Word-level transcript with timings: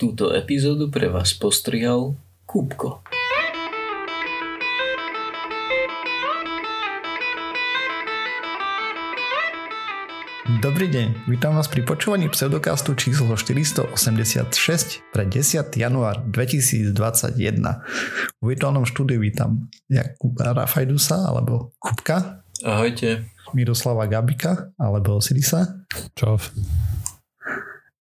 Túto 0.00 0.32
epizódu 0.32 0.88
pre 0.88 1.12
vás 1.12 1.36
postrihal 1.36 2.16
Kúbko. 2.48 3.04
Dobrý 10.64 10.88
deň, 10.88 11.28
vítam 11.28 11.52
vás 11.52 11.68
pri 11.68 11.84
počúvaní 11.84 12.32
pseudokastu 12.32 12.96
číslo 12.96 13.36
486 13.36 15.04
pre 15.12 15.28
10. 15.28 15.68
január 15.76 16.24
2021. 16.32 16.96
V 18.40 18.44
virtuálnom 18.48 18.88
štúdiu 18.88 19.20
vítam 19.20 19.68
Jakuba 19.84 20.56
Rafajdusa 20.56 21.28
alebo 21.28 21.76
Kupka. 21.76 22.40
Ahojte. 22.64 23.28
Miroslava 23.52 24.08
Gabika 24.08 24.72
alebo 24.80 25.20
Sirisa. 25.20 25.84
Čau. 26.16 26.40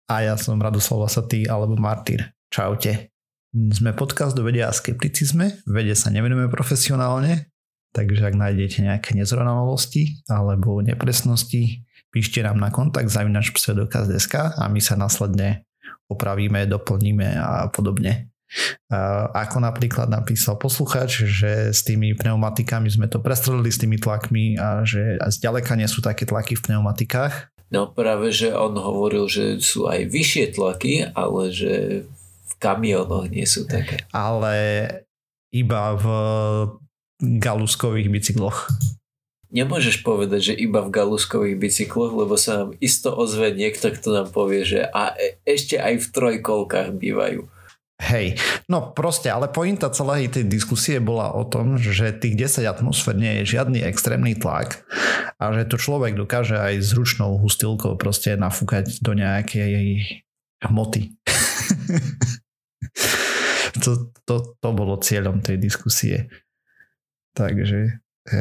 A 0.06 0.22
ja 0.22 0.38
som 0.38 0.62
Radoslav 0.62 1.10
Lasatý 1.10 1.50
alebo 1.50 1.74
Martyr. 1.74 2.30
Čaute. 2.46 3.10
Sme 3.50 3.90
podcast 3.90 4.38
do 4.38 4.46
vedia 4.46 4.70
a 4.70 4.76
skepticizme. 4.76 5.66
Vede 5.66 5.98
sa 5.98 6.14
nevenujeme 6.14 6.46
profesionálne, 6.46 7.50
takže 7.90 8.22
ak 8.22 8.38
nájdete 8.38 8.86
nejaké 8.86 9.18
nezrovnalosti 9.18 10.22
alebo 10.30 10.78
nepresnosti, 10.78 11.82
píšte 12.14 12.38
nám 12.38 12.62
na 12.62 12.70
kontakt 12.70 13.10
zavinač 13.10 13.50
pseudokaz.sk 13.50 14.54
a 14.54 14.62
my 14.70 14.78
sa 14.78 14.94
následne 14.94 15.66
opravíme, 16.06 16.70
doplníme 16.70 17.26
a 17.42 17.66
podobne. 17.74 18.30
Ako 19.34 19.58
napríklad 19.58 20.06
napísal 20.06 20.54
posluchač, 20.54 21.26
že 21.26 21.74
s 21.74 21.82
tými 21.82 22.14
pneumatikami 22.14 22.86
sme 22.86 23.10
to 23.10 23.18
prestrelili 23.18 23.74
s 23.74 23.82
tými 23.82 23.98
tlakmi 23.98 24.54
a 24.54 24.86
že 24.86 25.18
zďaleka 25.18 25.74
nie 25.74 25.90
sú 25.90 25.98
také 25.98 26.30
tlaky 26.30 26.54
v 26.54 26.62
pneumatikách, 26.62 27.55
No 27.66 27.90
práve, 27.90 28.30
že 28.30 28.54
on 28.54 28.78
hovoril, 28.78 29.26
že 29.26 29.58
sú 29.58 29.90
aj 29.90 30.06
vyššie 30.06 30.54
tlaky, 30.54 31.10
ale 31.10 31.50
že 31.50 32.06
v 32.46 32.52
kamionoch 32.62 33.26
nie 33.26 33.42
sú 33.42 33.66
také. 33.66 34.06
Ale 34.14 34.86
iba 35.50 35.98
v 35.98 36.06
galuskových 37.18 38.08
bicykloch. 38.12 38.70
Nemôžeš 39.50 40.02
povedať, 40.02 40.52
že 40.52 40.54
iba 40.58 40.82
v 40.82 40.92
galuskových 40.92 41.56
bicykloch, 41.56 42.12
lebo 42.12 42.34
sa 42.34 42.62
nám 42.66 42.70
isto 42.82 43.14
ozve 43.14 43.54
niekto, 43.54 43.88
kto 43.94 44.08
nám 44.12 44.28
povie, 44.34 44.66
že 44.66 44.84
a 44.84 45.14
e- 45.16 45.38
ešte 45.46 45.78
aj 45.78 46.02
v 46.02 46.06
trojkolkách 46.12 46.90
bývajú. 46.98 47.46
Hej, 47.96 48.36
no 48.68 48.92
proste, 48.92 49.32
ale 49.32 49.48
pointa 49.48 49.88
celej 49.88 50.28
tej 50.28 50.44
diskusie 50.44 51.00
bola 51.00 51.32
o 51.32 51.48
tom, 51.48 51.80
že 51.80 52.12
tých 52.12 52.36
10 52.60 52.68
atmosfér 52.68 53.16
nie 53.16 53.40
je 53.40 53.56
žiadny 53.56 53.80
extrémny 53.88 54.36
tlak 54.36 54.84
a 55.40 55.56
že 55.56 55.64
to 55.64 55.80
človek 55.80 56.12
dokáže 56.12 56.60
aj 56.60 56.84
s 56.84 56.92
ručnou 56.92 57.40
hustilkou 57.40 57.96
proste 57.96 58.36
nafúkať 58.36 59.00
do 59.00 59.16
nejakej 59.16 60.04
hmoty. 60.60 61.16
to, 63.80 64.12
to, 64.28 64.34
to 64.60 64.68
bolo 64.76 65.00
cieľom 65.00 65.40
tej 65.40 65.56
diskusie. 65.56 66.28
Takže 67.32 68.00
e, 68.28 68.40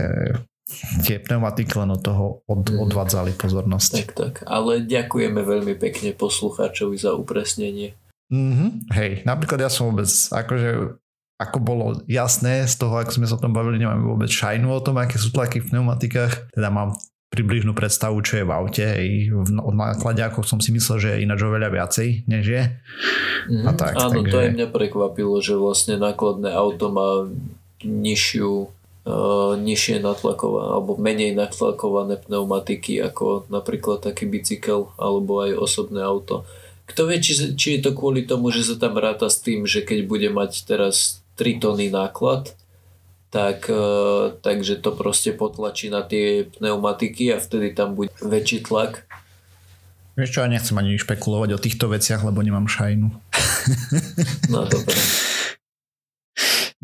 tie 1.04 1.16
pneumatiky 1.20 1.76
len 1.80 1.96
od 1.96 2.02
toho 2.04 2.44
od, 2.44 2.76
odvádzali 2.76 3.36
pozornosť. 3.40 3.92
Tak, 3.92 4.12
tak. 4.16 4.34
Ale 4.48 4.84
ďakujeme 4.84 5.40
veľmi 5.44 5.76
pekne 5.80 6.12
poslucháčovi 6.12 7.00
za 7.00 7.16
upresnenie. 7.16 7.96
Mm-hmm. 8.34 8.70
Hej, 8.94 9.12
napríklad 9.28 9.66
ja 9.66 9.70
som 9.70 9.94
vôbec, 9.94 10.10
akože 10.10 10.98
ako 11.36 11.58
bolo 11.60 11.86
jasné 12.08 12.64
z 12.64 12.80
toho, 12.80 12.96
ako 12.96 13.12
sme 13.12 13.28
sa 13.28 13.36
o 13.36 13.44
tom 13.44 13.52
bavili, 13.52 13.84
nemáme 13.84 14.08
vôbec 14.08 14.32
šajnu 14.32 14.72
o 14.72 14.80
tom, 14.80 14.96
aké 14.96 15.20
sú 15.20 15.36
tlaky 15.36 15.60
v 15.60 15.70
pneumatikách. 15.76 16.56
Teda 16.56 16.72
mám 16.72 16.96
približnú 17.36 17.76
predstavu, 17.76 18.16
čo 18.24 18.40
je 18.40 18.48
v 18.48 18.56
aute. 18.56 18.86
Hej. 18.88 19.36
V, 19.36 19.60
od 19.60 19.76
náklade, 19.76 20.24
ako 20.24 20.48
som 20.48 20.64
si 20.64 20.72
myslel, 20.72 20.98
že 21.04 21.10
je 21.12 21.28
ináč 21.28 21.44
oveľa 21.44 21.70
viacej, 21.76 22.24
než 22.32 22.44
je. 22.48 22.64
Mm, 23.52 23.68
a 23.68 23.72
tak, 23.76 23.94
áno, 24.00 24.24
takže... 24.24 24.32
to 24.32 24.38
aj 24.40 24.50
mňa 24.56 24.68
prekvapilo, 24.72 25.36
že 25.44 25.60
vlastne 25.60 26.00
nákladné 26.00 26.56
auto 26.56 26.88
má 26.88 27.28
nižšiu 27.84 28.72
uh, 29.06 29.54
nižšie 29.60 30.00
natlakované 30.00 30.66
alebo 30.72 30.92
menej 30.96 31.38
natlakované 31.38 32.18
pneumatiky 32.24 33.04
ako 33.04 33.46
napríklad 33.52 34.02
taký 34.02 34.26
bicykel 34.26 34.96
alebo 34.96 35.44
aj 35.44 35.60
osobné 35.60 36.02
auto. 36.02 36.48
Kto 36.86 37.10
vie, 37.10 37.18
či, 37.18 37.58
či 37.58 37.68
je 37.78 37.90
to 37.90 37.92
kvôli 37.98 38.30
tomu, 38.30 38.54
že 38.54 38.62
sa 38.62 38.76
tam 38.78 38.98
ráta 39.02 39.26
s 39.26 39.42
tým, 39.42 39.66
že 39.66 39.82
keď 39.82 40.06
bude 40.06 40.30
mať 40.30 40.70
teraz 40.70 41.26
3 41.38 41.58
tony 41.58 41.90
náklad, 41.90 42.54
tak, 43.34 43.68
uh, 43.68 44.32
takže 44.40 44.80
to 44.80 44.96
proste 44.96 45.36
potlačí 45.36 45.92
na 45.92 46.06
tie 46.06 46.48
pneumatiky 46.56 47.36
a 47.36 47.42
vtedy 47.42 47.76
tam 47.76 47.98
bude 47.98 48.14
väčší 48.24 48.64
tlak. 48.64 49.04
Vieš 50.16 50.32
čo, 50.32 50.40
ja 50.40 50.48
nechcem 50.48 50.80
ani 50.80 50.96
špekulovať 50.96 51.50
o 51.52 51.60
týchto 51.60 51.92
veciach, 51.92 52.24
lebo 52.24 52.40
nemám 52.40 52.70
šajnu. 52.72 53.12
No 54.46 54.62
dobre. 54.70 54.94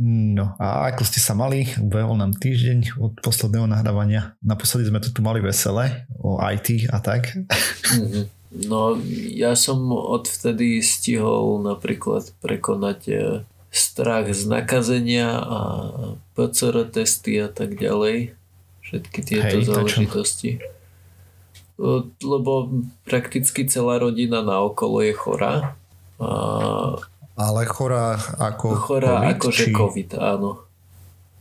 No 0.02 0.58
a 0.58 0.90
ako 0.90 1.06
ste 1.06 1.22
sa 1.22 1.38
mali? 1.38 1.70
Ubehol 1.78 2.18
nám 2.18 2.34
týždeň 2.34 2.98
od 2.98 3.22
posledného 3.22 3.70
nahrávania. 3.70 4.34
Naposledy 4.42 4.90
sme 4.90 4.98
to 4.98 5.14
tu 5.14 5.22
mali 5.22 5.46
vesele 5.46 6.10
o 6.18 6.42
IT 6.42 6.90
a 6.90 6.98
tak. 6.98 7.38
Mm-hmm. 7.38 8.41
No 8.52 9.00
ja 9.32 9.56
som 9.56 9.96
odvtedy 9.96 10.84
stihol 10.84 11.64
napríklad 11.64 12.36
prekonať 12.44 13.00
e, 13.08 13.16
strach 13.72 14.28
z 14.28 14.44
nakazenia 14.52 15.40
a 15.40 15.60
PCR 16.36 16.84
testy 16.92 17.40
a 17.40 17.48
tak 17.48 17.80
ďalej. 17.80 18.36
Všetky 18.84 19.20
tieto 19.24 19.58
Hej, 19.64 19.72
záležitosti. 19.72 20.52
Lebo 22.20 22.84
prakticky 23.08 23.64
celá 23.72 24.04
rodina 24.04 24.44
na 24.44 24.60
okolo 24.60 25.00
je 25.00 25.16
chorá. 25.16 25.80
A 26.20 26.30
ale 27.40 27.66
chorá 27.66 28.20
ako 28.38 28.68
chorá 28.76 29.24
COVID? 29.24 29.32
ako 29.34 29.48
či... 29.50 29.72
COVID, 29.72 30.10
áno. 30.20 30.52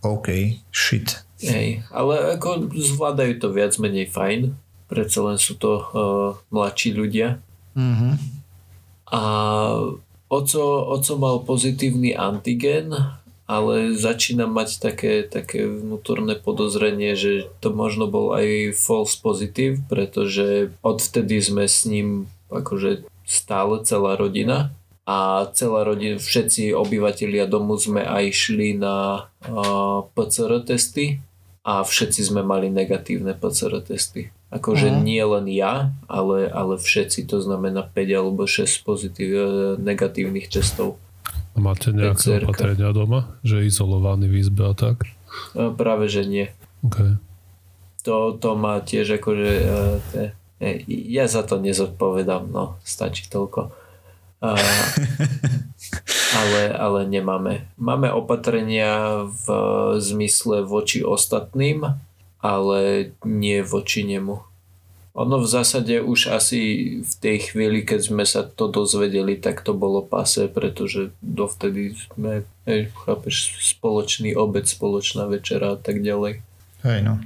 OK, 0.01 0.29
shit. 0.73 1.27
Hej, 1.43 1.85
ale 1.93 2.39
ako 2.39 2.73
zvládajú 2.73 3.37
to 3.43 3.49
viac 3.53 3.77
menej 3.77 4.09
fajn 4.09 4.55
predsa 4.91 5.23
len 5.23 5.39
sú 5.39 5.55
to 5.55 5.71
uh, 5.79 5.87
mladší 6.51 6.91
ľudia. 6.99 7.39
Mm-hmm. 7.79 8.13
A 9.15 9.23
oco, 10.27 10.65
oco 10.91 11.13
mal 11.15 11.47
pozitívny 11.47 12.19
antigen, 12.19 12.91
ale 13.51 13.95
začína 13.99 14.47
mať 14.47 14.79
také, 14.79 15.27
také 15.27 15.67
vnútorné 15.67 16.39
podozrenie, 16.39 17.19
že 17.19 17.51
to 17.59 17.75
možno 17.75 18.07
bol 18.07 18.31
aj 18.35 18.75
false 18.79 19.19
positive, 19.19 19.83
pretože 19.91 20.71
odvtedy 20.87 21.43
sme 21.43 21.67
s 21.67 21.83
ním 21.83 22.31
akože 22.51 23.07
stále 23.27 23.83
celá 23.83 24.15
rodina 24.15 24.71
a 25.03 25.51
celá 25.51 25.83
rodina, 25.83 26.23
všetci 26.23 26.71
obyvatelia 26.71 27.51
domu 27.51 27.75
sme 27.75 28.07
aj 28.07 28.31
šli 28.31 28.79
na 28.79 29.27
uh, 29.43 30.07
PCR 30.15 30.63
testy 30.63 31.19
a 31.67 31.83
všetci 31.83 32.31
sme 32.31 32.47
mali 32.47 32.71
negatívne 32.71 33.35
PCR 33.35 33.83
testy. 33.83 34.31
Akože 34.51 34.91
uh-huh. 34.91 35.03
nie 35.07 35.23
len 35.23 35.47
ja, 35.47 35.95
ale, 36.11 36.51
ale 36.51 36.75
všetci, 36.75 37.31
to 37.31 37.39
znamená 37.39 37.87
5 37.87 38.19
alebo 38.19 38.51
6 38.51 38.83
pozitív, 38.83 39.31
e, 39.31 39.43
negatívnych 39.79 40.51
testov. 40.51 40.99
A 41.55 41.59
máte 41.63 41.95
nejaké 41.95 42.43
opatrenia 42.43 42.91
doma? 42.91 43.39
Že 43.47 43.71
izolovaný 43.71 44.27
v 44.27 44.43
izbe 44.43 44.67
a 44.67 44.75
tak? 44.75 45.07
E, 45.55 45.71
práve, 45.71 46.11
že 46.11 46.27
nie. 46.27 46.51
Okay. 46.83 47.15
To, 48.03 48.35
to 48.35 48.59
má 48.59 48.83
tiež 48.83 49.23
akože 49.23 49.51
te, 50.11 50.23
ja 50.89 51.25
za 51.25 51.41
to 51.41 51.57
nezodpovedám, 51.57 52.53
no 52.53 52.77
stačí 52.85 53.31
toľko. 53.33 53.73
A, 54.41 54.57
ale, 56.41 56.63
ale 56.73 57.01
nemáme. 57.09 57.69
Máme 57.81 58.13
opatrenia 58.13 59.25
v 59.25 59.47
zmysle 60.01 60.65
voči 60.65 61.01
ostatným, 61.01 61.97
ale 62.41 63.13
nie 63.25 63.61
voči 63.61 64.05
nemu. 64.05 64.51
Ono 65.11 65.43
v 65.43 65.49
zásade 65.51 66.01
už 66.01 66.31
asi 66.31 66.61
v 67.03 67.15
tej 67.19 67.51
chvíli, 67.51 67.83
keď 67.83 68.01
sme 68.15 68.25
sa 68.25 68.47
to 68.47 68.71
dozvedeli, 68.71 69.35
tak 69.37 69.61
to 69.67 69.75
bolo 69.75 70.07
pase, 70.07 70.47
pretože 70.47 71.11
dovtedy 71.19 71.99
sme, 71.99 72.47
hej, 72.65 72.95
chápeš, 72.95 73.59
spoločný 73.59 74.39
obed, 74.39 74.71
spoločná 74.71 75.27
večera 75.27 75.75
a 75.75 75.79
tak 75.79 76.01
ďalej. 76.01 76.41
Hej 76.87 77.01
no. 77.03 77.19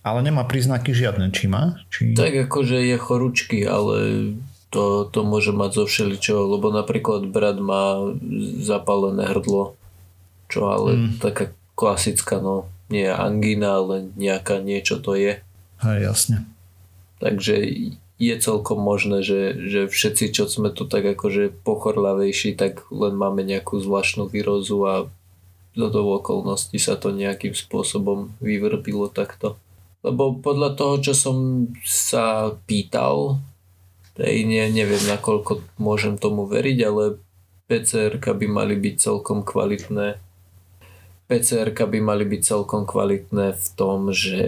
Ale 0.00 0.20
nemá 0.24 0.44
príznaky 0.44 0.92
žiadne, 0.92 1.32
či 1.32 1.48
má? 1.48 1.80
Či... 1.88 2.12
Tak 2.12 2.48
akože 2.48 2.76
je 2.76 2.96
chorúčky, 2.96 3.58
ale 3.64 3.96
to, 4.72 5.08
to 5.08 5.26
môže 5.26 5.52
mať 5.52 5.82
zo 5.82 5.84
všeličoho, 5.88 6.56
lebo 6.56 6.72
napríklad 6.72 7.28
brat 7.28 7.58
má 7.58 8.14
zapálené 8.62 9.28
hrdlo, 9.28 9.76
čo 10.52 10.68
ale 10.68 10.90
mm. 10.96 11.10
taká 11.20 11.52
klasická, 11.74 12.38
no 12.40 12.68
nie 12.90 13.06
angína, 13.06 13.80
ale 13.80 13.94
nejaká 14.18 14.58
niečo 14.60 14.98
to 14.98 15.14
je. 15.14 15.40
Hej, 15.80 15.98
jasne. 16.04 16.44
Takže 17.22 17.56
je 18.20 18.34
celkom 18.36 18.76
možné, 18.76 19.24
že, 19.24 19.56
že 19.56 19.80
všetci, 19.88 20.36
čo 20.36 20.44
sme 20.44 20.68
tu 20.68 20.84
tak 20.84 21.08
akože 21.08 21.56
pochorľavejší, 21.64 22.52
tak 22.52 22.84
len 22.92 23.16
máme 23.16 23.40
nejakú 23.40 23.80
zvláštnu 23.80 24.28
výrozu 24.28 24.76
a 24.84 24.94
do 25.72 25.86
toho 25.88 26.20
okolností 26.20 26.76
sa 26.76 27.00
to 27.00 27.14
nejakým 27.14 27.56
spôsobom 27.56 28.36
vyvrbilo 28.42 29.08
takto. 29.08 29.56
Lebo 30.04 30.36
podľa 30.36 30.76
toho, 30.76 30.94
čo 31.00 31.12
som 31.16 31.36
sa 31.84 32.56
pýtal, 32.68 33.40
tej 34.20 34.44
ne, 34.44 34.68
neviem, 34.68 35.00
nakoľko 35.08 35.80
môžem 35.80 36.20
tomu 36.20 36.44
veriť, 36.44 36.78
ale 36.84 37.16
PCR 37.70 38.20
by 38.20 38.46
mali 38.50 38.76
byť 38.76 38.94
celkom 39.00 39.46
kvalitné. 39.46 40.20
PCR 41.30 41.70
by 41.70 42.02
mali 42.02 42.26
byť 42.26 42.42
celkom 42.42 42.82
kvalitné 42.82 43.54
v 43.54 43.66
tom, 43.78 44.10
že, 44.10 44.42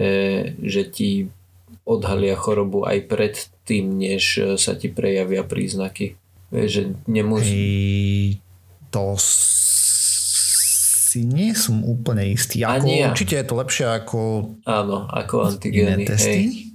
že 0.59 0.83
ti 0.83 1.31
odhalia 1.87 2.35
chorobu 2.35 2.83
aj 2.83 3.07
pred 3.07 3.39
tým, 3.63 4.03
než 4.03 4.59
sa 4.59 4.75
ti 4.75 4.91
prejavia 4.91 5.47
príznaky. 5.47 6.19
Vieš, 6.51 6.67
že 6.67 6.83
nemusí... 7.07 7.55
Hej, 7.55 8.43
to 8.91 9.15
si 9.15 11.23
nie 11.23 11.55
som 11.55 11.87
úplne 11.87 12.27
istý. 12.27 12.67
Ako, 12.67 12.91
ja. 12.91 13.15
Určite 13.15 13.39
je 13.39 13.47
to 13.47 13.55
lepšie 13.55 13.87
ako... 13.87 14.19
Áno, 14.67 15.07
ako 15.07 15.55
antigény. 15.55 16.03
testy. 16.03 16.51
Hej 16.51 16.72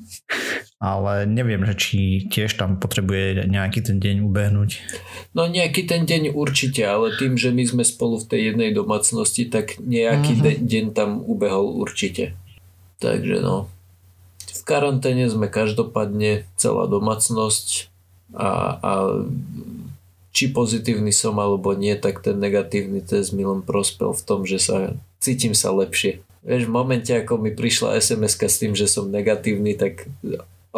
ale 0.79 1.27
neviem, 1.27 1.67
že 1.67 1.75
či 1.75 1.99
tiež 2.31 2.55
tam 2.55 2.79
potrebuje 2.79 3.51
nejaký 3.51 3.83
ten 3.83 3.99
deň 3.99 4.23
ubehnúť. 4.23 4.71
No 5.35 5.51
nejaký 5.51 5.91
ten 5.91 6.07
deň 6.07 6.39
určite, 6.39 6.87
ale 6.87 7.19
tým, 7.19 7.35
že 7.35 7.51
my 7.51 7.67
sme 7.67 7.83
spolu 7.83 8.23
v 8.23 8.29
tej 8.31 8.41
jednej 8.55 8.71
domácnosti, 8.71 9.51
tak 9.51 9.83
nejaký 9.83 10.39
uh-huh. 10.39 10.45
de- 10.47 10.63
deň 10.63 10.85
tam 10.95 11.19
ubehol 11.27 11.83
určite. 11.83 12.39
Takže 13.03 13.43
no, 13.43 13.67
v 14.47 14.63
karanténe 14.63 15.27
sme 15.27 15.51
každopádne 15.51 16.47
celá 16.55 16.87
domácnosť 16.87 17.91
a, 18.39 18.79
a 18.79 18.93
či 20.31 20.55
pozitívny 20.55 21.11
som 21.11 21.35
alebo 21.43 21.75
nie, 21.75 21.99
tak 21.99 22.23
ten 22.23 22.39
negatívny 22.39 23.03
test 23.03 23.35
mi 23.35 23.43
len 23.43 23.67
prospel 23.67 24.15
v 24.15 24.23
tom, 24.23 24.47
že 24.47 24.63
sa 24.63 24.95
cítim 25.19 25.59
sa 25.59 25.75
lepšie. 25.75 26.23
Vieš, 26.47 26.71
v 26.71 26.75
momente, 26.75 27.11
ako 27.11 27.43
mi 27.43 27.51
prišla 27.51 27.99
sms 27.99 28.35
s 28.39 28.57
tým, 28.63 28.73
že 28.79 28.87
som 28.87 29.11
negatívny, 29.11 29.75
tak 29.75 30.07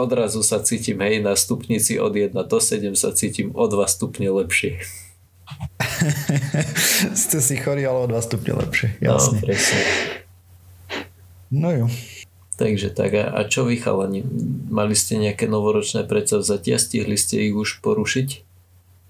odrazu 0.01 0.41
sa 0.41 0.65
cítim, 0.65 0.99
hej, 1.05 1.21
na 1.21 1.37
stupnici 1.37 2.01
od 2.01 2.17
1 2.17 2.33
do 2.33 2.59
7 2.59 2.97
sa 2.97 3.13
cítim 3.13 3.53
o 3.53 3.69
2 3.69 3.85
stupne 3.87 4.33
lepšie. 4.33 4.81
Ste 7.29 7.39
si 7.39 7.55
chorí, 7.61 7.85
ale 7.85 8.05
o 8.05 8.09
2 8.09 8.17
stupne 8.25 8.57
lepšie, 8.57 8.99
no, 9.05 9.21
jasne. 9.21 9.39
No, 9.39 9.45
presne. 9.45 9.81
No 11.51 11.69
jo. 11.75 11.87
Takže 12.61 12.93
tak, 12.93 13.17
a, 13.17 13.33
a 13.33 13.41
čo 13.49 13.65
vy 13.65 13.81
chalani? 13.81 14.21
Mali 14.69 14.93
ste 14.93 15.17
nejaké 15.17 15.49
novoročné 15.49 16.05
predsavzatia? 16.05 16.77
Stihli 16.77 17.17
ste 17.17 17.49
ich 17.49 17.57
už 17.57 17.81
porušiť? 17.81 18.45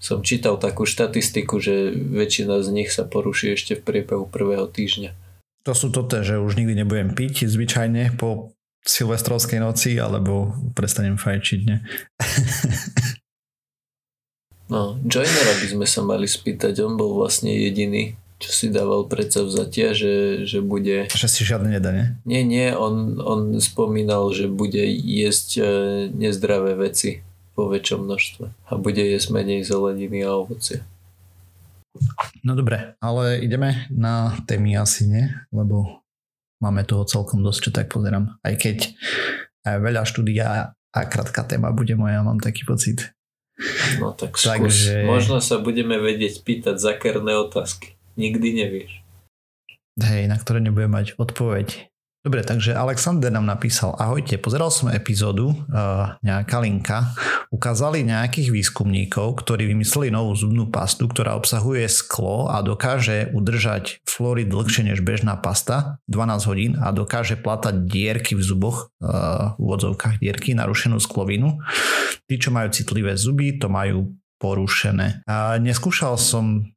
Som 0.01 0.23
čítal 0.23 0.55
takú 0.57 0.87
štatistiku, 0.87 1.59
že 1.59 1.91
väčšina 1.93 2.63
z 2.63 2.69
nich 2.73 2.89
sa 2.89 3.03
poruší 3.05 3.53
ešte 3.53 3.77
v 3.77 3.85
priebehu 3.85 4.25
prvého 4.25 4.65
týždňa. 4.65 5.13
To 5.67 5.77
sú 5.77 5.93
toto, 5.93 6.25
že 6.25 6.41
už 6.41 6.57
nikdy 6.57 6.73
nebudem 6.81 7.13
piť 7.13 7.45
zvyčajne 7.45 8.17
po 8.17 8.55
silvestrovskej 8.81 9.61
noci, 9.61 9.97
alebo 10.01 10.57
prestanem 10.73 11.17
fajčiť, 11.17 11.59
ne? 11.69 11.77
no, 14.73 14.97
Joinera 15.05 15.53
by 15.61 15.67
sme 15.69 15.85
sa 15.85 16.01
mali 16.01 16.25
spýtať, 16.25 16.81
on 16.81 16.97
bol 16.97 17.13
vlastne 17.17 17.53
jediný, 17.53 18.17
čo 18.41 18.49
si 18.49 18.65
dával 18.73 19.05
predsa 19.05 19.45
vzatia, 19.45 19.93
že, 19.93 20.43
že 20.49 20.65
bude... 20.65 21.05
Že 21.13 21.29
si 21.29 21.41
žiadne 21.45 21.77
nedá, 21.77 21.93
ne? 21.93 22.17
Nie, 22.25 22.41
nie, 22.41 22.73
on, 22.73 23.21
on 23.21 23.61
spomínal, 23.61 24.33
že 24.33 24.49
bude 24.49 24.81
jesť 24.89 25.49
e, 25.61 25.63
nezdravé 26.09 26.73
veci 26.73 27.21
vo 27.53 27.69
väčšom 27.69 28.01
množstve 28.01 28.45
a 28.49 28.71
bude 28.81 29.05
jesť 29.05 29.29
menej 29.29 29.61
zeleniny 29.61 30.25
a 30.25 30.33
ovocie. 30.41 30.81
No 32.41 32.57
dobre, 32.57 32.97
ale 32.97 33.45
ideme 33.45 33.85
na 33.93 34.33
témy 34.49 34.73
asi 34.79 35.05
nie, 35.05 35.29
lebo 35.53 36.00
máme 36.63 36.87
toho 36.87 37.03
celkom 37.03 37.43
dosť, 37.43 37.59
čo 37.59 37.71
tak 37.75 37.91
pozerám. 37.91 38.37
Aj 38.45 38.55
keď 38.55 38.95
veľa 39.65 40.07
štúdia 40.07 40.71
a 40.71 40.99
krátka 41.09 41.43
téma 41.43 41.75
bude 41.75 41.97
moja, 41.99 42.23
mám 42.23 42.39
taký 42.39 42.63
pocit. 42.63 43.11
No 43.99 44.15
tak 44.15 44.39
skús. 44.39 44.47
Takže... 44.47 45.03
Možno 45.05 45.43
sa 45.43 45.59
budeme 45.59 45.99
vedieť 45.99 46.41
pýtať 46.47 46.79
zakerné 46.79 47.35
otázky. 47.35 47.99
Nikdy 48.15 48.47
nevieš. 48.57 48.91
Hej, 49.99 50.31
na 50.31 50.39
ktoré 50.39 50.63
nebudem 50.63 50.89
mať 50.89 51.19
odpoveď. 51.19 51.90
Dobre, 52.21 52.45
takže 52.45 52.77
Alexander 52.77 53.33
nám 53.33 53.49
napísal, 53.49 53.97
ahojte, 53.97 54.37
pozeral 54.37 54.69
som 54.69 54.93
epizódu, 54.93 55.57
uh, 55.57 56.13
nejaká 56.21 56.61
linka, 56.61 57.17
ukázali 57.49 58.05
nejakých 58.05 58.53
výskumníkov, 58.53 59.41
ktorí 59.41 59.65
vymysleli 59.65 60.13
novú 60.13 60.37
zubnú 60.37 60.69
pastu, 60.69 61.09
ktorá 61.09 61.33
obsahuje 61.33 61.89
sklo 61.89 62.45
a 62.45 62.61
dokáže 62.61 63.33
udržať 63.33 64.05
fluorid 64.05 64.53
dlhšie 64.53 64.93
než 64.93 65.01
bežná 65.01 65.33
pasta, 65.41 65.97
12 66.13 66.45
hodín 66.45 66.71
a 66.77 66.93
dokáže 66.93 67.41
platať 67.41 67.89
dierky 67.89 68.37
v 68.37 68.45
zuboch, 68.45 68.93
uh, 69.01 69.57
v 69.57 69.65
úvodzovkách 69.65 70.21
dierky, 70.21 70.53
narušenú 70.53 71.01
sklovinu. 71.01 71.57
Tí, 72.29 72.37
čo 72.37 72.53
majú 72.53 72.69
citlivé 72.69 73.17
zuby, 73.17 73.57
to 73.57 73.65
majú 73.65 74.13
porušené. 74.37 75.25
A 75.25 75.57
neskúšal 75.57 76.21
som 76.21 76.69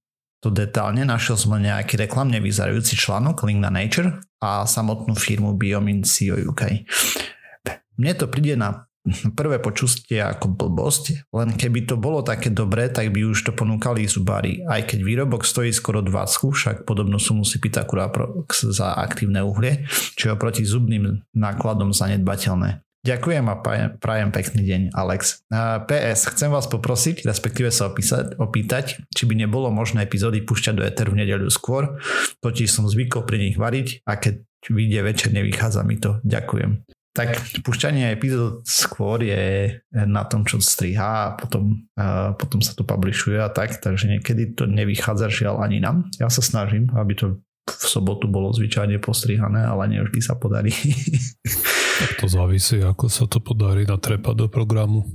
to 0.45 0.53
detálne, 0.53 1.01
našiel 1.09 1.41
som 1.41 1.57
nejaký 1.57 1.97
reklamne 1.97 2.37
vyzerajúci 2.37 3.01
článok, 3.01 3.49
link 3.49 3.65
na 3.65 3.73
Nature 3.73 4.21
a 4.45 4.69
samotnú 4.69 5.17
firmu 5.17 5.57
Biomin 5.57 6.05
CO 6.05 6.37
UK. 6.37 6.85
Mne 7.97 8.13
to 8.13 8.29
príde 8.29 8.53
na 8.53 8.85
prvé 9.33 9.57
počustie 9.61 10.21
ako 10.21 10.53
blbosť, 10.53 11.33
len 11.33 11.57
keby 11.57 11.89
to 11.89 11.97
bolo 11.97 12.21
také 12.21 12.53
dobré, 12.53 12.93
tak 12.93 13.09
by 13.17 13.25
už 13.25 13.49
to 13.49 13.53
ponúkali 13.57 14.05
zubári. 14.05 14.61
Aj 14.69 14.85
keď 14.85 15.01
výrobok 15.01 15.49
stojí 15.49 15.73
skoro 15.73 16.05
20, 16.05 16.53
však 16.53 16.77
podobnú 16.85 17.17
sumu 17.17 17.49
si 17.49 17.57
pýta 17.57 17.89
za 18.53 18.89
aktívne 19.01 19.41
uhlie, 19.41 19.89
čo 20.21 20.29
je 20.29 20.35
oproti 20.37 20.69
zubným 20.69 21.25
nákladom 21.33 21.97
zanedbateľné. 21.97 22.84
Ďakujem 23.05 23.45
a 23.53 23.61
prajem 24.01 24.31
pekný 24.33 24.65
deň, 24.65 24.83
Alex. 24.97 25.45
PS, 25.85 26.25
chcem 26.33 26.49
vás 26.49 26.65
poprosiť, 26.65 27.29
respektíve 27.29 27.69
sa 27.69 27.93
opísať, 27.93 28.41
opýtať, 28.41 29.05
či 29.13 29.29
by 29.29 29.45
nebolo 29.45 29.69
možné 29.69 30.09
epizódy 30.09 30.41
púšťať 30.41 30.73
do 30.73 30.81
Eteru 30.89 31.13
v 31.13 31.21
nedeľu 31.21 31.53
skôr, 31.53 32.01
totiž 32.41 32.65
som 32.65 32.89
zvykol 32.89 33.29
pri 33.29 33.45
nich 33.45 33.61
variť 33.61 34.01
a 34.09 34.17
keď 34.17 34.41
vyjde 34.73 35.01
večer, 35.05 35.37
nevychádza 35.37 35.85
mi 35.85 36.01
to. 36.01 36.17
Ďakujem. 36.25 36.81
Tak 37.13 37.61
púšťanie 37.61 38.09
epizód 38.09 38.65
skôr 38.65 39.21
je 39.21 39.77
na 39.93 40.25
tom, 40.25 40.49
čo 40.49 40.65
striha 40.65 41.29
a 41.29 41.33
potom, 41.37 41.85
a 42.01 42.33
potom 42.33 42.65
sa 42.65 42.73
to 42.73 42.89
publishuje 42.89 43.37
a 43.37 43.53
tak, 43.53 43.85
takže 43.85 44.17
niekedy 44.17 44.57
to 44.57 44.65
nevychádza 44.65 45.29
žiaľ 45.29 45.61
ani 45.61 45.77
nám. 45.77 46.09
Ja 46.17 46.33
sa 46.33 46.41
snažím, 46.41 46.89
aby 46.97 47.13
to 47.13 47.45
v 47.69 47.85
sobotu 47.85 48.33
bolo 48.33 48.49
zvyčajne 48.49 48.97
postrihané, 48.97 49.61
ale 49.61 49.93
nevždy 49.93 50.25
sa 50.25 50.41
podarí. 50.41 50.73
Tak 51.95 52.11
to 52.21 52.27
závisí, 52.27 52.83
ako 52.83 53.07
sa 53.07 53.31
to 53.31 53.39
podarí 53.39 53.87
natrepať 53.87 54.35
do 54.35 54.47
programu. 54.51 55.07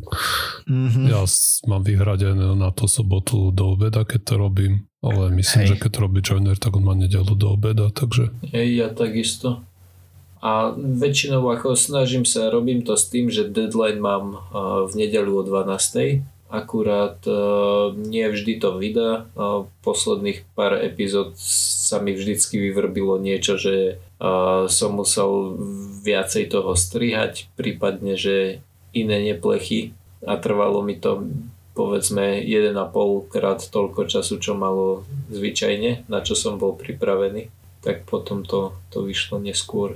Mm-hmm. 0.63 1.05
Ja 1.11 1.27
mám 1.67 1.83
vyhradené 1.83 2.55
na 2.55 2.71
to 2.71 2.87
sobotu 2.87 3.51
do 3.51 3.75
obeda, 3.75 4.07
keď 4.07 4.21
to 4.23 4.33
robím, 4.39 4.73
ale 5.03 5.27
myslím, 5.35 5.67
Hej. 5.67 5.69
že 5.75 5.79
keď 5.81 5.89
to 5.91 5.99
robí 6.07 6.19
joiner, 6.23 6.55
tak 6.55 6.79
on 6.79 6.87
má 6.87 6.95
nedelu 6.95 7.35
do 7.35 7.51
obeda, 7.51 7.91
takže... 7.91 8.31
Hej, 8.55 8.67
ja 8.79 8.87
takisto. 8.95 9.63
A 10.39 10.71
väčšinou 10.75 11.43
ako 11.51 11.75
snažím 11.75 12.23
sa, 12.23 12.47
robím 12.47 12.87
to 12.87 12.95
s 12.95 13.11
tým, 13.11 13.27
že 13.27 13.51
deadline 13.51 13.99
mám 13.99 14.39
v 14.87 14.93
nedelu 14.95 15.35
o 15.35 15.43
12 15.43 16.38
akurát 16.49 17.21
uh, 17.29 17.93
nie 17.93 18.25
vždy 18.25 18.57
to 18.57 18.75
vydá. 18.75 19.29
Uh, 19.37 19.69
posledných 19.85 20.43
pár 20.57 20.81
epizód 20.81 21.37
sa 21.37 22.01
mi 22.01 22.17
vždycky 22.17 22.57
vyvrbilo 22.57 23.21
niečo, 23.21 23.55
že 23.55 24.01
uh, 24.17 24.65
som 24.65 24.97
musel 24.97 25.55
viacej 26.01 26.49
toho 26.49 26.73
strihať, 26.73 27.47
prípadne, 27.53 28.17
že 28.17 28.65
iné 28.91 29.21
neplechy 29.21 29.93
a 30.25 30.35
trvalo 30.41 30.81
mi 30.81 30.97
to 30.97 31.29
povedzme 31.77 32.43
1,5 32.43 32.75
krát 33.31 33.63
toľko 33.63 34.09
času, 34.09 34.41
čo 34.41 34.57
malo 34.57 35.07
zvyčajne, 35.31 36.11
na 36.11 36.19
čo 36.19 36.35
som 36.35 36.59
bol 36.59 36.75
pripravený, 36.75 37.47
tak 37.79 38.03
potom 38.03 38.43
to, 38.43 38.75
to 38.91 39.05
vyšlo 39.05 39.39
neskôr. 39.39 39.95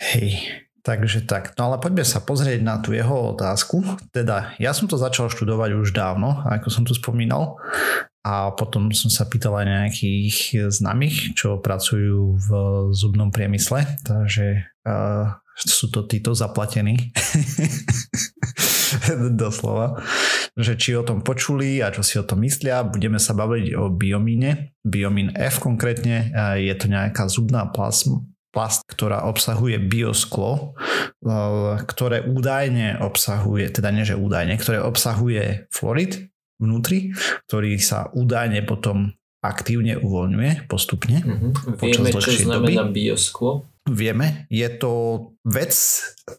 Hej, 0.00 0.64
Takže 0.82 1.30
tak, 1.30 1.54
no 1.54 1.70
ale 1.70 1.78
poďme 1.78 2.02
sa 2.02 2.18
pozrieť 2.18 2.58
na 2.58 2.82
tú 2.82 2.90
jeho 2.90 3.38
otázku. 3.38 3.86
Teda 4.10 4.50
ja 4.58 4.74
som 4.74 4.90
to 4.90 4.98
začal 4.98 5.30
študovať 5.30 5.78
už 5.78 5.94
dávno, 5.94 6.42
ako 6.42 6.68
som 6.74 6.82
tu 6.82 6.90
spomínal. 6.90 7.54
A 8.26 8.50
potom 8.54 8.90
som 8.90 9.10
sa 9.10 9.26
pýtal 9.26 9.62
aj 9.62 9.66
nejakých 9.66 10.70
známych, 10.70 11.38
čo 11.38 11.62
pracujú 11.62 12.34
v 12.34 12.48
zubnom 12.94 13.30
priemysle. 13.30 13.82
Takže 14.06 14.62
uh, 14.86 15.42
sú 15.58 15.90
to 15.90 16.06
títo 16.06 16.34
zaplatení. 16.34 17.14
Doslova. 19.38 20.02
Že 20.58 20.72
či 20.78 20.90
o 20.98 21.06
tom 21.06 21.22
počuli 21.22 21.78
a 21.78 21.94
čo 21.94 22.02
si 22.02 22.18
o 22.18 22.26
tom 22.26 22.42
myslia. 22.42 22.86
Budeme 22.86 23.22
sa 23.22 23.36
baviť 23.36 23.76
o 23.78 23.90
biomíne. 23.92 24.74
Biomín 24.82 25.30
F 25.36 25.62
konkrétne. 25.62 26.32
Je 26.58 26.74
to 26.74 26.90
nejaká 26.90 27.28
zubná 27.28 27.68
plasma, 27.70 28.24
plast, 28.52 28.84
ktorá 28.84 29.24
obsahuje 29.26 29.80
biosklo, 29.80 30.76
eh, 31.24 31.80
ktoré 31.88 32.22
údajne 32.28 33.00
obsahuje, 33.00 33.72
teda 33.72 33.88
nie 33.90 34.04
že 34.04 34.14
údajne, 34.14 34.60
ktoré 34.60 34.84
obsahuje 34.84 35.66
fluorid 35.72 36.28
vnútri, 36.62 37.16
ktorý 37.48 37.80
sa 37.82 38.12
údajne 38.14 38.62
potom 38.62 39.16
aktívne 39.42 39.98
uvoľňuje 39.98 40.70
postupne. 40.70 41.18
Mm-hmm. 41.18 41.50
Vieme, 41.82 42.10
čo 42.14 42.30
znamená 42.30 42.86
doby. 42.86 43.10
biosklo? 43.10 43.71
Vieme. 43.82 44.46
Je 44.46 44.68
to 44.78 45.34
vec, 45.42 45.74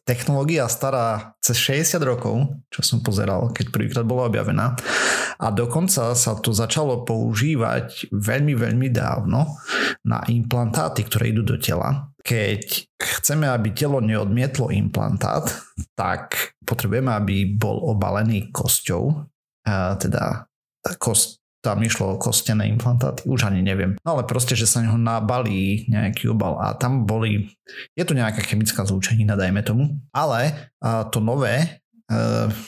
technológia 0.07 0.63
stará 0.71 1.35
cez 1.43 1.59
60 1.59 1.99
rokov, 2.07 2.63
čo 2.71 2.79
som 2.79 3.03
pozeral, 3.03 3.51
keď 3.51 3.67
prvýkrát 3.67 4.07
bola 4.07 4.31
objavená. 4.31 4.79
A 5.43 5.51
dokonca 5.51 6.15
sa 6.15 6.39
to 6.39 6.55
začalo 6.55 7.03
používať 7.03 8.15
veľmi, 8.15 8.55
veľmi 8.55 8.87
dávno 8.87 9.59
na 10.07 10.23
implantáty, 10.31 11.03
ktoré 11.03 11.35
idú 11.35 11.43
do 11.43 11.59
tela. 11.59 12.07
Keď 12.23 12.87
chceme, 12.95 13.51
aby 13.51 13.75
telo 13.75 13.99
neodmietlo 13.99 14.71
implantát, 14.71 15.43
tak 15.99 16.55
potrebujeme, 16.63 17.11
aby 17.11 17.59
bol 17.59 17.91
obalený 17.91 18.55
kosťou, 18.55 19.27
teda 19.99 20.47
kost, 20.95 21.42
tam 21.63 21.79
išlo 21.79 22.13
o 22.13 22.19
kostené 22.19 22.67
implantáty, 22.67 23.23
už 23.23 23.47
ani 23.47 23.63
neviem. 23.63 23.95
No 24.03 24.19
ale 24.19 24.27
proste, 24.27 24.51
že 24.51 24.67
sa 24.67 24.83
neho 24.83 24.99
nabalí 24.99 25.87
nejaký 25.87 26.27
obal 26.35 26.59
a 26.59 26.75
tam 26.75 27.07
boli, 27.07 27.55
je 27.95 28.03
to 28.03 28.11
nejaká 28.11 28.43
chemická 28.43 28.83
zlúčenina, 28.83 29.39
dajme 29.39 29.63
tomu, 29.63 29.95
ale 30.11 30.75
to 31.15 31.23
nové 31.23 31.63
e, 31.63 31.67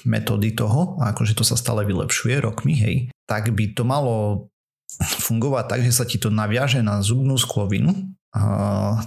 metódy 0.07 0.55
toho, 0.55 0.95
akože 1.03 1.35
to 1.35 1.43
sa 1.43 1.59
stále 1.59 1.83
vylepšuje 1.83 2.39
rokmi, 2.39 2.73
hej, 2.79 2.95
tak 3.27 3.51
by 3.51 3.75
to 3.75 3.83
malo 3.83 4.47
fungovať 5.03 5.65
tak, 5.67 5.81
že 5.83 5.91
sa 5.91 6.07
ti 6.07 6.15
to 6.15 6.31
naviaže 6.31 6.79
na 6.79 7.03
zubnú 7.03 7.35
sklovinu, 7.35 8.15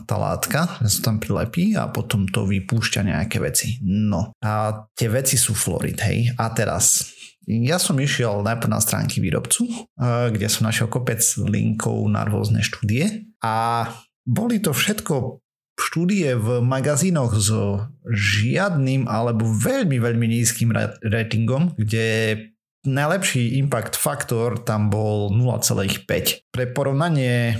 tá 0.08 0.16
látka, 0.16 0.80
že 0.80 0.88
sa 0.88 1.12
tam 1.12 1.20
prilepí 1.20 1.76
a 1.76 1.92
potom 1.92 2.24
to 2.24 2.48
vypúšťa 2.48 3.12
nejaké 3.12 3.36
veci. 3.44 3.76
No 3.84 4.32
a 4.40 4.84
tie 4.96 5.12
veci 5.12 5.36
sú 5.36 5.52
florid, 5.52 6.00
hej. 6.00 6.32
A 6.40 6.48
teraz 6.56 7.12
ja 7.48 7.80
som 7.80 7.96
išiel 7.96 8.44
najprv 8.44 8.68
na 8.68 8.80
stránky 8.84 9.24
výrobcu, 9.24 9.64
eh, 9.64 10.28
kde 10.28 10.46
som 10.52 10.68
našiel 10.68 10.92
kopec 10.92 11.24
linkov 11.48 12.04
na 12.12 12.28
rôzne 12.28 12.60
štúdie 12.60 13.32
a 13.40 13.88
boli 14.28 14.60
to 14.60 14.76
všetko 14.76 15.40
štúdie 15.78 16.36
v 16.36 16.60
magazínoch 16.60 17.32
so 17.40 17.88
žiadnym 18.04 19.08
alebo 19.08 19.46
veľmi, 19.46 19.96
veľmi 19.96 20.26
nízkym 20.28 20.74
ratingom, 21.00 21.78
kde 21.78 22.36
najlepší 22.84 23.56
impact 23.62 23.94
faktor 23.94 24.60
tam 24.66 24.90
bol 24.90 25.30
0,5. 25.32 26.50
Pre 26.50 26.64
porovnanie 26.74 27.56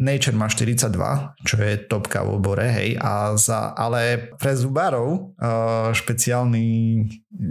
Nature 0.00 0.32
má 0.32 0.48
42, 0.48 0.96
čo 1.44 1.60
je 1.60 1.76
topka 1.84 2.24
v 2.24 2.40
obore, 2.40 2.64
hej, 2.72 2.96
a 2.96 3.36
za, 3.36 3.76
ale 3.76 4.32
pre 4.40 4.56
zubárov 4.56 5.36
uh, 5.36 5.92
špeciálny 5.92 6.64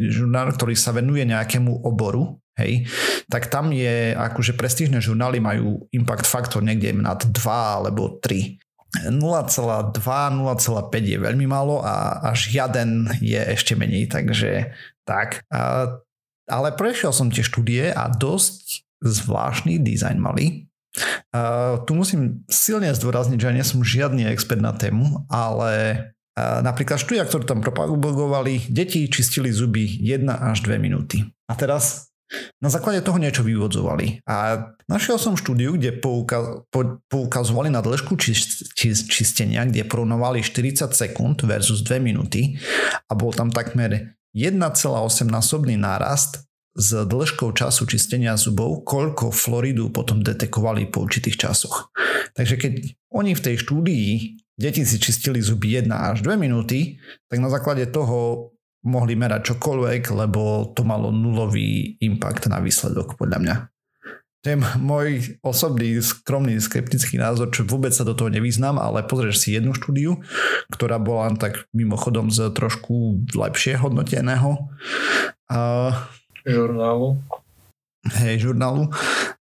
žurnál, 0.10 0.50
ktorý 0.58 0.74
sa 0.74 0.90
venuje 0.90 1.30
nejakému 1.30 1.86
oboru, 1.86 2.42
hej, 2.58 2.90
tak 3.30 3.54
tam 3.54 3.70
je, 3.70 4.18
akože 4.18 4.58
prestížne 4.58 4.98
žurnály 4.98 5.38
majú 5.38 5.86
impact 5.94 6.26
faktor 6.26 6.66
niekde 6.66 6.98
nad 6.98 7.22
2 7.22 7.38
alebo 7.54 8.18
3. 8.18 8.58
0,2, 9.06 10.02
0,5 10.02 10.02
je 11.06 11.18
veľmi 11.22 11.46
málo 11.46 11.86
a 11.86 12.26
až 12.34 12.50
žiaden 12.50 13.14
je 13.22 13.38
ešte 13.38 13.78
menej, 13.78 14.10
takže 14.10 14.74
tak. 15.06 15.46
Uh, 15.54 16.02
ale 16.50 16.74
prešiel 16.74 17.14
som 17.14 17.30
tie 17.30 17.46
štúdie 17.46 17.94
a 17.94 18.10
dosť 18.10 18.90
zvláštny 19.06 19.78
dizajn 19.78 20.18
mali 20.18 20.69
Uh, 21.30 21.86
tu 21.86 21.94
musím 21.94 22.42
silne 22.50 22.90
zdôrazniť, 22.90 23.38
že 23.38 23.48
ja 23.48 23.54
nie 23.54 23.66
som 23.66 23.86
žiadny 23.86 24.26
expert 24.26 24.60
na 24.60 24.74
tému, 24.74 25.30
ale 25.30 25.72
uh, 26.34 26.60
napríklad 26.66 26.98
štúdia, 26.98 27.30
ktorú 27.30 27.46
tam 27.46 27.62
propagovali, 27.62 28.66
deti 28.74 29.06
čistili 29.06 29.54
zuby 29.54 29.86
1 29.86 30.26
až 30.26 30.66
2 30.66 30.82
minúty. 30.82 31.22
A 31.46 31.54
teraz 31.54 32.10
na 32.62 32.70
základe 32.70 33.02
toho 33.02 33.18
niečo 33.18 33.42
vyvodzovali. 33.42 34.22
A 34.30 34.70
našiel 34.86 35.18
som 35.18 35.34
štúdiu, 35.34 35.74
kde 35.78 35.98
pouka- 35.98 36.62
po- 36.70 37.02
poukazovali 37.10 37.74
na 37.74 37.82
dĺžku 37.82 38.14
čist- 38.22 38.74
čist- 38.78 39.10
čistenia, 39.10 39.66
kde 39.66 39.86
porovnovali 39.86 40.46
40 40.46 40.94
sekúnd 40.94 41.42
versus 41.46 41.82
2 41.82 41.98
minúty 41.98 42.58
a 43.10 43.12
bol 43.18 43.34
tam 43.34 43.50
takmer 43.50 44.14
1,8 44.38 45.26
násobný 45.26 45.74
nárast 45.74 46.49
s 46.80 46.96
dĺžkou 46.96 47.52
času 47.52 47.84
čistenia 47.84 48.40
zubov, 48.40 48.88
koľko 48.88 49.36
Floridu 49.36 49.92
potom 49.92 50.24
detekovali 50.24 50.88
po 50.88 51.04
určitých 51.04 51.36
časoch. 51.36 51.92
Takže 52.40 52.56
keď 52.56 52.74
oni 53.12 53.36
v 53.36 53.44
tej 53.44 53.56
štúdii 53.60 54.08
deti 54.56 54.88
si 54.88 54.96
čistili 54.96 55.44
zuby 55.44 55.76
1 55.76 55.92
až 55.92 56.24
2 56.24 56.40
minúty, 56.40 56.96
tak 57.28 57.44
na 57.44 57.52
základe 57.52 57.84
toho 57.92 58.52
mohli 58.88 59.20
merať 59.20 59.56
čokoľvek, 59.56 60.04
lebo 60.16 60.72
to 60.72 60.88
malo 60.88 61.12
nulový 61.12 62.00
impact 62.00 62.48
na 62.48 62.64
výsledok 62.64 63.20
podľa 63.20 63.40
mňa. 63.44 63.56
To 64.40 64.56
je 64.56 64.58
môj 64.80 65.36
osobný, 65.44 66.00
skromný, 66.00 66.64
skeptický 66.64 67.20
názor, 67.20 67.52
čo 67.52 67.68
vôbec 67.68 67.92
sa 67.92 68.08
do 68.08 68.16
toho 68.16 68.32
nevyznám, 68.32 68.80
ale 68.80 69.04
pozrieš 69.04 69.44
si 69.44 69.52
jednu 69.52 69.76
štúdiu, 69.76 70.24
ktorá 70.72 70.96
bola 70.96 71.28
tak 71.36 71.68
mimochodom 71.76 72.32
z 72.32 72.48
trošku 72.56 73.28
lepšie 73.36 73.76
hodnoteného 73.76 74.72
uh, 75.52 75.92
žurnálu. 76.50 77.22
Hej, 78.08 78.48
žurnálu. 78.48 78.88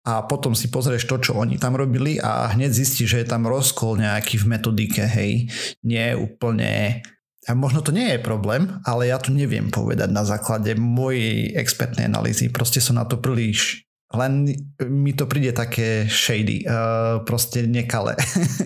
A 0.03 0.27
potom 0.27 0.53
si 0.53 0.67
pozrieš 0.69 1.07
to, 1.07 1.17
čo 1.23 1.33
oni 1.39 1.57
tam 1.63 1.79
robili 1.79 2.19
a 2.19 2.51
hneď 2.53 2.75
zistíš, 2.75 3.15
že 3.15 3.21
je 3.23 3.29
tam 3.31 3.47
rozkol 3.47 3.97
nejaký 4.03 4.43
v 4.43 4.49
metodike, 4.51 5.03
hej. 5.07 5.47
Nie 5.87 6.19
úplne... 6.19 7.03
A 7.49 7.57
možno 7.57 7.81
to 7.81 7.97
nie 7.97 8.13
je 8.13 8.21
problém, 8.21 8.69
ale 8.85 9.09
ja 9.09 9.17
to 9.17 9.33
neviem 9.33 9.73
povedať 9.73 10.13
na 10.13 10.21
základe 10.21 10.77
mojej 10.77 11.57
expertnej 11.57 12.05
analýzy. 12.05 12.53
Proste 12.53 12.83
som 12.83 13.01
na 13.01 13.09
to 13.09 13.17
príliš 13.17 13.89
len 14.17 14.49
mi 14.89 15.13
to 15.13 15.29
príde 15.29 15.53
také 15.53 16.09
shady, 16.09 16.65
uh, 16.65 17.21
proste 17.29 17.69
nekale. 17.69 18.17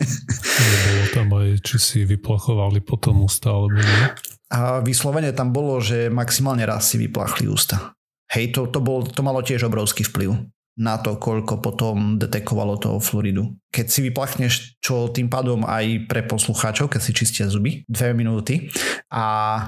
Nebolo 0.70 1.04
tam 1.10 1.28
aj, 1.34 1.48
či 1.66 1.76
si 1.82 1.98
vyplachovali 2.06 2.78
potom 2.78 3.26
ústa, 3.26 3.50
alebo 3.50 3.74
nie? 3.74 4.06
A 4.54 4.78
vyslovene 4.78 5.34
tam 5.34 5.50
bolo, 5.50 5.82
že 5.82 6.06
maximálne 6.12 6.62
raz 6.62 6.94
si 6.94 6.96
vyplachli 7.00 7.50
ústa. 7.50 7.90
Hej, 8.32 8.56
to, 8.56 8.60
to, 8.72 8.80
bol, 8.80 9.04
to 9.04 9.20
malo 9.20 9.44
tiež 9.44 9.68
obrovský 9.68 10.08
vplyv 10.08 10.48
na 10.80 10.96
to, 10.96 11.20
koľko 11.20 11.60
potom 11.60 12.16
detekovalo 12.16 12.80
toho 12.80 12.96
Floridu. 12.96 13.60
Keď 13.68 13.86
si 13.92 14.00
vyplachneš, 14.08 14.80
čo 14.80 15.12
tým 15.12 15.28
pádom 15.28 15.68
aj 15.68 16.08
pre 16.08 16.24
poslucháčov, 16.24 16.88
keď 16.88 17.00
si 17.04 17.12
čistia 17.12 17.44
zuby, 17.52 17.84
dve 17.84 18.16
minúty 18.16 18.72
a, 19.12 19.24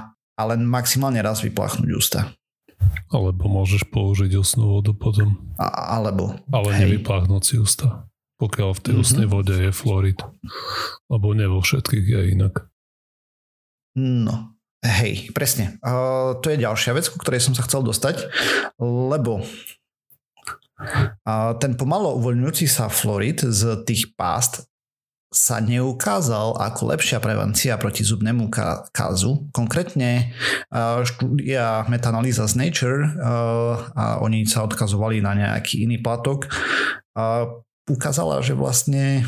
a 0.09 0.41
len 0.49 0.65
maximálne 0.65 1.21
raz 1.21 1.45
vyplachnúť 1.45 1.89
ústa. 1.93 2.33
Alebo 3.13 3.45
môžeš 3.45 3.85
použiť 3.93 4.33
osnú 4.33 4.81
vodu 4.81 4.97
potom. 4.97 5.37
A, 5.61 6.01
alebo. 6.01 6.33
Ale 6.49 6.73
hej. 6.73 6.89
nevypláchnuť 6.89 7.41
si 7.45 7.55
ústa. 7.61 8.09
Pokiaľ 8.41 8.69
v 8.75 8.81
tej 8.81 8.93
mm-hmm. 8.97 9.05
osnej 9.05 9.27
vode 9.29 9.55
je 9.55 9.71
fluorid. 9.71 10.19
Lebo 11.07 11.37
ne 11.37 11.47
vo 11.47 11.61
všetkých 11.61 12.05
je 12.05 12.21
inak. 12.33 12.67
No, 13.95 14.54
Hej, 14.85 15.33
presne. 15.33 15.81
Uh, 15.81 16.37
to 16.45 16.53
je 16.53 16.61
ďalšia 16.61 16.93
vec, 16.93 17.09
ku 17.09 17.17
ktorej 17.17 17.41
som 17.41 17.57
sa 17.57 17.65
chcel 17.65 17.81
dostať, 17.81 18.29
lebo 18.77 19.41
uh, 19.41 21.57
ten 21.57 21.73
pomalo 21.73 22.13
uvoľňujúci 22.21 22.69
sa 22.69 22.85
florid 22.85 23.41
z 23.41 23.81
tých 23.81 24.13
pást 24.13 24.69
sa 25.35 25.59
neukázal 25.59 26.55
ako 26.61 26.95
lepšia 26.95 27.19
prevencia 27.19 27.75
proti 27.75 28.07
zubnému 28.07 28.47
kázu. 28.95 29.51
Konkrétne 29.51 30.31
štúdia 31.03 31.83
metanalýza 31.91 32.47
z 32.47 32.55
Nature 32.55 33.03
a 33.99 34.23
oni 34.23 34.47
sa 34.47 34.63
odkazovali 34.63 35.19
na 35.19 35.35
nejaký 35.35 35.83
iný 35.83 35.99
platok 35.99 36.47
ukázala, 37.91 38.39
že 38.39 38.55
vlastne 38.55 39.27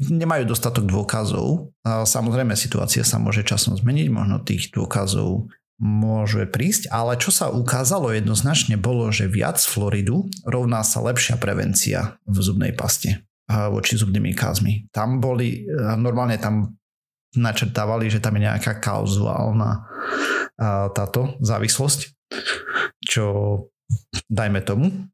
nemajú 0.00 0.50
dostatok 0.50 0.86
dôkazov. 0.90 1.70
Samozrejme, 1.84 2.58
situácia 2.58 3.06
sa 3.06 3.22
môže 3.22 3.46
časom 3.46 3.78
zmeniť, 3.78 4.08
možno 4.10 4.42
tých 4.42 4.74
dôkazov 4.74 5.46
môže 5.82 6.46
prísť, 6.46 6.86
ale 6.94 7.18
čo 7.18 7.34
sa 7.34 7.50
ukázalo 7.50 8.14
jednoznačne 8.14 8.78
bolo, 8.78 9.10
že 9.10 9.26
viac 9.26 9.58
Floridu 9.58 10.30
rovná 10.46 10.86
sa 10.86 11.02
lepšia 11.02 11.34
prevencia 11.34 12.14
v 12.30 12.38
zubnej 12.38 12.70
paste 12.70 13.26
voči 13.50 13.98
zubnými 13.98 14.32
kázmi. 14.38 14.88
Tam 14.94 15.18
boli, 15.18 15.66
normálne 15.98 16.38
tam 16.38 16.78
načrtávali, 17.34 18.06
že 18.06 18.22
tam 18.22 18.38
je 18.38 18.46
nejaká 18.46 18.78
kauzuálna 18.78 19.82
táto 20.94 21.34
závislosť, 21.42 22.14
čo 23.02 23.26
dajme 24.30 24.62
tomu, 24.62 25.10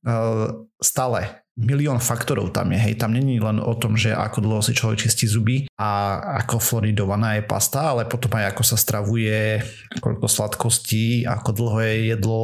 stále 0.78 1.39
milión 1.58 1.98
faktorov 1.98 2.54
tam 2.54 2.70
je, 2.70 2.78
hej, 2.78 2.94
tam 3.00 3.10
není 3.10 3.42
len 3.42 3.58
o 3.58 3.74
tom, 3.74 3.98
že 3.98 4.14
ako 4.14 4.38
dlho 4.44 4.62
si 4.62 4.72
človek 4.76 5.02
čistí 5.02 5.26
zuby 5.26 5.66
a 5.76 6.20
ako 6.44 6.62
floridovaná 6.62 7.40
je 7.40 7.44
pasta, 7.44 7.90
ale 7.90 8.06
potom 8.06 8.30
aj 8.38 8.54
ako 8.54 8.62
sa 8.62 8.76
stravuje, 8.78 9.60
koľko 9.98 10.26
sladkostí, 10.30 11.26
ako 11.26 11.50
dlho 11.50 11.78
je 11.82 11.94
jedlo, 12.14 12.42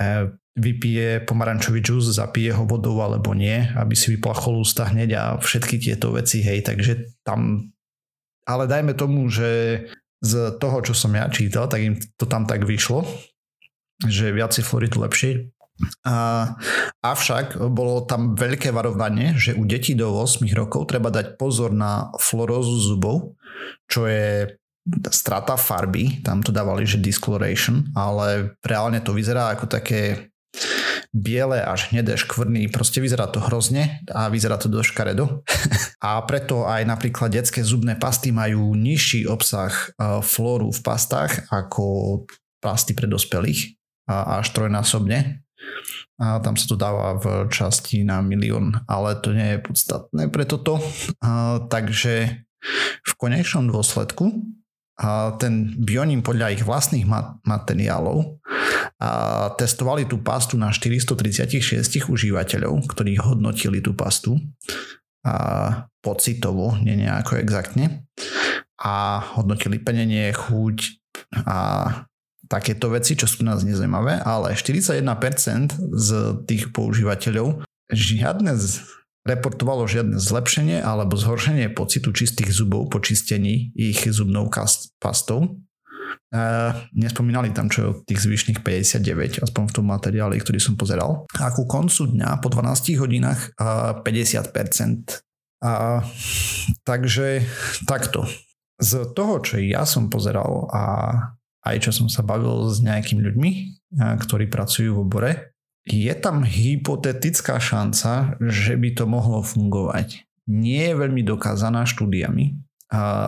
e, 0.00 0.32
vypije 0.54 1.26
pomarančový 1.26 1.82
džús, 1.82 2.14
zapije 2.14 2.54
ho 2.54 2.64
vodou 2.64 2.98
alebo 3.02 3.34
nie, 3.34 3.58
aby 3.74 3.94
si 3.98 4.14
vyplachol 4.14 4.62
ústa 4.62 4.86
hneď 4.86 5.10
a 5.18 5.22
všetky 5.38 5.82
tieto 5.82 6.14
veci, 6.14 6.40
hej, 6.40 6.62
takže 6.62 7.22
tam 7.26 7.70
ale 8.44 8.68
dajme 8.68 8.92
tomu, 8.92 9.24
že 9.32 9.80
z 10.20 10.32
toho, 10.60 10.80
čo 10.84 10.92
som 10.96 11.12
ja 11.16 11.28
čítal, 11.28 11.68
tak 11.68 11.80
im 11.80 11.96
to 12.16 12.28
tam 12.28 12.44
tak 12.44 12.64
vyšlo, 12.64 13.04
že 14.04 14.32
viac 14.32 14.52
je 14.56 14.64
floridu 14.64 15.00
lepšie 15.00 15.53
A, 16.06 16.54
avšak 17.02 17.58
bolo 17.74 18.06
tam 18.06 18.38
veľké 18.38 18.70
varovanie, 18.70 19.34
že 19.34 19.58
u 19.58 19.66
detí 19.66 19.98
do 19.98 20.14
8 20.14 20.46
rokov 20.54 20.86
treba 20.86 21.10
dať 21.10 21.34
pozor 21.34 21.74
na 21.74 22.14
fluorózu 22.22 22.78
zubov, 22.78 23.34
čo 23.90 24.06
je 24.06 24.54
strata 25.10 25.56
farby, 25.56 26.20
tam 26.20 26.44
to 26.44 26.52
dávali, 26.52 26.84
že 26.84 27.00
discoloration, 27.00 27.88
ale 27.96 28.54
reálne 28.60 29.00
to 29.00 29.16
vyzerá 29.16 29.50
ako 29.56 29.66
také 29.66 30.30
biele 31.14 31.62
až 31.62 31.94
hnedé 31.94 32.18
škvrny, 32.18 32.68
proste 32.74 32.98
vyzerá 32.98 33.30
to 33.30 33.38
hrozne 33.38 34.02
a 34.10 34.26
vyzerá 34.26 34.58
to 34.58 34.66
dosť 34.66 34.88
škaredo. 34.92 35.46
a 36.06 36.18
preto 36.26 36.66
aj 36.66 36.82
napríklad 36.84 37.30
detské 37.30 37.62
zubné 37.62 37.94
pasty 37.94 38.34
majú 38.34 38.74
nižší 38.74 39.30
obsah 39.30 39.70
e, 39.70 39.86
flóru 40.26 40.74
v 40.74 40.80
pastách 40.82 41.48
ako 41.54 42.26
pasty 42.58 42.98
pre 42.98 43.06
dospelých 43.06 43.78
až 44.04 44.52
trojnásobne 44.52 45.43
a 46.20 46.38
tam 46.38 46.54
sa 46.54 46.66
to 46.70 46.76
dáva 46.78 47.18
v 47.18 47.50
časti 47.50 48.06
na 48.06 48.22
milión, 48.22 48.70
ale 48.86 49.18
to 49.18 49.34
nie 49.34 49.58
je 49.58 49.64
podstatné 49.66 50.30
pre 50.30 50.46
toto. 50.46 50.78
A, 51.18 51.58
takže 51.66 52.46
v 53.04 53.12
konečnom 53.18 53.66
dôsledku 53.68 54.30
a 54.94 55.34
ten 55.42 55.74
Bionim 55.74 56.22
podľa 56.22 56.54
ich 56.54 56.62
vlastných 56.62 57.02
mat- 57.02 57.42
materiálov 57.42 58.38
a 59.02 59.10
testovali 59.58 60.06
tú 60.06 60.22
pastu 60.22 60.54
na 60.54 60.70
436 60.70 61.82
užívateľov, 62.06 62.86
ktorí 62.86 63.18
hodnotili 63.18 63.82
tú 63.82 63.90
pastu 63.98 64.38
a 65.26 65.88
pocitovo, 65.98 66.78
nie 66.78 66.94
nejako 66.94 67.42
exaktne 67.42 68.06
a 68.78 69.18
hodnotili 69.34 69.82
penenie, 69.82 70.30
chuť 70.30 70.76
a 71.42 71.58
takéto 72.48 72.92
veci, 72.92 73.16
čo 73.16 73.24
sú 73.24 73.42
nás 73.42 73.64
nezaujímavé, 73.64 74.20
ale 74.22 74.56
41% 74.56 75.04
z 75.76 76.08
tých 76.44 76.70
používateľov 76.70 77.64
žiadne 77.92 78.52
z, 78.56 78.84
reportovalo 79.24 79.88
žiadne 79.88 80.20
zlepšenie 80.20 80.84
alebo 80.84 81.16
zhoršenie 81.16 81.72
pocitu 81.72 82.12
čistých 82.12 82.52
zubov 82.52 82.92
po 82.92 83.00
čistení 83.00 83.72
ich 83.72 84.04
zubnou 84.04 84.52
pastou. 85.00 85.64
E, 86.34 86.38
nespomínali 86.92 87.54
tam, 87.56 87.72
čo 87.72 87.78
je 87.80 87.90
od 87.94 87.98
tých 88.04 88.20
zvyšných 88.20 88.60
59, 88.60 89.44
aspoň 89.44 89.62
v 89.70 89.74
tom 89.74 89.86
materiáli, 89.88 90.36
ktorý 90.40 90.60
som 90.60 90.76
pozeral. 90.76 91.24
A 91.40 91.48
ku 91.56 91.64
koncu 91.64 92.10
dňa 92.12 92.44
po 92.44 92.52
12 92.52 93.00
hodinách 93.00 93.56
e, 93.56 94.02
50%. 94.02 95.24
A, 95.64 96.04
takže 96.84 97.48
takto. 97.88 98.28
Z 98.76 99.16
toho, 99.16 99.40
čo 99.40 99.56
ja 99.62 99.88
som 99.88 100.12
pozeral 100.12 100.68
a 100.68 100.82
aj 101.64 101.88
čo 101.88 101.90
som 101.90 102.12
sa 102.12 102.20
bavil 102.20 102.68
s 102.68 102.84
nejakými 102.84 103.24
ľuďmi, 103.24 103.50
ktorí 103.98 104.52
pracujú 104.52 104.94
v 104.94 105.02
obore, 105.02 105.32
je 105.84 106.12
tam 106.16 106.44
hypotetická 106.44 107.60
šanca, 107.60 108.40
že 108.40 108.76
by 108.76 108.88
to 108.96 109.04
mohlo 109.04 109.40
fungovať. 109.44 110.24
Nie 110.44 110.92
je 110.92 111.00
veľmi 111.00 111.24
dokázaná 111.24 111.88
štúdiami, 111.88 112.60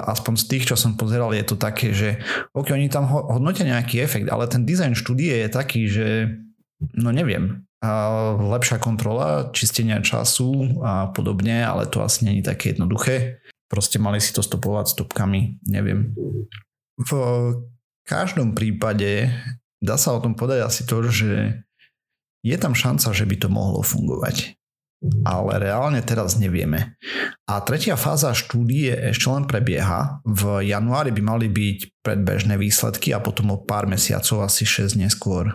aspoň 0.05 0.35
z 0.37 0.45
tých, 0.47 0.65
čo 0.69 0.77
som 0.77 1.01
pozeral, 1.01 1.33
je 1.33 1.45
to 1.49 1.57
také, 1.57 1.97
že 1.97 2.21
ok, 2.53 2.77
oni 2.77 2.93
tam 2.93 3.09
hodnotia 3.09 3.65
nejaký 3.65 4.05
efekt, 4.05 4.29
ale 4.29 4.49
ten 4.49 4.69
dizajn 4.69 4.93
štúdie 4.93 5.33
je 5.45 5.49
taký, 5.49 5.89
že 5.89 6.37
no 6.97 7.09
neviem, 7.13 7.65
lepšia 8.37 8.81
kontrola 8.81 9.53
čistenia 9.53 10.01
času 10.01 10.81
a 10.85 11.09
podobne, 11.13 11.65
ale 11.65 11.89
to 11.89 12.05
asi 12.05 12.25
není 12.25 12.41
také 12.41 12.73
jednoduché. 12.73 13.41
Proste 13.67 14.01
mali 14.01 14.23
si 14.23 14.31
to 14.33 14.41
stopovať 14.41 14.97
stopkami, 14.97 15.61
neviem. 15.67 16.15
V 16.97 17.11
každom 18.07 18.55
prípade 18.55 19.29
dá 19.83 19.99
sa 19.99 20.15
o 20.15 20.23
tom 20.23 20.39
povedať 20.39 20.63
asi 20.65 20.83
to, 20.87 21.03
že 21.11 21.61
je 22.47 22.57
tam 22.57 22.73
šanca, 22.73 23.11
že 23.11 23.27
by 23.27 23.37
to 23.43 23.49
mohlo 23.51 23.83
fungovať. 23.83 24.55
Ale 25.29 25.61
reálne 25.61 26.01
teraz 26.01 26.41
nevieme. 26.41 26.97
A 27.45 27.61
tretia 27.61 28.01
fáza 28.01 28.33
štúdie 28.33 28.95
ešte 29.13 29.29
len 29.29 29.45
prebieha. 29.45 30.25
V 30.25 30.65
januári 30.65 31.13
by 31.13 31.23
mali 31.23 31.47
byť 31.53 32.01
predbežné 32.01 32.57
výsledky 32.57 33.13
a 33.13 33.21
potom 33.21 33.53
o 33.53 33.61
pár 33.61 33.85
mesiacov, 33.91 34.47
asi 34.47 34.65
6 34.65 34.97
neskôr 34.97 35.53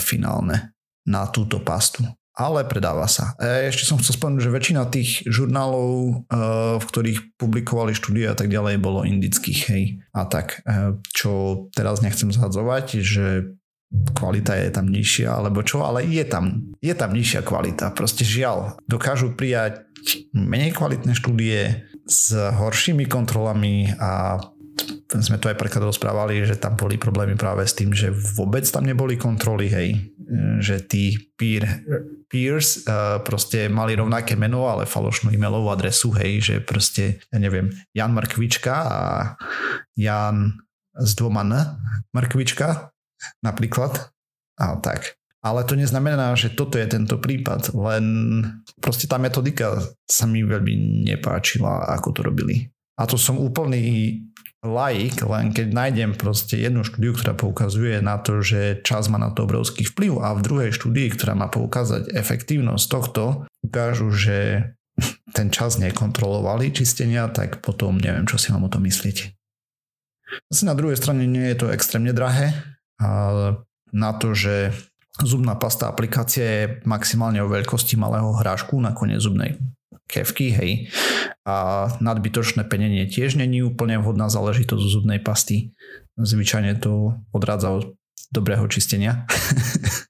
finálne 0.00 0.72
na 1.04 1.28
túto 1.28 1.60
pastu 1.60 2.06
ale 2.34 2.64
predáva 2.64 3.10
sa. 3.10 3.34
Ešte 3.42 3.84
som 3.84 3.98
chcel 3.98 4.16
spomenúť, 4.16 4.42
že 4.46 4.54
väčšina 4.54 4.82
tých 4.88 5.26
žurnálov, 5.26 5.90
e, 5.90 6.12
v 6.78 6.84
ktorých 6.84 7.36
publikovali 7.36 7.92
štúdie 7.92 8.30
a 8.30 8.38
tak 8.38 8.48
ďalej, 8.48 8.80
bolo 8.80 9.04
indických, 9.04 9.60
hej. 9.68 9.84
A 10.14 10.24
tak, 10.24 10.62
e, 10.62 10.94
čo 11.10 11.66
teraz 11.74 12.00
nechcem 12.00 12.30
zhadzovať, 12.30 13.02
že 13.02 13.54
kvalita 13.90 14.54
je 14.54 14.70
tam 14.70 14.86
nižšia, 14.86 15.28
alebo 15.34 15.66
čo, 15.66 15.82
ale 15.82 16.06
je 16.06 16.22
tam, 16.22 16.74
je 16.78 16.94
tam 16.94 17.10
nižšia 17.10 17.42
kvalita. 17.42 17.90
Proste 17.90 18.22
žiaľ, 18.22 18.78
dokážu 18.86 19.34
prijať 19.34 19.82
menej 20.30 20.78
kvalitné 20.78 21.12
štúdie 21.12 21.90
s 22.06 22.32
horšími 22.32 23.10
kontrolami 23.10 23.90
a 23.98 24.38
sme 25.18 25.42
to 25.42 25.50
aj 25.50 25.58
preklad 25.58 25.82
rozprávali, 25.82 26.46
že 26.46 26.54
tam 26.54 26.78
boli 26.78 26.94
problémy 26.94 27.34
práve 27.34 27.66
s 27.66 27.74
tým, 27.74 27.90
že 27.90 28.14
vôbec 28.14 28.62
tam 28.70 28.86
neboli 28.86 29.18
kontroly, 29.18 29.66
hej, 29.66 30.14
že 30.62 30.86
tí 30.86 31.34
peer, 31.34 31.66
peers 32.30 32.86
uh, 32.86 33.18
proste 33.26 33.66
mali 33.66 33.98
rovnaké 33.98 34.38
meno, 34.38 34.70
ale 34.70 34.86
falošnú 34.86 35.34
e-mailovú 35.34 35.74
adresu, 35.74 36.14
hej, 36.14 36.38
že 36.38 36.54
proste, 36.62 37.18
ja 37.34 37.38
neviem, 37.42 37.74
Jan 37.90 38.14
Markvička 38.14 38.74
a 38.86 39.02
Jan 39.98 40.54
s 40.94 41.18
dvoma 41.18 41.42
N 41.42 41.54
Markvička 42.14 42.94
napríklad 43.42 44.14
a 44.62 44.78
tak. 44.78 45.18
Ale 45.40 45.64
to 45.64 45.72
neznamená, 45.72 46.36
že 46.36 46.52
toto 46.52 46.76
je 46.76 46.84
tento 46.84 47.16
prípad, 47.16 47.72
len 47.72 48.04
proste 48.76 49.08
tá 49.08 49.16
metodika 49.16 49.80
sa 50.04 50.28
mi 50.28 50.44
veľmi 50.44 51.02
nepáčila, 51.08 51.88
ako 51.96 52.08
to 52.12 52.20
robili. 52.20 52.68
A 53.00 53.08
to 53.08 53.16
som 53.16 53.40
úplný 53.40 54.20
laik, 54.60 55.24
len 55.24 55.56
keď 55.56 55.72
nájdem 55.72 56.10
proste 56.20 56.60
jednu 56.60 56.84
štúdiu, 56.84 57.16
ktorá 57.16 57.32
poukazuje 57.32 58.04
na 58.04 58.20
to, 58.20 58.44
že 58.44 58.84
čas 58.84 59.08
má 59.08 59.16
na 59.16 59.32
to 59.32 59.48
obrovský 59.48 59.88
vplyv 59.88 60.20
a 60.20 60.36
v 60.36 60.44
druhej 60.44 60.70
štúdii, 60.76 61.16
ktorá 61.16 61.32
má 61.32 61.48
poukázať 61.48 62.12
efektívnosť 62.12 62.84
tohto, 62.92 63.24
ukážu, 63.64 64.12
že 64.12 64.36
ten 65.36 65.48
čas 65.48 65.80
nekontrolovali 65.80 66.76
čistenia, 66.76 67.32
tak 67.32 67.64
potom 67.64 67.96
neviem, 67.96 68.28
čo 68.28 68.36
si 68.36 68.52
mám 68.52 68.68
o 68.68 68.72
tom 68.72 68.84
myslieť. 68.84 69.32
Zase 70.52 70.62
na 70.68 70.76
druhej 70.78 70.94
strane 70.94 71.26
nie 71.26 71.42
je 71.50 71.58
to 71.58 71.72
extrémne 71.72 72.14
drahé, 72.14 72.54
ale 73.00 73.66
na 73.90 74.14
to, 74.14 74.36
že 74.36 74.70
zubná 75.24 75.58
pasta 75.58 75.90
aplikácia 75.90 76.44
je 76.44 76.64
maximálne 76.86 77.42
o 77.42 77.50
veľkosti 77.50 77.98
malého 77.98 78.30
hrášku 78.36 78.78
na 78.78 78.94
koniec 78.94 79.18
zubnej 79.24 79.58
kevky, 80.10 80.50
hej. 80.50 80.70
A 81.46 81.86
nadbytočné 82.02 82.66
penenie 82.66 83.06
tiež 83.06 83.38
není 83.38 83.62
úplne 83.62 84.02
vhodná 84.02 84.26
záležitosť 84.26 84.84
zubnej 84.90 85.22
pasty. 85.22 85.72
Zvyčajne 86.18 86.76
to 86.82 87.14
odrádza 87.30 87.70
od 87.70 87.84
dobrého 88.34 88.66
čistenia. 88.66 89.24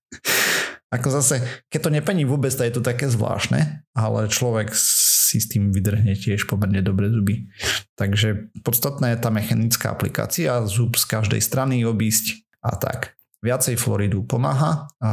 Ako 0.96 1.06
zase, 1.06 1.38
keď 1.70 1.80
to 1.86 1.90
nepení 1.94 2.26
vôbec, 2.26 2.50
tak 2.50 2.66
je 2.66 2.76
to 2.76 2.82
také 2.82 3.06
zvláštne, 3.06 3.86
ale 3.94 4.26
človek 4.26 4.74
si 4.74 5.38
s 5.38 5.46
tým 5.46 5.70
vydrhne 5.70 6.18
tiež 6.18 6.50
pomerne 6.50 6.82
dobre 6.82 7.06
zuby. 7.06 7.46
Takže 7.94 8.50
podstatná 8.66 9.14
je 9.14 9.22
tá 9.22 9.30
mechanická 9.30 9.94
aplikácia, 9.94 10.66
zub 10.66 10.98
z 10.98 11.06
každej 11.06 11.38
strany 11.38 11.86
obísť 11.86 12.42
a 12.58 12.74
tak. 12.74 13.14
Viacej 13.40 13.78
Floridu 13.78 14.26
pomáha 14.26 14.90
a 14.98 15.12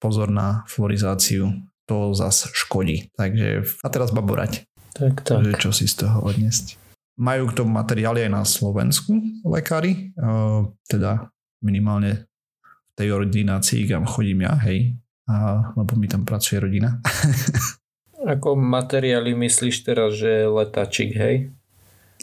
pozor 0.00 0.32
na 0.32 0.64
florizáciu 0.66 1.52
to 1.90 2.14
zas 2.14 2.46
škodí. 2.54 3.10
Takže 3.18 3.66
a 3.82 3.88
teraz 3.90 4.14
baborať. 4.14 4.70
Tak, 4.94 5.26
tak. 5.26 5.42
Že 5.42 5.52
čo 5.58 5.70
si 5.74 5.90
z 5.90 6.06
toho 6.06 6.22
odniesť. 6.22 6.78
Majú 7.18 7.50
k 7.50 7.56
tomu 7.58 7.74
materiály 7.74 8.30
aj 8.30 8.32
na 8.32 8.42
Slovensku 8.46 9.18
lekári, 9.42 10.14
teda 10.86 11.28
minimálne 11.60 12.30
v 12.64 12.92
tej 12.94 13.08
ordinácii, 13.12 13.90
kam 13.90 14.08
chodím 14.08 14.46
ja, 14.46 14.56
hej, 14.64 14.96
a, 15.28 15.68
lebo 15.76 15.98
mi 16.00 16.08
tam 16.08 16.24
pracuje 16.24 16.62
rodina. 16.62 16.96
Ako 18.34 18.56
materiály 18.56 19.32
myslíš 19.36 19.84
teraz, 19.84 20.16
že 20.16 20.48
letačik, 20.48 21.16
hej? 21.16 21.52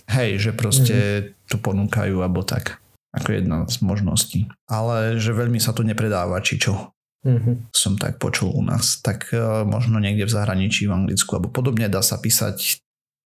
Hej, 0.08 0.49
že 0.49 0.51
proste 0.53 0.97
mm-hmm. 0.97 1.49
to 1.49 1.58
ponúkajú 1.58 2.21
alebo 2.21 2.45
tak. 2.45 2.77
Ako 3.17 3.34
jedna 3.34 3.65
z 3.65 3.82
možností. 3.82 4.45
Ale 4.69 5.17
že 5.17 5.34
veľmi 5.34 5.58
sa 5.58 5.73
to 5.73 5.82
nepredáva, 5.82 6.38
či 6.41 6.62
čo 6.62 6.93
mm-hmm. 7.25 7.71
som 7.73 7.95
tak 7.95 8.21
počul 8.21 8.53
u 8.53 8.62
nás. 8.62 8.99
Tak 9.01 9.32
uh, 9.34 9.63
možno 9.63 9.97
niekde 9.97 10.27
v 10.27 10.36
zahraničí, 10.36 10.86
v 10.86 10.95
Anglicku 10.95 11.38
alebo 11.38 11.53
podobne 11.53 11.89
dá 11.89 12.01
sa 12.01 12.21
písať 12.21 12.82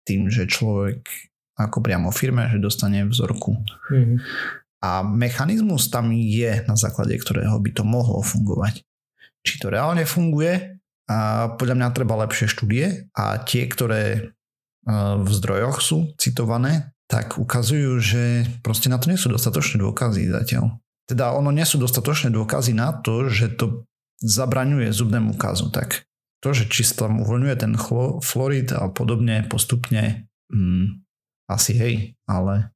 tým, 0.08 0.32
že 0.32 0.48
človek 0.48 1.04
ako 1.58 1.82
priamo 1.82 2.14
firme, 2.14 2.48
že 2.54 2.62
dostane 2.62 3.06
vzorku. 3.08 3.60
Mm-hmm. 3.92 4.18
A 4.78 5.02
mechanizmus 5.02 5.90
tam 5.90 6.14
je, 6.14 6.64
na 6.70 6.78
základe 6.78 7.18
ktorého 7.18 7.58
by 7.58 7.72
to 7.74 7.82
mohlo 7.82 8.22
fungovať. 8.22 8.86
Či 9.42 9.54
to 9.58 9.74
reálne 9.74 10.06
funguje, 10.06 10.78
a 11.08 11.48
podľa 11.56 11.76
mňa 11.80 11.96
treba 11.96 12.20
lepšie 12.28 12.52
štúdie 12.52 13.08
a 13.16 13.40
tie, 13.40 13.64
ktoré 13.64 14.04
e, 14.12 14.20
v 15.24 15.30
zdrojoch 15.32 15.80
sú 15.80 16.12
citované, 16.20 16.92
tak 17.08 17.40
ukazujú, 17.40 17.96
že 18.04 18.24
proste 18.60 18.92
na 18.92 19.00
to 19.00 19.08
nie 19.08 19.16
sú 19.16 19.32
dostatočné 19.32 19.80
dôkazy 19.80 20.28
zatiaľ. 20.28 20.76
Teda 21.08 21.32
ono 21.32 21.56
nie 21.56 21.64
sú 21.64 21.80
dostatočné 21.80 22.30
dôkazy 22.36 22.76
na 22.76 22.92
to, 22.92 23.32
že 23.32 23.56
to 23.56 23.88
zabraňuje 24.20 24.92
zubnému 24.92 25.40
kazu, 25.40 25.72
tak 25.72 26.04
to, 26.44 26.54
že 26.54 26.70
či 26.70 26.84
sa 26.86 27.08
tam 27.08 27.24
uvoľňuje 27.24 27.56
ten 27.58 27.74
chlo, 27.74 28.20
florid 28.22 28.70
a 28.76 28.92
podobne 28.92 29.48
postupne, 29.48 30.30
hmm, 30.52 31.02
asi 31.50 31.72
hej, 31.74 31.96
ale, 32.28 32.76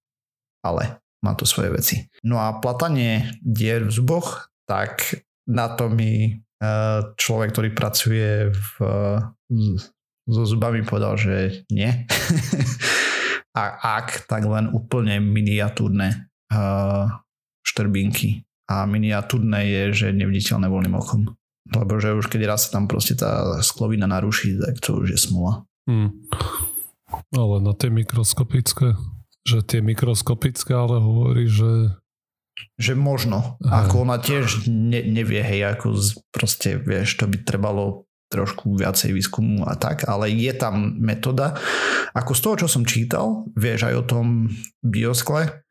ale 0.64 1.04
má 1.22 1.38
to 1.38 1.46
svoje 1.46 1.70
veci. 1.76 1.96
No 2.26 2.42
a 2.42 2.58
platanie 2.58 3.38
dier 3.44 3.86
v 3.86 3.94
zuboch, 3.94 4.50
tak 4.66 5.22
na 5.46 5.70
to 5.76 5.92
mi 5.92 6.14
e, 6.26 6.72
človek, 7.20 7.54
ktorý 7.54 7.70
pracuje 7.76 8.50
v, 8.50 8.74
so 10.32 10.44
zubami 10.48 10.82
povedal, 10.82 11.20
že 11.20 11.68
nie. 11.70 11.90
a 13.60 13.64
ak, 14.00 14.32
tak 14.32 14.48
len 14.48 14.72
úplne 14.72 15.20
miniatúrne 15.20 16.32
uh, 16.56 17.20
štrbinky. 17.72 18.44
A 18.68 18.84
miniatúrne 18.88 19.68
je, 19.68 19.84
že 19.92 20.08
neviditeľné 20.16 20.68
voľným 20.68 20.96
okom. 20.96 21.36
Lebo 21.72 22.00
že 22.00 22.16
už 22.16 22.28
keď 22.28 22.56
raz 22.56 22.68
sa 22.68 22.80
tam 22.80 22.92
proste 22.92 23.16
tá 23.16 23.60
sklovina 23.64 24.08
naruší, 24.08 24.60
tak 24.60 24.80
to 24.84 25.00
už 25.00 25.16
je 25.16 25.20
smula. 25.20 25.64
Hmm. 25.88 26.12
Ale 27.32 27.60
na 27.64 27.76
tie 27.76 27.92
mikroskopické, 27.92 28.96
že 29.44 29.64
tie 29.64 29.80
mikroskopické 29.84 30.72
ale 30.72 31.00
hovorí, 31.00 31.48
že 31.48 31.96
že 32.78 32.94
možno. 32.94 33.58
Aha. 33.64 33.88
Ako 33.88 34.06
ona 34.06 34.22
tiež 34.22 34.70
ne, 34.70 35.02
nevie, 35.02 35.42
hej, 35.42 35.66
ako 35.66 35.98
proste, 36.30 36.78
vieš, 36.78 37.18
to 37.18 37.26
by 37.26 37.42
trebalo 37.42 38.06
trošku 38.32 38.80
viacej 38.80 39.12
výskumu 39.12 39.68
a 39.68 39.76
tak, 39.76 40.08
ale 40.08 40.32
je 40.32 40.56
tam 40.56 40.96
metóda. 40.98 41.60
Ako 42.16 42.32
z 42.32 42.42
toho, 42.42 42.56
čo 42.64 42.68
som 42.72 42.88
čítal, 42.88 43.44
vieš 43.60 43.92
aj 43.92 43.96
o 44.00 44.08
tom 44.08 44.26
bioskle, 44.80 45.68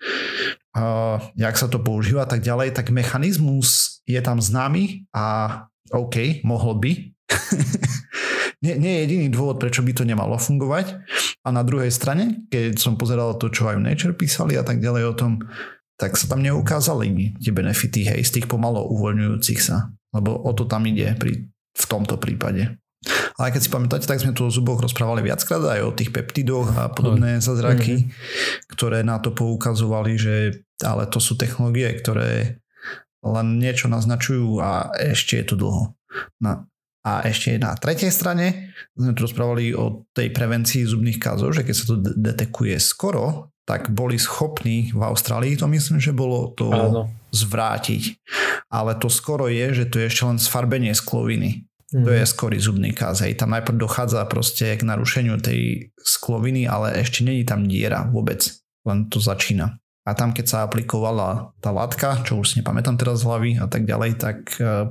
uh, 0.77 1.17
jak 1.35 1.55
sa 1.57 1.67
to 1.67 1.83
používa 1.83 2.27
tak 2.27 2.45
ďalej, 2.45 2.75
tak 2.75 2.95
mechanizmus 2.95 4.01
je 4.07 4.21
tam 4.23 4.39
známy 4.39 5.07
a 5.15 5.67
OK, 5.91 6.47
mohol 6.47 6.79
by. 6.79 6.93
nie, 8.65 8.75
nie 8.79 8.93
je 8.95 9.01
jediný 9.07 9.27
dôvod, 9.33 9.59
prečo 9.59 9.83
by 9.83 9.93
to 9.95 10.07
nemalo 10.07 10.39
fungovať. 10.39 11.03
A 11.43 11.49
na 11.51 11.65
druhej 11.65 11.91
strane, 11.91 12.47
keď 12.53 12.79
som 12.79 13.01
pozeral 13.01 13.35
to, 13.41 13.49
čo 13.49 13.67
aj 13.71 13.81
v 13.81 13.87
Nature 13.87 14.15
písali 14.15 14.55
a 14.55 14.63
tak 14.63 14.79
ďalej 14.79 15.03
o 15.11 15.15
tom, 15.17 15.43
tak 15.97 16.17
sa 16.17 16.33
tam 16.33 16.41
neukázali 16.41 17.37
tie 17.41 17.53
benefity, 17.53 18.09
hej, 18.09 18.25
z 18.25 18.41
tých 18.41 18.47
pomalo 18.49 18.89
uvoľňujúcich 18.89 19.61
sa. 19.61 19.93
Lebo 20.17 20.33
o 20.33 20.51
to 20.57 20.65
tam 20.65 20.89
ide 20.89 21.13
pri 21.17 21.49
v 21.71 21.85
tomto 21.87 22.19
prípade. 22.19 22.81
Ale 23.41 23.57
keď 23.57 23.61
si 23.65 23.73
pamätáte, 23.73 24.05
tak 24.05 24.21
sme 24.21 24.37
tu 24.37 24.45
o 24.45 24.53
zuboch 24.53 24.85
rozprávali 24.85 25.25
viackrát 25.25 25.65
aj 25.65 25.81
o 25.89 25.97
tých 25.97 26.13
peptidoch 26.13 26.77
a 26.77 26.93
podobné 26.93 27.41
zázraky, 27.41 28.05
mm-hmm. 28.05 28.69
ktoré 28.69 29.01
na 29.01 29.17
to 29.17 29.33
poukazovali, 29.33 30.21
že 30.21 30.61
ale 30.85 31.09
to 31.09 31.17
sú 31.17 31.41
technológie, 31.41 31.89
ktoré 31.97 32.61
len 33.25 33.61
niečo 33.61 33.89
naznačujú 33.89 34.61
a 34.61 34.93
ešte 34.97 35.41
je 35.41 35.45
to 35.49 35.55
dlho. 35.57 35.97
Na, 36.41 36.69
a 37.01 37.25
ešte 37.25 37.57
na 37.57 37.73
tretej 37.77 38.13
strane 38.13 38.77
sme 38.93 39.17
tu 39.17 39.25
rozprávali 39.25 39.73
o 39.73 40.05
tej 40.13 40.29
prevencii 40.37 40.85
zubných 40.85 41.17
kázov, 41.17 41.57
že 41.57 41.65
keď 41.65 41.75
sa 41.77 41.85
to 41.89 41.97
detekuje 42.01 42.77
skoro, 42.77 43.53
tak 43.65 43.93
boli 43.95 44.19
schopní 44.19 44.91
v 44.91 45.01
Austrálii, 45.05 45.55
to 45.55 45.71
myslím, 45.71 46.03
že 46.03 46.11
bolo 46.11 46.51
to 46.59 46.69
Áno. 46.75 47.03
zvrátiť. 47.31 48.19
Ale 48.67 48.99
to 48.99 49.07
skoro 49.07 49.47
je, 49.47 49.71
že 49.73 49.85
to 49.87 50.03
je 50.03 50.11
ešte 50.11 50.27
len 50.27 50.39
sfarbenie 50.43 50.91
skloviny. 50.91 51.70
Mm. 51.91 52.07
To 52.07 52.11
je 52.15 52.23
mhm. 52.23 52.31
skorý 52.31 52.59
zubný 52.63 52.91
kaz. 52.95 53.27
Hej. 53.27 53.35
Tam 53.39 53.51
najprv 53.51 53.77
dochádza 53.79 54.23
proste 54.31 54.79
k 54.79 54.83
narušeniu 54.87 55.43
tej 55.43 55.91
skloviny, 55.99 56.71
ale 56.71 56.95
ešte 57.03 57.27
není 57.27 57.43
tam 57.43 57.67
diera 57.67 58.07
vôbec. 58.07 58.47
Len 58.87 59.11
to 59.11 59.19
začína. 59.19 59.77
A 60.09 60.17
tam, 60.17 60.33
keď 60.33 60.47
sa 60.49 60.59
aplikovala 60.65 61.53
tá 61.61 61.71
látka, 61.71 62.25
čo 62.25 62.41
už 62.41 62.47
si 62.49 62.55
nepamätám 62.65 62.97
teraz 62.97 63.21
z 63.21 63.27
hlavy 63.29 63.51
a 63.61 63.69
tak 63.69 63.85
ďalej, 63.85 64.17
tak 64.17 64.39
e, 64.57 64.89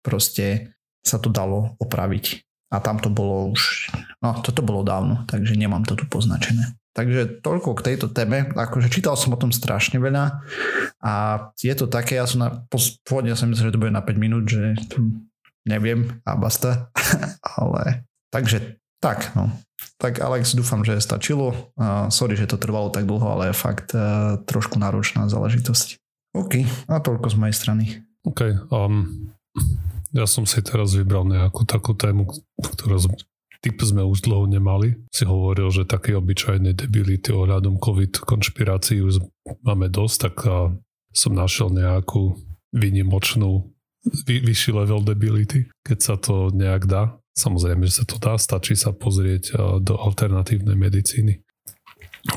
proste 0.00 0.72
sa 1.04 1.20
to 1.20 1.28
dalo 1.28 1.76
opraviť. 1.76 2.40
A 2.72 2.82
tam 2.82 2.98
to 2.98 3.12
bolo 3.12 3.52
už, 3.52 3.92
no 4.24 4.42
toto 4.42 4.64
bolo 4.64 4.82
dávno, 4.82 5.22
takže 5.30 5.54
nemám 5.54 5.86
to 5.86 5.94
tu 5.94 6.08
poznačené. 6.08 6.74
Takže 6.96 7.44
toľko 7.44 7.76
k 7.76 7.92
tejto 7.92 8.08
téme. 8.08 8.48
Akože 8.56 8.88
čítal 8.88 9.14
som 9.20 9.36
o 9.36 9.38
tom 9.38 9.52
strašne 9.52 10.00
veľa 10.00 10.40
a 11.04 11.12
je 11.60 11.74
to 11.76 11.86
také, 11.86 12.16
ja 12.16 12.24
som 12.24 12.40
na, 12.42 12.48
pôvodne 13.04 13.36
som 13.36 13.52
myslel, 13.52 13.70
že 13.70 13.74
to 13.76 13.82
bude 13.84 13.92
na 13.92 14.00
5 14.00 14.16
minút, 14.16 14.48
že 14.48 14.74
neviem 15.66 16.22
a 16.22 16.38
basta. 16.38 16.88
Ale 17.60 18.06
takže 18.30 18.78
tak, 19.02 19.36
no. 19.36 19.52
Tak 20.00 20.20
Alex, 20.20 20.56
dúfam, 20.56 20.84
že 20.84 21.00
stačilo. 21.00 21.72
Uh, 21.76 22.08
sorry, 22.08 22.36
že 22.36 22.48
to 22.48 22.60
trvalo 22.60 22.88
tak 22.88 23.08
dlho, 23.08 23.24
ale 23.24 23.52
je 23.52 23.56
fakt 23.56 23.92
uh, 23.96 24.40
trošku 24.44 24.76
náročná 24.76 25.28
záležitosť. 25.28 26.00
OK, 26.36 26.64
a 26.88 27.00
toľko 27.00 27.32
z 27.32 27.36
mojej 27.36 27.56
strany. 27.56 27.84
OK, 28.28 28.68
um, 28.68 29.08
ja 30.12 30.28
som 30.28 30.44
si 30.44 30.60
teraz 30.60 30.92
vybral 30.92 31.24
nejakú 31.28 31.64
takú 31.64 31.96
tému, 31.96 32.28
ktorú 32.60 33.08
typ 33.64 33.76
sme 33.80 34.04
už 34.04 34.24
dlho 34.24 34.44
nemali. 34.48 35.00
Si 35.12 35.24
hovoril, 35.24 35.72
že 35.72 35.88
také 35.88 36.12
obyčajné 36.16 36.76
debility 36.76 37.32
ohľadom 37.32 37.80
COVID 37.80 38.24
konšpirácií 38.24 39.00
už 39.00 39.24
máme 39.64 39.88
dosť, 39.88 40.16
tak 40.28 40.36
a 40.44 40.56
som 41.16 41.32
našiel 41.32 41.72
nejakú 41.72 42.36
vynimočnú 42.76 43.75
vy, 44.26 44.42
vyšší 44.42 44.70
level 44.72 45.02
debility, 45.02 45.66
keď 45.82 45.98
sa 45.98 46.14
to 46.16 46.54
nejak 46.54 46.86
dá. 46.86 47.18
Samozrejme, 47.36 47.84
že 47.84 48.00
sa 48.00 48.04
to 48.08 48.16
dá, 48.16 48.40
stačí 48.40 48.72
sa 48.78 48.96
pozrieť 48.96 49.52
do 49.84 49.94
alternatívnej 50.00 50.72
medicíny. 50.72 51.44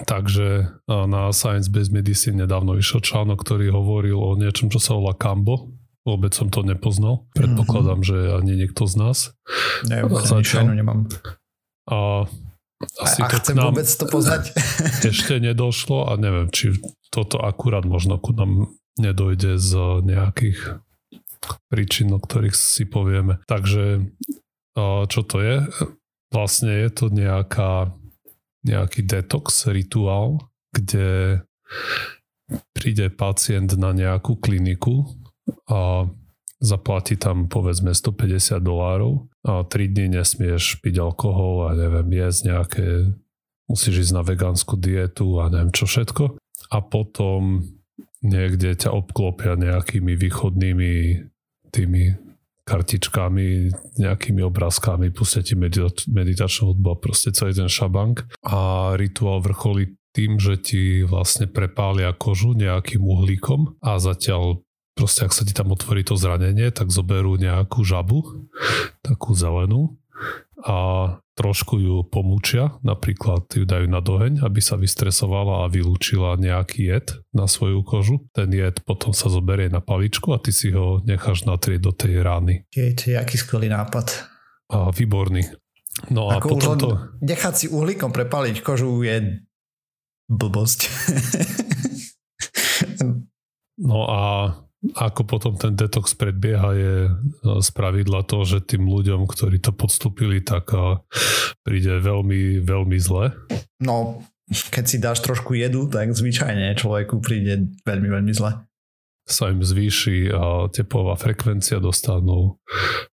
Takže 0.05 0.75
na 0.85 1.31
Science 1.31 1.71
Based 1.71 1.89
Medicine 1.89 2.45
nedávno 2.45 2.75
vyšiel 2.75 2.99
článok, 3.01 3.41
ktorý 3.41 3.71
hovoril 3.71 4.19
o 4.19 4.35
niečom, 4.35 4.67
čo 4.67 4.77
sa 4.77 4.99
volá 4.99 5.15
Kambo, 5.15 5.79
Vôbec 6.07 6.31
som 6.33 6.47
to 6.49 6.63
nepoznal. 6.63 7.29
Predpokladám, 7.35 8.01
mm-hmm. 8.01 8.31
že 8.31 8.37
ani 8.39 8.53
niekto 8.55 8.87
z 8.87 8.93
nás. 8.97 9.17
Ne, 9.85 10.07
začal. 10.07 10.71
nemám. 10.71 11.05
A 11.85 12.25
asi 13.03 13.19
a, 13.21 13.27
a 13.27 13.35
chcem 13.37 13.53
nám 13.59 13.75
vôbec 13.75 13.85
to 13.85 14.05
poznať? 14.07 14.55
Ešte 15.11 15.37
nedošlo 15.37 16.07
a 16.07 16.15
neviem, 16.15 16.47
či 16.49 16.79
toto 17.11 17.43
akurát 17.43 17.83
možno 17.83 18.15
ku 18.15 18.31
nám 18.31 18.71
nedojde 18.95 19.59
z 19.59 20.01
nejakých 20.01 20.81
príčin, 21.71 22.11
o 22.13 22.19
ktorých 22.19 22.55
si 22.55 22.83
povieme. 22.85 23.39
Takže 23.47 24.09
čo 25.09 25.21
to 25.25 25.37
je? 25.43 25.65
Vlastne 26.29 26.71
je 26.71 26.89
to 26.93 27.05
nejaká, 27.09 27.91
nejaký 28.63 29.01
detox 29.03 29.67
rituál, 29.67 30.51
kde 30.71 31.41
príde 32.73 33.09
pacient 33.13 33.77
na 33.77 33.93
nejakú 33.93 34.37
kliniku 34.37 35.09
a 35.69 36.09
zaplatí 36.59 37.15
tam 37.15 37.47
povedzme 37.47 37.95
150 37.95 38.59
dolárov 38.59 39.31
a 39.47 39.63
3 39.63 39.95
dní 39.95 40.19
nesmieš 40.19 40.83
piť 40.83 40.99
alkohol 40.99 41.71
a 41.71 41.77
neviem, 41.77 42.09
jesť 42.19 42.41
nejaké, 42.51 42.85
musíš 43.71 44.09
ísť 44.09 44.13
na 44.13 44.23
vegánsku 44.27 44.75
dietu 44.75 45.39
a 45.39 45.47
neviem 45.47 45.71
čo 45.71 45.87
všetko. 45.87 46.35
A 46.69 46.77
potom 46.83 47.63
niekde 48.23 48.75
ťa 48.75 48.91
obklopia 48.91 49.55
nejakými 49.55 50.13
východnými 50.15 50.91
tými 51.69 52.03
kartičkami, 52.69 53.73
nejakými 53.97 54.41
obrázkami, 54.45 55.09
pustia 55.09 55.41
ti 55.41 55.57
meditačnú 56.05 56.73
hudbu 56.73 56.87
a 56.93 57.01
proste 57.01 57.33
celý 57.33 57.57
ten 57.57 57.65
šabank. 57.65 58.29
A 58.45 58.93
rituál 58.93 59.41
vrcholí 59.41 59.97
tým, 60.13 60.37
že 60.37 60.57
ti 60.61 61.01
vlastne 61.01 61.49
prepália 61.49 62.13
kožu 62.13 62.53
nejakým 62.53 63.01
uhlíkom 63.01 63.81
a 63.81 63.97
zatiaľ 63.97 64.61
proste 64.97 65.25
ak 65.25 65.33
sa 65.33 65.47
ti 65.47 65.55
tam 65.55 65.71
otvorí 65.71 66.03
to 66.03 66.19
zranenie, 66.19 66.69
tak 66.75 66.91
zoberú 66.91 67.39
nejakú 67.39 67.87
žabu, 67.87 68.49
takú 69.05 69.31
zelenú 69.31 69.98
a 70.63 70.77
trošku 71.39 71.79
ju 71.79 71.95
pomúčia, 72.03 72.75
napríklad 72.83 73.47
ju 73.47 73.63
dajú 73.63 73.87
na 73.87 74.03
doheň, 74.03 74.43
aby 74.43 74.59
sa 74.59 74.75
vystresovala 74.75 75.63
a 75.63 75.71
vylúčila 75.71 76.35
nejaký 76.35 76.91
jed 76.91 77.07
na 77.31 77.47
svoju 77.47 77.79
kožu. 77.87 78.27
Ten 78.35 78.51
jed 78.51 78.83
potom 78.83 79.15
sa 79.15 79.31
zoberie 79.31 79.71
na 79.71 79.79
paličku 79.79 80.35
a 80.35 80.41
ty 80.41 80.51
si 80.51 80.75
ho 80.75 80.99
necháš 81.07 81.47
natrieť 81.47 81.79
do 81.79 81.91
tej 81.95 82.19
rány. 82.19 82.67
Je 82.75 82.91
to 82.91 83.15
aký 83.15 83.39
skvelý 83.39 83.71
nápad. 83.71 84.27
A 84.69 84.91
výborný. 84.91 85.47
No 86.11 86.27
a 86.27 86.43
Ako 86.43 86.59
potom 86.59 86.75
to... 86.75 86.89
Nechať 87.23 87.53
si 87.55 87.65
uhlíkom 87.71 88.11
prepaliť 88.11 88.59
kožu 88.59 89.03
je 89.03 89.43
blbosť. 90.27 90.79
no 93.89 94.05
a 94.07 94.19
ako 94.95 95.21
potom 95.27 95.53
ten 95.59 95.75
detox 95.75 96.15
predbieha 96.15 96.69
je 96.71 96.95
z 97.43 97.69
pravidla 97.75 98.23
to, 98.23 98.47
že 98.47 98.63
tým 98.63 98.87
ľuďom, 98.87 99.27
ktorí 99.27 99.59
to 99.59 99.75
podstúpili, 99.75 100.39
tak 100.39 100.71
príde 101.67 101.99
veľmi, 101.99 102.63
veľmi 102.63 102.97
zle. 102.99 103.35
No, 103.83 104.23
keď 104.47 104.83
si 104.87 104.97
dáš 104.97 105.19
trošku 105.19 105.53
jedu, 105.53 105.91
tak 105.91 106.15
zvyčajne 106.15 106.79
človeku 106.79 107.19
príde 107.19 107.69
veľmi, 107.83 108.07
veľmi 108.07 108.33
zle. 108.33 108.63
Sa 109.29 109.53
im 109.53 109.61
zvýši 109.61 110.33
a 110.33 110.71
tepová 110.73 111.13
frekvencia, 111.13 111.77
dostanú 111.77 112.57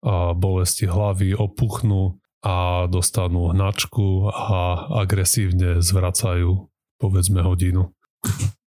a 0.05 0.37
bolesti 0.37 0.85
hlavy, 0.85 1.33
opuchnú 1.33 2.21
a 2.43 2.85
dostanú 2.91 3.49
hnačku 3.49 4.29
a 4.29 4.91
agresívne 4.99 5.79
zvracajú 5.79 6.69
povedzme 7.01 7.41
hodinu. 7.41 7.89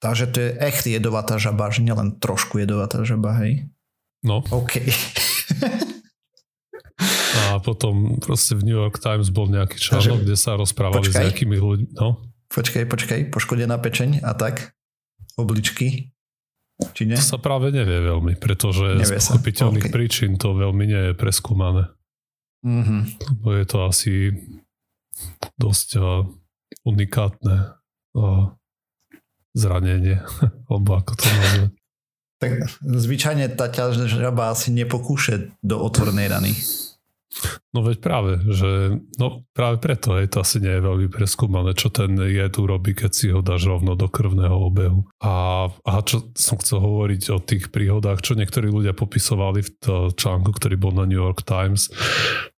Takže 0.03 0.25
to 0.27 0.37
je 0.43 0.49
echt 0.59 0.83
jedovatá 0.83 1.39
žaba, 1.39 1.71
že 1.71 1.79
nielen 1.79 2.19
trošku 2.19 2.59
jedovatá 2.59 3.07
žaba, 3.07 3.39
hej? 3.39 3.71
No. 4.19 4.43
OK. 4.51 4.83
A 7.33 7.59
potom 7.59 8.19
proste 8.19 8.55
v 8.55 8.67
New 8.67 8.77
York 8.77 8.99
Times 8.99 9.31
bol 9.33 9.49
nejaký 9.49 9.79
článok, 9.79 10.27
kde 10.27 10.37
sa 10.37 10.59
rozprávali 10.59 11.07
počkaj, 11.07 11.15
s 11.15 11.23
nejakými 11.23 11.57
ľuďmi. 11.59 11.91
No? 11.97 12.19
Počkaj, 12.51 12.83
počkaj, 12.85 13.19
poškodená 13.33 13.79
pečeň 13.81 14.21
a 14.21 14.31
tak? 14.37 14.75
Obličky? 15.39 16.13
Či 16.93 17.09
nie? 17.09 17.17
To 17.17 17.23
sa 17.23 17.39
práve 17.41 17.69
nevie 17.73 17.99
veľmi, 18.01 18.37
pretože 18.37 18.97
nevie 18.97 19.17
z 19.21 19.29
pochopiteľných 19.29 19.87
okay. 19.89 19.93
príčin 19.93 20.31
to 20.37 20.53
veľmi 20.57 20.83
nie 20.83 21.01
je 21.11 21.13
preskúmané. 21.17 21.89
Mm-hmm. 22.63 23.01
Lebo 23.37 23.47
je 23.55 23.65
to 23.67 23.77
asi 23.85 24.13
dosť 25.59 25.89
uh, 25.99 26.25
unikátne 26.87 27.77
uh, 28.17 28.53
zranenie, 29.53 30.21
alebo 30.69 30.91
ako 30.97 31.11
to 31.17 31.25
nazvať. 31.29 31.71
Tak 32.43 32.51
zvyčajne 32.83 33.47
tá 33.55 33.71
ťažba 33.71 34.51
asi 34.51 34.75
nepokúše 34.75 35.55
do 35.63 35.79
otvornej 35.79 36.27
rany. 36.27 36.51
No 37.73 37.81
veď 37.81 37.97
práve, 37.99 38.31
že 38.53 39.01
no 39.17 39.41
práve 39.57 39.81
preto 39.81 40.13
je 40.21 40.29
to 40.29 40.45
asi 40.45 40.61
nie 40.61 40.77
je 40.77 40.85
veľmi 40.85 41.07
preskúmané, 41.09 41.73
čo 41.73 41.89
ten 41.89 42.13
jed 42.13 42.53
urobí, 42.61 42.93
keď 42.93 43.11
si 43.11 43.33
ho 43.33 43.41
dáš 43.41 43.65
rovno 43.65 43.97
do 43.97 44.05
krvného 44.05 44.53
obehu. 44.53 45.09
A, 45.17 45.67
a 45.73 45.93
čo 46.05 46.29
som 46.37 46.61
chcel 46.61 46.85
hovoriť 46.85 47.21
o 47.33 47.41
tých 47.41 47.73
príhodách, 47.73 48.21
čo 48.21 48.37
niektorí 48.37 48.69
ľudia 48.69 48.93
popisovali 48.93 49.65
v 49.65 49.69
článku, 50.13 50.53
ktorý 50.53 50.75
bol 50.77 50.93
na 50.93 51.09
New 51.09 51.17
York 51.17 51.41
Times, 51.41 51.89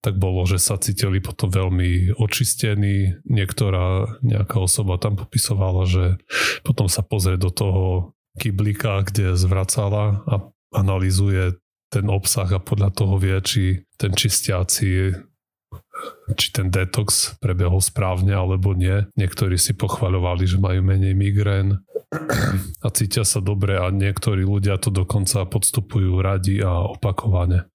tak 0.02 0.18
bolo, 0.18 0.44
že 0.50 0.58
sa 0.58 0.82
cítili 0.82 1.22
potom 1.22 1.54
veľmi 1.54 2.18
očistení. 2.18 3.22
Niektorá 3.30 4.20
nejaká 4.26 4.58
osoba 4.58 4.98
tam 4.98 5.16
popisovala, 5.16 5.86
že 5.86 6.18
potom 6.66 6.90
sa 6.90 7.06
pozrie 7.06 7.38
do 7.38 7.54
toho 7.54 8.12
kyblíka, 8.42 9.06
kde 9.06 9.38
zvracala 9.38 10.26
a 10.26 10.36
analizuje 10.74 11.54
ten 11.94 12.10
obsah 12.10 12.50
a 12.50 12.58
podľa 12.58 12.90
toho 12.90 13.22
vie, 13.22 13.38
či 13.46 13.64
ten 14.02 14.10
čistiaci 14.10 15.14
či 16.34 16.56
ten 16.56 16.72
detox 16.72 17.38
prebehol 17.38 17.84
správne 17.84 18.34
alebo 18.34 18.74
nie. 18.74 19.06
Niektorí 19.20 19.60
si 19.60 19.76
pochvaľovali, 19.76 20.44
že 20.48 20.58
majú 20.58 20.82
menej 20.82 21.14
migrén 21.14 21.84
a 22.82 22.88
cítia 22.94 23.26
sa 23.26 23.42
dobre 23.42 23.78
a 23.78 23.90
niektorí 23.90 24.46
ľudia 24.46 24.78
to 24.78 24.94
dokonca 24.94 25.46
podstupujú 25.50 26.22
radi 26.22 26.62
a 26.62 26.86
opakovane. 26.86 27.66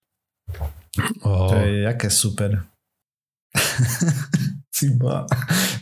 To 1.22 1.59
je 1.62 1.87
jaké 1.87 2.09
super. 2.11 2.66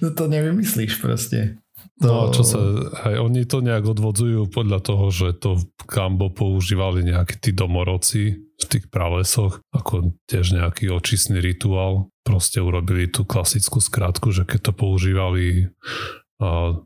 No 0.00 0.08
to 0.16 0.24
nevymyslíš 0.24 1.04
proste. 1.04 1.60
To... 2.04 2.08
No 2.12 2.28
čo 2.28 2.44
sa, 2.44 2.60
aj 3.08 3.16
oni 3.24 3.48
to 3.48 3.64
nejak 3.64 3.88
odvodzujú 3.88 4.52
podľa 4.52 4.84
toho, 4.84 5.08
že 5.08 5.32
to 5.40 5.56
v 5.56 5.64
Kambo 5.88 6.28
používali 6.28 7.00
nejakí 7.00 7.40
tí 7.40 7.56
domorodci 7.56 8.36
v 8.36 8.64
tých 8.68 8.92
pralesoch, 8.92 9.64
ako 9.72 10.12
tiež 10.28 10.60
nejaký 10.60 10.92
očistný 10.92 11.40
rituál. 11.40 12.12
Proste 12.20 12.60
urobili 12.60 13.08
tú 13.08 13.24
klasickú 13.24 13.80
skratku, 13.80 14.28
že 14.28 14.44
keď 14.44 14.60
to 14.68 14.72
používali 14.76 15.72
a, 16.36 16.76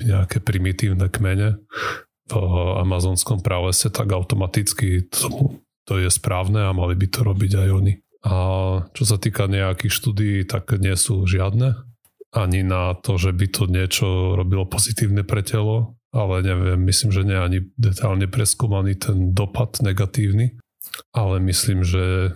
nejaké 0.00 0.40
primitívne 0.40 1.12
kmene 1.12 1.60
v 2.32 2.34
amazonskom 2.80 3.44
pralese, 3.44 3.92
tak 3.92 4.08
automaticky 4.08 5.04
to, 5.04 5.60
to 5.84 6.00
je 6.00 6.08
správne 6.08 6.64
a 6.64 6.72
mali 6.72 6.96
by 6.96 7.06
to 7.12 7.20
robiť 7.28 7.52
aj 7.60 7.68
oni. 7.76 7.94
A 8.24 8.34
čo 8.96 9.04
sa 9.04 9.20
týka 9.20 9.48
nejakých 9.48 9.92
štúdií, 9.92 10.36
tak 10.48 10.76
nie 10.80 10.96
sú 10.96 11.28
žiadne 11.28 11.89
ani 12.30 12.62
na 12.62 12.94
to, 12.94 13.18
že 13.18 13.34
by 13.34 13.46
to 13.50 13.66
niečo 13.66 14.38
robilo 14.38 14.62
pozitívne 14.66 15.26
pre 15.26 15.42
telo, 15.42 15.98
ale 16.14 16.42
neviem, 16.42 16.78
myslím, 16.86 17.10
že 17.10 17.26
nie 17.26 17.38
ani 17.38 17.58
detálne 17.74 18.30
preskúmaný 18.30 18.98
ten 18.98 19.34
dopad 19.34 19.82
negatívny, 19.82 20.58
ale 21.14 21.42
myslím, 21.42 21.82
že 21.82 22.34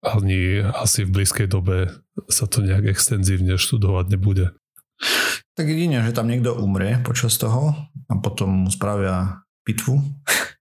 ani 0.00 0.64
asi 0.64 1.04
v 1.04 1.12
blízkej 1.20 1.48
dobe 1.48 1.92
sa 2.28 2.48
to 2.48 2.64
nejak 2.64 2.88
extenzívne 2.88 3.60
študovať 3.60 4.06
nebude. 4.12 4.46
Tak 5.56 5.66
jedine, 5.68 6.00
že 6.04 6.16
tam 6.16 6.28
niekto 6.28 6.56
umrie 6.56 7.00
počas 7.04 7.36
toho 7.36 7.76
a 8.08 8.12
potom 8.20 8.64
mu 8.64 8.70
spravia 8.72 9.44
pitvu 9.64 10.00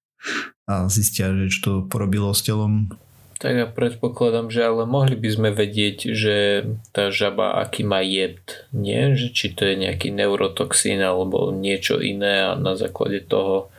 a 0.71 0.91
zistia, 0.91 1.31
že 1.35 1.51
čo 1.51 1.59
to 1.63 1.71
porobilo 1.87 2.31
s 2.35 2.43
telom 2.43 2.91
tak 3.39 3.55
ja 3.55 3.67
predpokladám, 3.71 4.51
že 4.51 4.67
ale 4.67 4.83
mohli 4.83 5.15
by 5.15 5.29
sme 5.31 5.49
vedieť, 5.55 6.11
že 6.11 6.67
tá 6.91 7.07
žaba 7.07 7.55
aký 7.63 7.87
má 7.87 8.03
jed, 8.03 8.67
nie? 8.75 9.15
Že 9.15 9.27
či 9.31 9.47
to 9.55 9.63
je 9.63 9.79
nejaký 9.79 10.11
neurotoxín 10.11 10.99
alebo 10.99 11.55
niečo 11.55 12.03
iné 12.03 12.51
a 12.51 12.59
na 12.59 12.75
základe 12.75 13.23
toho 13.23 13.71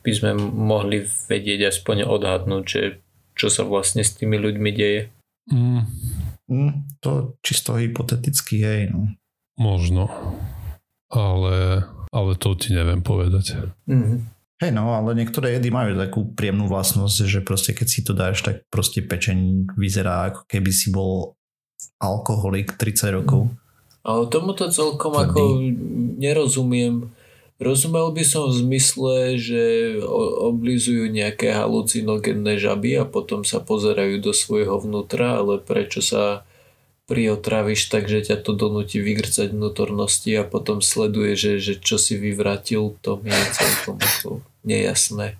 by 0.00 0.12
sme 0.16 0.32
mohli 0.40 1.04
vedieť 1.04 1.76
aspoň 1.76 2.08
odhadnúť, 2.08 2.64
že 2.64 2.82
čo 3.36 3.52
sa 3.52 3.68
vlastne 3.68 4.00
s 4.00 4.16
tými 4.16 4.40
ľuďmi 4.40 4.70
deje. 4.72 5.12
Mm. 5.52 5.84
Mm, 6.48 6.72
to 7.04 7.36
čisto 7.44 7.76
hypoteticky, 7.76 8.64
hej. 8.64 8.82
No. 8.96 9.12
Možno. 9.60 10.08
Ale, 11.12 11.84
ale 12.08 12.32
to 12.40 12.56
ti 12.56 12.72
neviem 12.72 13.04
povedať. 13.04 13.60
Mm-hmm. 13.84 14.31
Hej 14.62 14.70
no, 14.78 14.94
ale 14.94 15.18
niektoré 15.18 15.58
jedy 15.58 15.74
majú 15.74 15.98
takú 15.98 16.22
príjemnú 16.38 16.70
vlastnosť, 16.70 17.26
že 17.26 17.42
proste 17.42 17.74
keď 17.74 17.86
si 17.90 18.00
to 18.06 18.14
dáš, 18.14 18.46
tak 18.46 18.62
proste 18.70 19.02
pečeň 19.02 19.66
vyzerá 19.74 20.30
ako 20.30 20.46
keby 20.46 20.70
si 20.70 20.94
bol 20.94 21.34
alkoholik 21.98 22.78
30 22.78 23.18
rokov. 23.18 23.50
Ale 24.06 24.30
tomuto 24.30 24.70
celkom 24.70 25.18
Tvrdý. 25.18 25.26
ako 25.26 25.42
nerozumiem. 26.22 27.10
Rozumel 27.58 28.14
by 28.14 28.22
som 28.22 28.50
v 28.50 28.58
zmysle, 28.62 29.14
že 29.38 29.62
oblizujú 30.46 31.10
nejaké 31.10 31.50
halucinogénne 31.54 32.54
žaby 32.54 33.02
a 33.02 33.04
potom 33.06 33.42
sa 33.42 33.58
pozerajú 33.58 34.22
do 34.22 34.30
svojho 34.30 34.78
vnútra, 34.78 35.42
ale 35.42 35.58
prečo 35.58 35.98
sa 36.02 36.46
priotravíš 37.10 37.90
tak, 37.90 38.06
že 38.06 38.30
ťa 38.30 38.46
to 38.46 38.54
donúti 38.54 39.02
vygrcať 39.02 39.50
vnútornosti 39.50 40.38
a 40.38 40.46
potom 40.46 40.78
sleduje, 40.78 41.34
že, 41.34 41.52
že 41.58 41.74
čo 41.82 41.98
si 41.98 42.14
vyvratil, 42.14 42.94
to 43.02 43.18
mi 43.22 43.30
je 43.30 43.42
celkom 43.58 43.98
nejasné. 44.66 45.38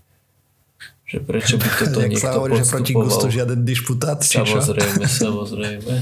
Že 1.07 1.19
prečo 1.29 1.55
by 1.61 1.69
toto 1.77 1.99
Jak 2.01 2.09
niekto 2.09 2.25
sa 2.25 2.37
hovorí, 2.41 2.53
že 2.63 2.67
proti 2.73 2.93
gustu 2.97 3.27
žiaden 3.29 3.69
dišputát, 3.69 4.25
Samozrejme, 4.25 5.05
samozrejme. 5.29 5.95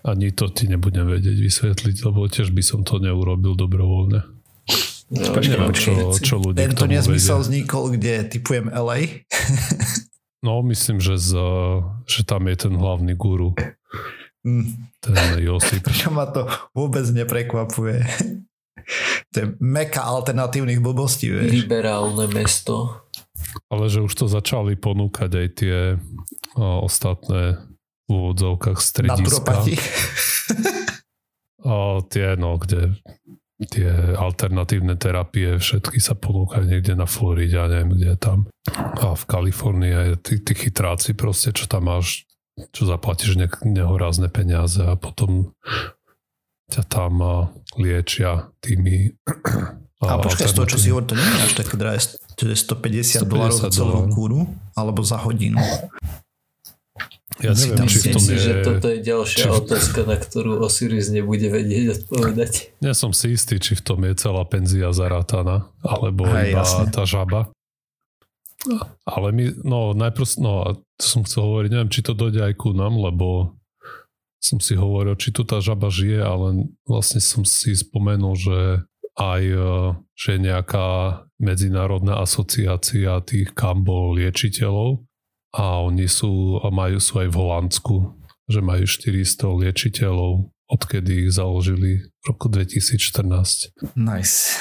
Ani 0.00 0.32
to 0.32 0.48
ti 0.48 0.64
nebudem 0.70 1.04
vedieť 1.10 1.36
vysvetliť, 1.36 1.96
lebo 2.08 2.24
tiež 2.30 2.54
by 2.54 2.62
som 2.64 2.86
to 2.86 3.02
neurobil 3.02 3.52
dobrovoľne. 3.52 4.24
No, 5.10 5.26
počkej, 5.34 5.58
počkej, 5.58 5.94
čo, 5.98 6.22
čo 6.22 6.34
ľudia 6.38 6.70
Tento 6.70 6.86
nezmysel 6.86 7.42
vznikol, 7.42 7.98
kde 7.98 8.30
typujem 8.30 8.70
LA? 8.70 9.26
no, 10.46 10.62
myslím, 10.62 11.02
že, 11.02 11.18
z, 11.18 11.34
že 12.06 12.22
tam 12.22 12.46
je 12.46 12.54
ten 12.54 12.72
hlavný 12.78 13.18
guru. 13.18 13.58
Mm. 14.46 14.86
Ten 15.02 15.42
Josip. 15.42 15.82
Prečo 15.90 16.14
ma 16.14 16.30
to 16.30 16.46
vôbec 16.70 17.02
neprekvapuje? 17.10 18.06
To 19.30 19.36
je 19.36 19.46
meka 19.62 20.02
alternatívnych 20.02 20.82
blbostí, 20.82 21.30
vieš. 21.30 21.64
Liberálne 21.64 22.26
mesto. 22.30 23.06
Ale 23.70 23.88
že 23.88 24.04
už 24.04 24.12
to 24.14 24.26
začali 24.26 24.76
ponúkať 24.76 25.30
aj 25.30 25.48
tie 25.56 25.78
o, 26.58 26.84
ostatné 26.84 27.58
v 28.06 28.10
úvodzovkách 28.10 28.78
strediska. 28.82 29.54
a 31.70 32.02
tie, 32.10 32.34
no, 32.34 32.58
kde 32.58 32.98
tie 33.68 34.16
alternatívne 34.16 34.96
terapie 34.96 35.60
všetky 35.60 36.00
sa 36.00 36.16
ponúkajú 36.16 36.64
niekde 36.64 36.96
na 36.96 37.04
Floride, 37.04 37.60
neviem, 37.68 37.92
kde 37.92 38.06
je 38.16 38.18
tam. 38.18 38.38
A 38.72 39.12
v 39.12 39.24
Kalifornii 39.28 39.92
aj 39.92 40.08
tí, 40.24 40.40
tí 40.40 40.52
chytráci 40.56 41.12
proste, 41.12 41.52
čo 41.52 41.68
tam 41.68 41.92
máš, 41.92 42.24
čo 42.72 42.88
zaplatíš 42.88 43.36
ne, 43.36 43.48
nehorázne 43.68 44.32
peniaze 44.32 44.80
a 44.80 44.96
potom 44.96 45.52
ťa 46.70 46.82
tam 46.86 47.12
liečia 47.74 48.48
tými... 48.62 49.14
A, 50.00 50.16
a 50.16 50.22
počkaj, 50.22 50.48
z 50.48 50.54
toho, 50.56 50.66
čo 50.70 50.78
si 50.80 50.88
hovoril, 50.88 51.12
to 51.12 51.16
nie 51.18 51.28
je 51.28 51.40
až 51.44 51.52
také 51.60 51.74
drahé, 51.76 52.00
to 52.32 52.48
je 52.48 52.56
150, 52.56 53.20
150 53.20 53.28
dolárov 53.28 53.58
za 53.60 53.68
celú 53.68 54.08
kúru, 54.08 54.48
alebo 54.72 55.04
za 55.04 55.20
hodinu. 55.20 55.60
Ja 57.40 57.56
neviem, 57.56 57.88
či 57.88 58.04
v 58.04 58.16
tom 58.16 58.20
si, 58.20 58.36
je... 58.36 58.40
že 58.40 58.52
toto 58.60 58.86
je 58.92 58.98
ďalšia 59.00 59.48
či... 59.48 59.52
otázka, 59.52 60.00
na 60.04 60.16
ktorú 60.20 60.60
Osiris 60.60 61.08
nebude 61.08 61.48
vedieť 61.48 62.00
odpovedať. 62.00 62.52
Ja 62.84 62.92
som 62.92 63.16
si 63.16 63.32
istý, 63.32 63.56
či 63.56 63.76
v 63.76 63.82
tom 63.84 64.04
je 64.04 64.12
celá 64.16 64.44
penzia 64.44 64.92
zarátaná, 64.92 65.68
alebo 65.80 66.28
Aj, 66.28 66.48
iba 66.48 66.64
jasne. 66.64 66.92
tá 66.92 67.08
žaba. 67.08 67.48
Ale 69.08 69.32
my, 69.32 69.44
no 69.64 69.96
najprv, 69.96 70.26
no 70.36 70.84
to 71.00 71.04
som 71.04 71.24
chcel 71.24 71.48
hovoriť, 71.48 71.70
neviem, 71.72 71.92
či 71.92 72.04
to 72.04 72.12
dojde 72.12 72.44
aj 72.44 72.54
ku 72.60 72.76
nám, 72.76 72.92
lebo 73.00 73.56
som 74.40 74.58
si 74.58 74.72
hovoril, 74.72 75.14
či 75.20 75.36
tu 75.36 75.44
tá 75.44 75.60
žaba 75.60 75.92
žije, 75.92 76.24
ale 76.24 76.72
vlastne 76.88 77.20
som 77.20 77.44
si 77.44 77.76
spomenul, 77.76 78.34
že 78.40 78.58
aj 79.20 79.42
e, 79.44 79.68
že 80.16 80.36
nejaká 80.36 80.88
medzinárodná 81.40 82.20
asociácia 82.20 83.20
tých 83.24 83.52
kambo 83.56 84.12
liečiteľov 84.16 85.04
a 85.56 85.80
oni 85.80 86.04
sú, 86.06 86.60
a 86.60 86.68
majú 86.68 87.00
sú 87.00 87.24
aj 87.24 87.28
v 87.32 87.36
Holandsku, 87.36 87.96
že 88.48 88.60
majú 88.60 88.84
400 88.84 89.60
liečiteľov, 89.64 90.52
odkedy 90.68 91.26
ich 91.26 91.30
založili 91.32 92.04
v 92.04 92.24
roku 92.28 92.52
2014. 92.52 93.96
Nice. 93.96 94.60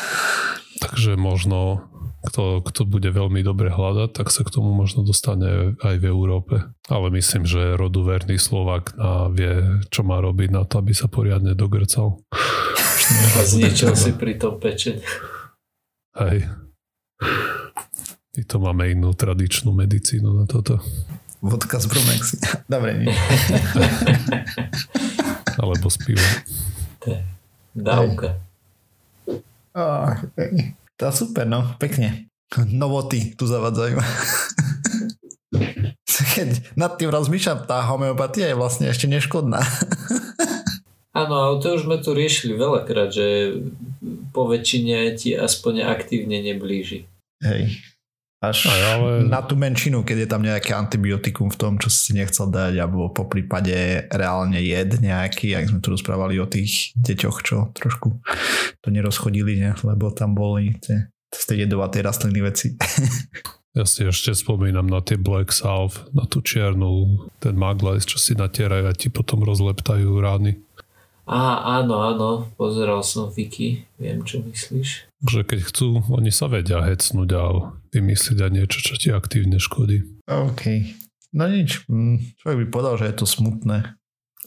Takže 0.80 1.20
možno 1.20 1.89
kto, 2.20 2.60
kto 2.60 2.82
bude 2.84 3.08
veľmi 3.08 3.40
dobre 3.40 3.72
hľadať, 3.72 4.10
tak 4.12 4.28
sa 4.28 4.44
k 4.44 4.52
tomu 4.52 4.76
možno 4.76 5.08
dostane 5.08 5.80
aj 5.80 5.96
v 6.00 6.06
Európe. 6.12 6.68
Ale 6.92 7.08
myslím, 7.16 7.48
že 7.48 7.80
roduverný 7.80 8.36
Slovak 8.36 8.92
na 9.00 9.32
vie, 9.32 9.84
čo 9.88 10.04
má 10.04 10.20
robiť 10.20 10.50
na 10.52 10.68
to, 10.68 10.84
aby 10.84 10.92
sa 10.92 11.08
poriadne 11.08 11.56
dogrcal. 11.56 12.20
A 13.36 13.40
zničil 13.48 13.96
si 13.96 14.12
pri 14.12 14.36
tom 14.36 14.60
pečeň. 14.60 15.00
Hej. 16.20 16.52
My 18.36 18.44
to 18.48 18.56
máme 18.60 18.84
inú 18.92 19.16
tradičnú 19.16 19.72
medicínu 19.72 20.32
na 20.32 20.44
toto. 20.48 20.80
Vodka 21.40 21.80
z 21.80 21.88
Bromexy. 21.88 22.36
Dobre, 22.72 23.00
nie. 23.00 23.12
Alebo 25.60 25.88
z 25.88 25.98
piva. 26.04 26.28
Dávka. 27.76 28.40
Oh, 29.76 30.12
to 30.36 30.44
je 31.00 31.16
super, 31.16 31.48
no, 31.48 31.64
pekne. 31.80 32.28
Novoty 32.68 33.40
tu 33.40 33.48
zavadzajú. 33.48 33.96
Keď 36.36 36.76
nad 36.76 37.00
tým 37.00 37.08
rozmýšľam, 37.08 37.64
tá 37.64 37.80
homeopatia 37.88 38.52
je 38.52 38.60
vlastne 38.60 38.92
ešte 38.92 39.08
neškodná. 39.08 39.64
Áno, 41.16 41.36
ale 41.40 41.56
to 41.64 41.80
už 41.80 41.88
sme 41.88 41.98
tu 42.04 42.12
riešili 42.12 42.54
veľakrát, 42.60 43.10
že 43.10 43.58
po 44.36 44.46
väčšine 44.46 45.16
ti 45.16 45.34
aspoň 45.34 45.88
aktívne 45.88 46.44
neblíži. 46.44 47.08
Hej. 47.42 47.80
Až 48.40 48.72
Aj, 48.72 48.82
ale... 48.96 49.28
na 49.28 49.44
tú 49.44 49.60
menšinu, 49.60 50.08
keď 50.08 50.18
je 50.24 50.28
tam 50.32 50.40
nejaké 50.48 50.72
antibiotikum 50.72 51.52
v 51.52 51.60
tom, 51.60 51.76
čo 51.76 51.92
si 51.92 52.16
nechcel 52.16 52.48
dať, 52.48 52.80
alebo 52.80 53.12
po 53.12 53.28
prípade 53.28 54.08
reálne 54.08 54.64
jed 54.64 54.96
nejaký, 55.04 55.60
ak 55.60 55.68
sme 55.68 55.84
tu 55.84 55.92
rozprávali 55.92 56.40
o 56.40 56.48
tých 56.48 56.96
deťoch, 56.96 57.38
čo 57.44 57.68
trošku 57.76 58.16
to 58.80 58.88
nerozchodili, 58.96 59.60
ne? 59.60 59.76
lebo 59.84 60.08
tam 60.16 60.40
boli 60.40 60.72
tie, 60.80 61.12
tie 61.28 61.68
jedovaté 61.68 62.00
rastliny 62.00 62.40
veci. 62.40 62.68
Ja 63.78 63.86
si 63.86 64.02
ešte 64.02 64.34
spomínam 64.34 64.90
na 64.90 64.98
tie 64.98 65.14
Black 65.14 65.54
Salve, 65.54 66.02
na 66.10 66.26
tú 66.26 66.42
čiernu, 66.42 67.30
ten 67.38 67.54
maglajs, 67.54 68.02
čo 68.02 68.18
si 68.18 68.34
natierajú 68.34 68.90
a 68.90 68.98
ti 68.98 69.14
potom 69.14 69.46
rozleptajú 69.46 70.10
rány. 70.18 70.58
Á, 71.30 71.78
áno, 71.78 72.02
áno, 72.02 72.50
pozeral 72.58 73.06
som 73.06 73.30
Viki, 73.30 73.86
viem, 74.02 74.26
čo 74.26 74.42
myslíš. 74.42 75.09
Že 75.20 75.44
keď 75.44 75.60
chcú, 75.68 75.88
oni 76.08 76.32
sa 76.32 76.48
vedia 76.48 76.80
hecnúť 76.80 77.30
a 77.36 77.44
vymyslieť 77.92 78.40
aj 78.40 78.52
niečo, 78.56 78.80
čo 78.80 78.94
ti 78.96 79.12
aktívne 79.12 79.60
škodí. 79.60 80.24
OK. 80.32 80.96
No 81.36 81.46
nič, 81.46 81.86
mm, 81.92 82.40
človek 82.40 82.58
by 82.64 82.68
povedal, 82.72 82.96
že 82.98 83.06
je 83.12 83.16
to 83.20 83.26
smutné. 83.28 83.78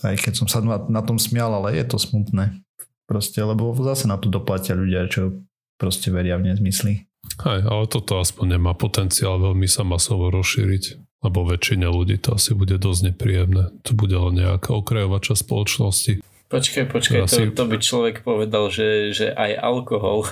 Aj 0.03 0.15
keď 0.19 0.33
som 0.43 0.49
sa 0.49 0.65
na, 0.65 0.81
na 0.89 1.03
tom 1.05 1.21
smial, 1.21 1.53
ale 1.53 1.77
je 1.77 1.85
to 1.85 2.01
smutné. 2.01 2.65
Proste, 3.05 3.45
lebo 3.45 3.77
zase 3.85 4.09
na 4.09 4.17
to 4.17 4.33
doplatia 4.33 4.73
ľudia, 4.73 5.07
čo 5.07 5.45
proste 5.77 6.09
veria 6.09 6.41
v 6.41 6.51
nezmysly. 6.51 7.05
Aj, 7.45 7.61
ale 7.61 7.85
toto 7.87 8.19
aspoň 8.19 8.57
nemá 8.59 8.73
potenciál 8.73 9.39
veľmi 9.39 9.69
sa 9.69 9.85
masovo 9.85 10.33
rozšíriť 10.33 11.13
lebo 11.23 11.47
väčšine 11.47 11.87
ľudí 11.87 12.19
to 12.19 12.35
asi 12.35 12.53
bude 12.53 12.75
dosť 12.77 13.15
nepríjemné. 13.15 13.71
To 13.87 13.91
bude 13.95 14.15
len 14.19 14.43
nejaká 14.43 14.75
okrajová 14.75 15.23
časť 15.23 15.41
spoločnosti. 15.47 16.13
Počkaj, 16.51 16.85
počkaj, 16.91 17.21
to, 17.31 17.55
to 17.55 17.65
by 17.65 17.77
človek 17.81 18.27
povedal, 18.27 18.69
že, 18.69 19.15
že 19.15 19.27
aj 19.33 19.57
alkohol. 19.57 20.27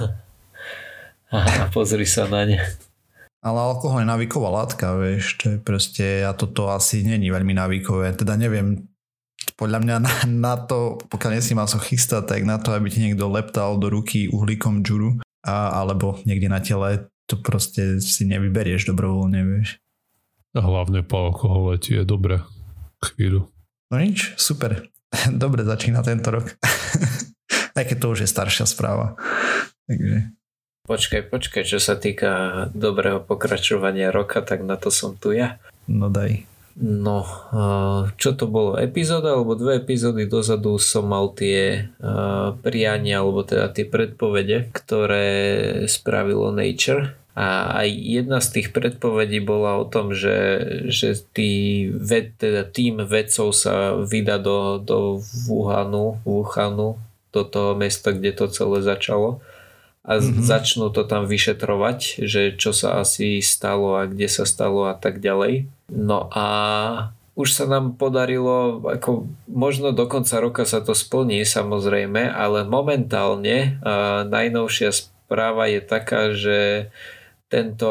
A 1.30 1.70
pozri 1.70 2.06
sa 2.06 2.26
na 2.26 2.42
ne. 2.42 2.58
Ale 3.40 3.56
alkohol 3.56 4.04
je 4.04 4.12
návyková 4.12 4.52
látka, 4.52 4.92
vieš, 5.00 5.40
to 5.40 5.56
je 5.56 5.58
proste, 5.62 6.06
a 6.28 6.36
toto 6.36 6.68
asi 6.68 7.00
není 7.00 7.32
veľmi 7.32 7.56
návykové, 7.56 8.12
teda 8.12 8.36
neviem, 8.36 8.84
podľa 9.56 9.80
mňa 9.80 9.96
na, 9.96 10.12
na 10.28 10.54
to, 10.60 11.00
pokiaľ 11.08 11.30
nie 11.36 11.44
si 11.44 11.56
masochista, 11.56 12.20
tak 12.20 12.44
na 12.44 12.60
to, 12.60 12.76
aby 12.76 12.92
ti 12.92 13.00
niekto 13.00 13.32
leptal 13.32 13.80
do 13.80 13.88
ruky 13.88 14.28
uhlíkom 14.28 14.84
džuru, 14.84 15.24
a, 15.40 15.80
alebo 15.80 16.20
niekde 16.28 16.52
na 16.52 16.60
tele, 16.60 17.08
to 17.24 17.40
proste 17.40 18.04
si 18.04 18.28
nevyberieš 18.28 18.92
dobrovoľne, 18.92 19.40
vieš. 19.40 19.80
A 20.52 20.60
hlavne 20.60 21.00
po 21.00 21.30
alkohole 21.30 21.80
ti 21.80 21.96
je 21.96 22.04
dobre 22.04 22.44
chvíľu. 23.00 23.48
No 23.88 23.96
nič, 23.96 24.36
super. 24.36 24.90
Dobre 25.42 25.66
začína 25.66 26.06
tento 26.06 26.30
rok. 26.30 26.54
Aj 27.78 27.84
keď 27.86 27.96
to 27.98 28.06
už 28.14 28.26
je 28.26 28.28
staršia 28.30 28.66
správa. 28.66 29.18
Takže... 29.90 30.39
Počkaj, 30.90 31.30
počkaj, 31.30 31.62
čo 31.62 31.78
sa 31.78 31.94
týka 31.94 32.66
dobrého 32.74 33.22
pokračovania 33.22 34.10
roka, 34.10 34.42
tak 34.42 34.66
na 34.66 34.74
to 34.74 34.90
som 34.90 35.14
tu 35.14 35.30
ja. 35.30 35.62
No 35.86 36.10
daj. 36.10 36.50
No, 36.74 37.22
čo 38.18 38.34
to 38.34 38.50
bolo? 38.50 38.74
Epizóda 38.74 39.38
alebo 39.38 39.54
dve 39.54 39.78
epizódy 39.78 40.26
dozadu 40.26 40.82
som 40.82 41.06
mal 41.06 41.30
tie 41.30 41.86
priania, 42.66 43.22
alebo 43.22 43.46
teda 43.46 43.70
tie 43.70 43.86
predpovede, 43.86 44.74
ktoré 44.74 45.28
spravilo 45.86 46.50
Nature 46.50 47.14
a 47.38 47.78
aj 47.86 47.88
jedna 47.94 48.42
z 48.42 48.48
tých 48.58 48.68
predpovedí 48.74 49.38
bola 49.38 49.78
o 49.78 49.86
tom, 49.86 50.10
že, 50.10 50.58
že 50.90 51.14
tí 51.30 51.86
ved, 51.94 52.34
teda 52.34 52.66
tým 52.66 53.06
vedcov 53.06 53.54
sa 53.54 53.94
vydá 53.94 54.42
do, 54.42 54.82
do 54.82 55.22
Wuhanu, 55.46 56.18
Wuhanu, 56.26 56.98
do 57.30 57.46
toho 57.46 57.78
mesta, 57.78 58.10
kde 58.10 58.34
to 58.34 58.50
celé 58.50 58.82
začalo 58.82 59.38
a 60.10 60.18
mm-hmm. 60.18 60.42
začnú 60.42 60.90
to 60.90 61.06
tam 61.06 61.30
vyšetrovať, 61.30 62.26
že 62.26 62.58
čo 62.58 62.74
sa 62.74 62.98
asi 62.98 63.38
stalo 63.38 63.94
a 63.94 64.10
kde 64.10 64.26
sa 64.26 64.42
stalo 64.42 64.90
a 64.90 64.98
tak 64.98 65.22
ďalej. 65.22 65.70
No 65.86 66.26
a 66.34 66.46
už 67.38 67.54
sa 67.54 67.64
nám 67.70 67.94
podarilo, 67.94 68.82
ako 68.82 69.30
možno 69.46 69.94
do 69.94 70.10
konca 70.10 70.42
roka 70.42 70.66
sa 70.66 70.82
to 70.82 70.98
splní 70.98 71.46
samozrejme, 71.46 72.26
ale 72.26 72.66
momentálne 72.66 73.78
uh, 73.78 74.26
najnovšia 74.26 74.90
správa 74.90 75.70
je 75.70 75.78
taká, 75.78 76.34
že 76.34 76.90
tento 77.46 77.90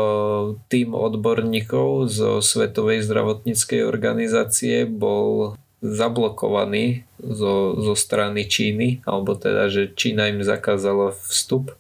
tým 0.67 0.91
odborníkov 0.91 2.12
zo 2.12 2.43
Svetovej 2.43 3.03
zdravotníckej 3.03 3.88
organizácie 3.88 4.84
bol 4.84 5.55
zablokovaný 5.79 7.08
zo, 7.19 7.79
zo 7.79 7.95
strany 7.95 8.47
Číny, 8.47 9.03
alebo 9.08 9.36
teda, 9.36 9.71
že 9.71 9.91
Čína 9.95 10.32
im 10.32 10.43
zakázala 10.43 11.15
vstup. 11.27 11.75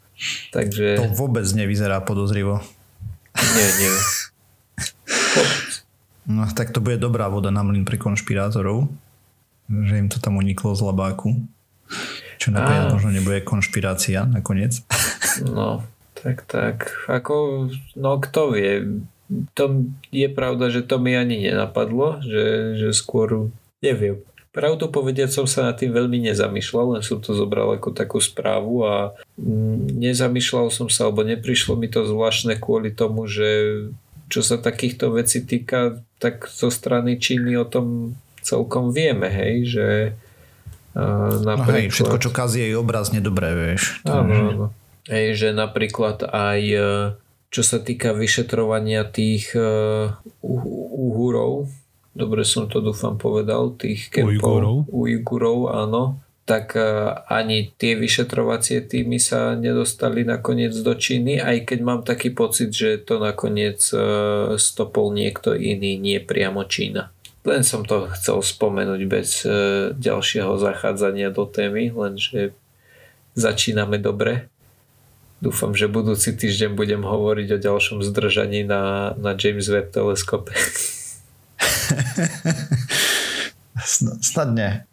Takže... 0.51 0.99
To 0.99 1.15
vôbec 1.15 1.45
nevyzerá 1.55 2.03
podozrivo. 2.03 2.59
Nie, 3.35 3.67
nie. 3.79 3.93
No 6.29 6.45
tak 6.53 6.69
to 6.69 6.83
bude 6.83 7.01
dobrá 7.01 7.25
voda 7.25 7.49
na 7.49 7.65
mlyn 7.65 7.87
pre 7.87 7.97
konšpirátorov, 7.97 8.85
že 9.65 9.97
im 9.97 10.11
to 10.11 10.21
tam 10.21 10.37
uniklo 10.37 10.77
z 10.77 10.85
labáku. 10.85 11.41
Čo 12.37 12.53
nakoniec 12.53 12.93
možno 12.93 13.09
nebude 13.09 13.41
konšpirácia 13.41 14.29
nakoniec. 14.29 14.85
No, 15.41 15.81
tak, 16.13 16.45
tak. 16.45 16.93
Ako, 17.09 17.67
no 17.97 18.21
kto 18.21 18.53
vie. 18.53 19.01
To 19.57 19.85
je 20.13 20.29
pravda, 20.29 20.69
že 20.69 20.85
to 20.85 21.01
mi 21.01 21.17
ani 21.17 21.49
nenapadlo, 21.49 22.21
že, 22.21 22.77
že 22.77 22.89
skôr 22.93 23.49
neviem. 23.81 24.21
Pravdu 24.49 24.89
povediať 24.89 25.29
som 25.29 25.45
sa 25.45 25.69
nad 25.69 25.77
tým 25.77 25.93
veľmi 25.93 26.25
nezamýšľal, 26.25 26.97
len 26.97 27.03
som 27.05 27.21
to 27.21 27.37
zobral 27.37 27.69
ako 27.77 27.93
takú 27.93 28.17
správu 28.17 28.81
a 28.81 29.13
nezamýšľal 30.01 30.73
som 30.73 30.89
sa, 30.89 31.05
alebo 31.05 31.21
neprišlo 31.21 31.77
mi 31.77 31.85
to 31.85 32.01
zvláštne 32.09 32.57
kvôli 32.57 32.89
tomu, 32.89 33.29
že 33.29 33.47
čo 34.29 34.41
sa 34.41 34.57
takýchto 34.57 35.13
vecí 35.13 35.45
týka, 35.45 36.01
tak 36.17 36.49
zo 36.49 36.73
strany 36.73 37.21
Číny 37.21 37.57
o 37.61 37.65
tom 37.65 38.17
celkom 38.41 38.89
vieme, 38.89 39.29
hej, 39.29 39.55
že 39.69 39.87
napríklad... 40.97 41.69
No 41.69 41.75
hej, 41.77 41.87
všetko, 41.93 42.17
čo 42.17 42.29
kazí 42.33 42.65
jej 42.65 42.73
obraz, 42.73 43.13
nedobré, 43.13 43.53
vieš. 43.53 44.01
Áno, 44.05 44.33
áno. 44.33 44.65
Hej, 45.09 45.41
že 45.41 45.49
napríklad 45.53 46.25
aj 46.25 46.61
e, 46.61 46.81
čo 47.49 47.61
sa 47.65 47.81
týka 47.81 48.13
vyšetrovania 48.13 49.09
tých 49.09 49.57
uh, 49.57 50.13
Uhurov, 50.45 51.65
dobre 52.13 52.41
som 52.45 52.65
to 52.65 52.81
dúfam 52.81 53.15
povedal, 53.15 53.73
tých 53.77 54.09
kempov, 54.09 54.37
Ujgurov, 54.37 54.77
Ujgurov 54.89 55.59
áno, 55.71 56.03
tak 56.49 56.73
uh, 56.73 57.13
ani 57.29 57.69
tie 57.77 57.93
vyšetrovacie 57.93 58.81
týmy 58.81 59.21
sa 59.21 59.53
nedostali 59.53 60.25
nakoniec 60.25 60.73
do 60.73 60.97
Číny, 60.97 61.37
aj 61.37 61.69
keď 61.69 61.79
mám 61.85 62.01
taký 62.01 62.33
pocit, 62.33 62.73
že 62.73 62.97
to 62.97 63.21
nakoniec 63.21 63.77
uh, 63.93 64.57
stopol 64.57 65.13
niekto 65.13 65.53
iný, 65.53 66.01
nie 66.01 66.17
priamo 66.17 66.65
Čína. 66.65 67.13
Len 67.45 67.61
som 67.61 67.85
to 67.85 68.09
chcel 68.17 68.41
spomenúť 68.41 69.01
bez 69.05 69.45
uh, 69.45 69.93
ďalšieho 69.93 70.57
zachádzania 70.57 71.29
do 71.29 71.45
témy, 71.45 71.93
lenže 71.93 72.57
začíname 73.37 74.01
dobre. 74.01 74.49
Dúfam, 75.39 75.71
že 75.71 75.87
budúci 75.87 76.35
týždeň 76.35 76.75
budem 76.75 77.05
hovoriť 77.05 77.47
o 77.55 77.63
ďalšom 77.63 78.03
zdržaní 78.03 78.65
na, 78.67 79.13
na 79.15 79.37
James 79.37 79.69
Webb 79.69 79.93
teleskope. 79.93 80.51
Snad 84.29 84.53
nie. 84.53 84.85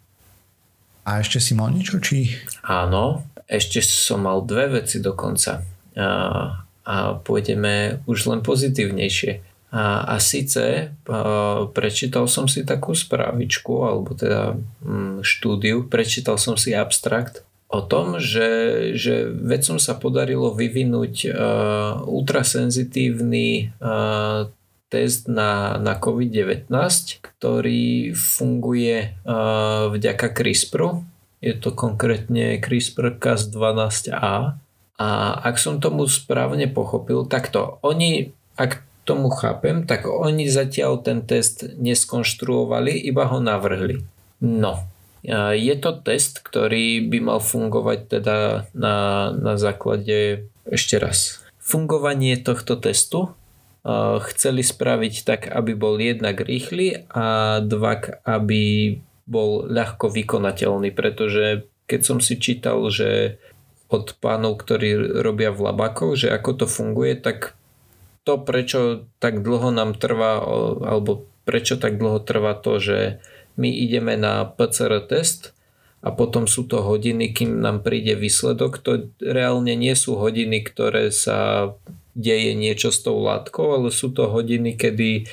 A 1.06 1.22
ešte 1.22 1.38
si 1.38 1.54
mal 1.54 1.70
niečo, 1.70 2.02
či? 2.02 2.34
Áno, 2.66 3.22
ešte 3.46 3.78
som 3.78 4.26
mal 4.26 4.42
dve 4.42 4.82
veci 4.82 4.98
dokonca. 4.98 5.62
A, 5.94 6.08
a 6.82 6.94
pôjdeme 7.22 8.02
už 8.10 8.26
len 8.26 8.42
pozitívnejšie. 8.42 9.38
A, 9.70 10.02
a 10.02 10.14
síce 10.18 10.90
a, 10.90 11.66
prečítal 11.70 12.26
som 12.26 12.50
si 12.50 12.66
takú 12.66 12.94
správičku, 12.94 13.86
alebo 13.86 14.18
teda 14.18 14.58
m, 14.82 14.82
mm, 14.82 15.16
štúdiu, 15.22 15.86
prečítal 15.86 16.42
som 16.42 16.58
si 16.58 16.74
abstrakt 16.74 17.46
o 17.66 17.82
tom, 17.82 18.22
že, 18.22 18.46
že 18.94 19.26
vedcom 19.26 19.82
sa 19.82 19.98
podarilo 19.98 20.54
vyvinúť 20.54 21.14
uh, 21.26 21.32
ultrasenzitívny 22.06 23.74
uh, 23.82 24.46
test 24.86 25.26
na, 25.26 25.76
na 25.82 25.98
COVID-19, 25.98 26.70
ktorý 27.22 28.14
funguje 28.14 29.18
uh, 29.26 29.90
vďaka 29.90 30.30
CRISPRu. 30.30 31.02
Je 31.42 31.54
to 31.58 31.74
konkrétne 31.74 32.62
CRISPR-Cas12a. 32.62 34.56
A 34.96 35.08
ak 35.44 35.56
som 35.60 35.82
tomu 35.82 36.08
správne 36.08 36.70
pochopil, 36.70 37.28
tak 37.28 37.52
to 37.52 37.76
oni, 37.84 38.32
ak 38.56 38.80
tomu 39.04 39.28
chápem, 39.28 39.84
tak 39.84 40.08
oni 40.08 40.48
zatiaľ 40.48 41.04
ten 41.04 41.22
test 41.22 41.62
neskonštruovali, 41.76 42.96
iba 43.06 43.28
ho 43.28 43.38
navrhli. 43.38 44.02
No, 44.40 44.88
je 45.52 45.74
to 45.78 45.90
test, 46.00 46.40
ktorý 46.42 47.06
by 47.06 47.18
mal 47.22 47.40
fungovať 47.42 47.98
teda 48.18 48.36
na, 48.72 48.96
na 49.36 49.54
základe, 49.60 50.48
ešte 50.66 50.98
raz, 50.98 51.44
fungovanie 51.62 52.38
tohto 52.40 52.74
testu 52.78 53.34
chceli 54.32 54.66
spraviť 54.66 55.14
tak, 55.22 55.40
aby 55.46 55.78
bol 55.78 55.94
jednak 56.02 56.42
rýchly 56.42 57.06
a 57.14 57.58
dva, 57.62 58.02
aby 58.26 58.96
bol 59.26 59.66
ľahko 59.66 60.10
vykonateľný, 60.10 60.90
pretože 60.90 61.66
keď 61.86 62.00
som 62.02 62.18
si 62.18 62.38
čítal, 62.38 62.82
že 62.90 63.38
od 63.86 64.18
pánov, 64.18 64.58
ktorí 64.58 65.22
robia 65.22 65.54
v 65.54 65.70
labakoch, 65.70 66.18
že 66.18 66.34
ako 66.34 66.50
to 66.62 66.66
funguje, 66.66 67.14
tak 67.14 67.54
to, 68.26 68.42
prečo 68.42 69.06
tak 69.22 69.46
dlho 69.46 69.70
nám 69.70 69.94
trvá, 69.94 70.42
alebo 70.82 71.30
prečo 71.46 71.78
tak 71.78 72.02
dlho 72.02 72.18
trvá 72.18 72.58
to, 72.58 72.82
že 72.82 73.22
my 73.54 73.70
ideme 73.70 74.18
na 74.18 74.42
PCR 74.42 74.98
test 75.06 75.54
a 76.02 76.10
potom 76.10 76.50
sú 76.50 76.66
to 76.66 76.82
hodiny, 76.82 77.30
kým 77.30 77.62
nám 77.62 77.86
príde 77.86 78.18
výsledok. 78.18 78.82
To 78.82 79.06
reálne 79.22 79.78
nie 79.78 79.94
sú 79.94 80.18
hodiny, 80.18 80.66
ktoré 80.66 81.14
sa 81.14 81.70
deje 82.16 82.56
niečo 82.56 82.88
s 82.88 83.04
tou 83.04 83.20
látkou, 83.20 83.76
ale 83.76 83.92
sú 83.92 84.08
to 84.08 84.32
hodiny, 84.32 84.72
kedy 84.72 85.10
e, 85.20 85.24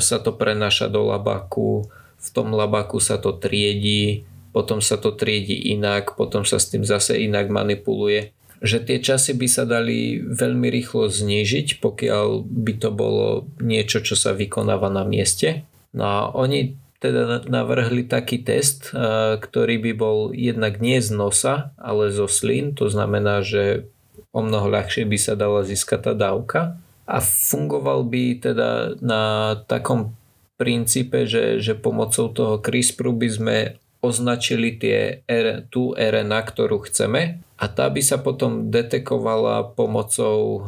sa 0.00 0.16
to 0.16 0.32
prenáša 0.32 0.88
do 0.88 1.04
labaku, 1.04 1.84
v 2.20 2.28
tom 2.32 2.52
labaku 2.56 3.00
sa 3.00 3.20
to 3.20 3.36
triedí, 3.36 4.24
potom 4.50 4.80
sa 4.80 4.96
to 4.96 5.12
triedi 5.12 5.72
inak, 5.72 6.16
potom 6.16 6.42
sa 6.42 6.56
s 6.56 6.72
tým 6.72 6.82
zase 6.82 7.20
inak 7.20 7.48
manipuluje. 7.52 8.32
Že 8.60 8.78
tie 8.84 8.98
časy 9.00 9.32
by 9.40 9.48
sa 9.48 9.64
dali 9.64 10.20
veľmi 10.20 10.68
rýchlo 10.68 11.08
znížiť, 11.08 11.80
pokiaľ 11.80 12.44
by 12.44 12.72
to 12.76 12.90
bolo 12.92 13.48
niečo, 13.56 14.04
čo 14.04 14.18
sa 14.20 14.36
vykonáva 14.36 14.92
na 14.92 15.08
mieste. 15.08 15.64
No 15.96 16.04
a 16.04 16.18
oni 16.36 16.76
teda 17.00 17.48
navrhli 17.48 18.04
taký 18.04 18.44
test, 18.44 18.92
ktorý 19.40 19.80
by 19.80 19.92
bol 19.96 20.18
jednak 20.36 20.84
nie 20.84 21.00
z 21.00 21.16
nosa, 21.16 21.72
ale 21.80 22.12
zo 22.12 22.28
slín. 22.28 22.76
To 22.76 22.92
znamená, 22.92 23.40
že 23.40 23.88
o 24.30 24.40
mnoho 24.40 24.70
ľahšie 24.70 25.06
by 25.06 25.18
sa 25.18 25.34
dala 25.34 25.66
získať 25.66 26.10
tá 26.10 26.14
dávka. 26.14 26.78
A 27.10 27.18
fungoval 27.18 28.06
by 28.06 28.38
teda 28.38 28.94
na 29.02 29.54
takom 29.66 30.14
princípe, 30.54 31.26
že, 31.26 31.58
že 31.58 31.74
pomocou 31.74 32.30
toho 32.30 32.62
CRISPRu 32.62 33.10
by 33.16 33.28
sme 33.28 33.56
označili 34.00 34.78
tie, 34.78 35.26
tú 35.68 35.92
RNA, 35.92 36.40
ktorú 36.48 36.86
chceme 36.88 37.42
a 37.60 37.64
tá 37.68 37.84
by 37.90 38.00
sa 38.00 38.16
potom 38.16 38.72
detekovala 38.72 39.76
pomocou 39.76 40.38
uh, 40.40 40.62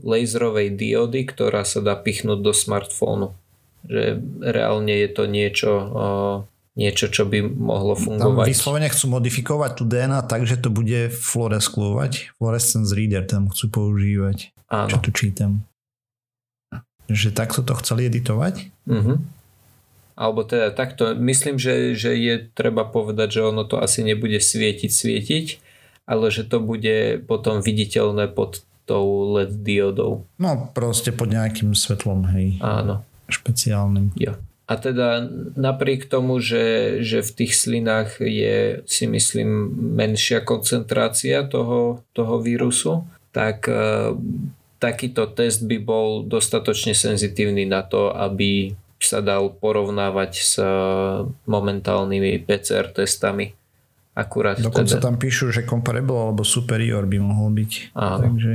laserovej 0.00 0.72
diody, 0.72 1.28
ktorá 1.28 1.66
sa 1.68 1.84
dá 1.84 1.92
pichnúť 1.92 2.40
do 2.40 2.52
smartfónu 2.56 3.36
že 3.84 4.16
reálne 4.40 4.92
je 4.96 5.08
to 5.12 5.24
niečo, 5.28 5.72
niečo, 6.74 7.10
čo 7.10 7.26
by 7.26 7.42
mohlo 7.46 7.94
fungovať. 7.94 8.46
Tam 8.46 8.50
vyslovene 8.50 8.88
chcú 8.90 9.06
modifikovať 9.14 9.70
tú 9.78 9.84
DNA 9.86 10.20
tak, 10.26 10.46
že 10.46 10.58
to 10.58 10.68
bude 10.74 11.10
fluoresklovať. 11.14 12.34
Fluorescence 12.38 12.90
reader 12.94 13.24
tam 13.26 13.50
chcú 13.50 13.70
používať. 13.70 14.50
Áno. 14.70 14.90
Čo 14.90 14.98
tu 15.02 15.10
čítam. 15.14 15.66
Že 17.06 17.36
takto 17.36 17.60
to 17.62 17.76
chceli 17.78 18.08
editovať? 18.08 18.74
Uh-huh. 18.88 19.20
Alebo 20.14 20.42
teda 20.42 20.74
takto. 20.74 21.14
Myslím, 21.14 21.60
že, 21.60 21.94
že 21.94 22.16
je 22.16 22.34
treba 22.50 22.86
povedať, 22.86 23.38
že 23.38 23.40
ono 23.44 23.62
to 23.66 23.78
asi 23.78 24.02
nebude 24.02 24.40
svietiť, 24.40 24.90
svietiť, 24.90 25.46
ale 26.08 26.32
že 26.32 26.48
to 26.48 26.58
bude 26.58 27.26
potom 27.28 27.60
viditeľné 27.60 28.32
pod 28.32 28.64
tou 28.84 29.36
LED 29.36 29.62
diodou. 29.64 30.26
No 30.36 30.70
proste 30.72 31.12
pod 31.12 31.32
nejakým 31.32 31.72
svetlom, 31.76 32.28
hej. 32.34 32.58
Áno 32.60 33.04
špeciálnym. 33.28 34.12
Jo. 34.16 34.36
A 34.64 34.80
teda 34.80 35.28
napriek 35.60 36.08
tomu, 36.08 36.40
že, 36.40 36.98
že 37.04 37.20
v 37.20 37.30
tých 37.36 37.52
slinách 37.52 38.16
je 38.24 38.80
si 38.88 39.04
myslím 39.04 39.68
menšia 39.92 40.40
koncentrácia 40.40 41.44
toho, 41.44 42.00
toho 42.16 42.40
vírusu, 42.40 43.04
tak 43.28 43.68
e, 43.68 44.16
takýto 44.80 45.28
test 45.28 45.68
by 45.68 45.76
bol 45.84 46.24
dostatočne 46.24 46.96
senzitívny 46.96 47.68
na 47.68 47.84
to, 47.84 48.08
aby 48.08 48.72
sa 49.04 49.20
dal 49.20 49.52
porovnávať 49.52 50.32
s 50.32 50.56
e, 50.56 50.64
momentálnymi 51.44 52.48
PCR 52.48 52.88
testami. 52.88 53.52
Akurát 54.16 54.56
Dokonca 54.56 54.96
teda... 54.96 55.04
tam 55.04 55.20
píšu, 55.20 55.52
že 55.52 55.68
comparable 55.68 56.16
alebo 56.16 56.40
superior 56.40 57.04
by 57.04 57.18
mohol 57.20 57.52
byť. 57.52 57.72
Áno. 57.92 58.32
Takže... 58.32 58.52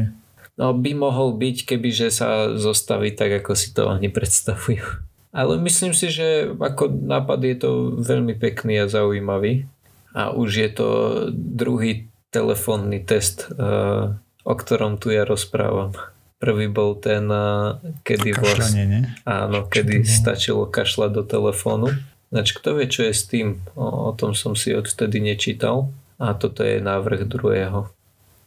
No 0.58 0.74
by 0.74 0.92
mohol 0.98 1.38
byť, 1.38 1.70
keby 1.70 1.90
že 1.94 2.10
sa 2.10 2.58
zostaví 2.58 3.14
tak, 3.14 3.46
ako 3.46 3.54
si 3.54 3.72
to 3.78 3.86
oni 3.86 4.10
predstavujú. 4.10 5.09
Ale 5.30 5.62
myslím 5.62 5.94
si, 5.94 6.10
že 6.10 6.50
ako 6.58 6.90
nápad 6.90 7.40
je 7.46 7.56
to 7.62 7.70
veľmi 8.02 8.34
pekný 8.34 8.82
a 8.82 8.90
zaujímavý. 8.90 9.70
A 10.18 10.34
už 10.34 10.50
je 10.58 10.70
to 10.74 10.88
druhý 11.30 12.10
telefónny 12.34 13.02
test, 13.06 13.46
eh, 13.54 14.18
o 14.46 14.54
ktorom 14.58 14.98
tu 14.98 15.14
ja 15.14 15.26
rozprávam. 15.26 15.94
Prvý 16.42 16.66
bol 16.66 16.98
ten, 16.98 17.30
eh, 17.30 17.78
kedy 18.02 18.30
vlastne, 18.42 18.84
nie? 18.90 19.02
áno, 19.26 19.70
kedy 19.70 20.02
stačilo 20.02 20.66
kašľať 20.66 21.12
do 21.14 21.24
telefónu. 21.26 21.94
Znači, 22.30 22.52
kto 22.62 22.78
vie, 22.78 22.86
čo 22.90 23.06
je 23.10 23.14
s 23.14 23.26
tým? 23.26 23.62
O, 23.74 24.10
o 24.10 24.12
tom 24.14 24.34
som 24.38 24.54
si 24.54 24.74
odvtedy 24.74 25.22
nečítal. 25.22 25.94
A 26.20 26.36
toto 26.36 26.68
je 26.68 26.84
návrh 26.84 27.26
druhého 27.26 27.90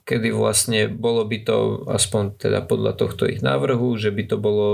kedy 0.03 0.34
vlastne 0.34 0.90
bolo 0.90 1.22
by 1.22 1.38
to, 1.46 1.86
aspoň 1.86 2.34
teda 2.38 2.61
podľa 2.66 2.98
tohto 2.98 3.30
ich 3.30 3.38
návrhu, 3.38 3.94
že 3.94 4.11
by 4.11 4.22
to 4.26 4.36
bolo 4.38 4.68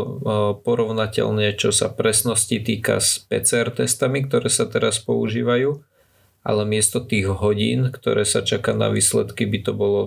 porovnateľné, 0.64 1.52
čo 1.60 1.68
sa 1.68 1.92
presnosti 1.92 2.56
týka 2.60 3.00
s 3.00 3.28
PCR 3.28 3.68
testami, 3.68 4.24
ktoré 4.24 4.48
sa 4.48 4.64
teraz 4.64 5.00
používajú, 5.04 5.84
ale 6.44 6.62
miesto 6.64 7.04
tých 7.04 7.28
hodín, 7.28 7.92
ktoré 7.92 8.24
sa 8.24 8.40
čaká 8.40 8.72
na 8.72 8.88
výsledky, 8.88 9.44
by 9.44 9.58
to 9.60 9.72
bolo 9.76 10.00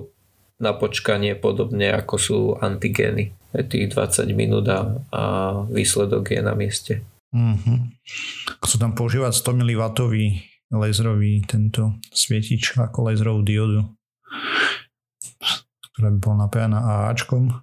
na 0.62 0.74
počkanie 0.78 1.34
podobne 1.38 1.90
ako 1.90 2.16
sú 2.18 2.40
antigény. 2.62 3.34
Tých 3.52 3.94
20 3.94 4.32
minút 4.32 4.66
a, 4.70 5.02
a 5.12 5.24
výsledok 5.68 6.38
je 6.38 6.42
na 6.42 6.54
mieste. 6.54 7.02
Mm-hmm. 7.34 7.78
Chcú 8.62 8.76
tam 8.78 8.94
používať 8.94 9.34
100 9.34 9.60
mW 9.60 9.82
laserový 10.72 11.44
tento 11.44 12.00
svietič 12.16 12.80
ako 12.80 13.12
laserovú 13.12 13.42
diodu 13.44 13.92
ktorá 16.02 16.18
by 16.18 16.20
bola 16.26 16.38
napájana 16.50 16.80
AAčkom, 16.82 17.62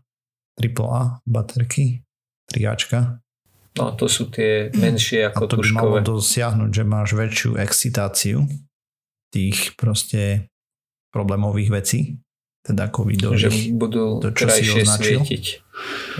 AAA 0.54 1.02
baterky, 1.26 2.06
3Ačka. 2.46 3.18
No 3.74 3.98
to 3.98 4.06
sú 4.06 4.30
tie 4.30 4.70
menšie 4.78 5.26
ako 5.26 5.42
A 5.42 5.50
to 5.50 5.56
tuškové. 5.58 5.74
by 5.74 5.74
malo 5.74 5.98
dosiahnuť, 6.02 6.70
že 6.70 6.84
máš 6.86 7.08
väčšiu 7.18 7.50
excitáciu 7.58 8.46
tých 9.34 9.74
proste 9.74 10.46
problémových 11.10 11.70
vecí, 11.74 12.00
teda 12.62 12.94
covidových. 12.94 13.74
Že 13.74 13.74
budú 13.74 14.22
to, 14.22 14.30
čo 14.30 14.46
si 14.54 14.62
svietiť. 14.86 15.44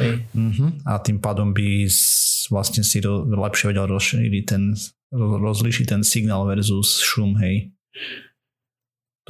Hej. 0.02 0.12
Uh-huh. 0.34 0.70
A 0.90 0.98
tým 0.98 1.22
pádom 1.22 1.54
by 1.54 1.86
vlastne 2.50 2.82
si 2.82 2.98
ro, 2.98 3.26
lepšie 3.26 3.70
vedel 3.70 3.86
rozšíriť 3.86 4.44
ten, 4.46 4.74
rozlišiť 5.14 5.86
ten 5.86 6.02
signál 6.02 6.50
versus 6.50 6.98
šum, 6.98 7.38
hej. 7.42 7.70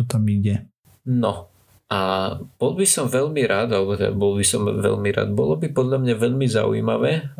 To 0.00 0.08
tam 0.08 0.24
ide. 0.28 0.68
No, 1.08 1.48
a 1.88 2.36
bol 2.60 2.76
by 2.76 2.84
som 2.84 3.08
veľmi 3.08 3.48
rád, 3.48 3.72
alebo 3.72 3.96
teda 3.96 4.12
bol 4.12 4.36
by 4.36 4.44
som 4.44 4.68
veľmi 4.68 5.08
rád, 5.08 5.32
bolo 5.32 5.56
by 5.56 5.72
podľa 5.72 6.04
mňa 6.04 6.14
veľmi 6.20 6.46
zaujímavé, 6.46 7.32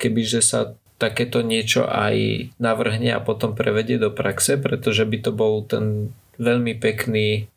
kebyže 0.00 0.40
sa 0.40 0.72
takéto 0.96 1.44
niečo 1.44 1.84
aj 1.84 2.48
navrhne 2.56 3.12
a 3.12 3.20
potom 3.20 3.52
prevedie 3.52 4.00
do 4.00 4.08
praxe, 4.08 4.56
pretože 4.56 5.04
by 5.04 5.18
to 5.20 5.30
bol 5.34 5.60
ten 5.66 6.08
veľmi 6.40 6.72
pekný, 6.80 7.52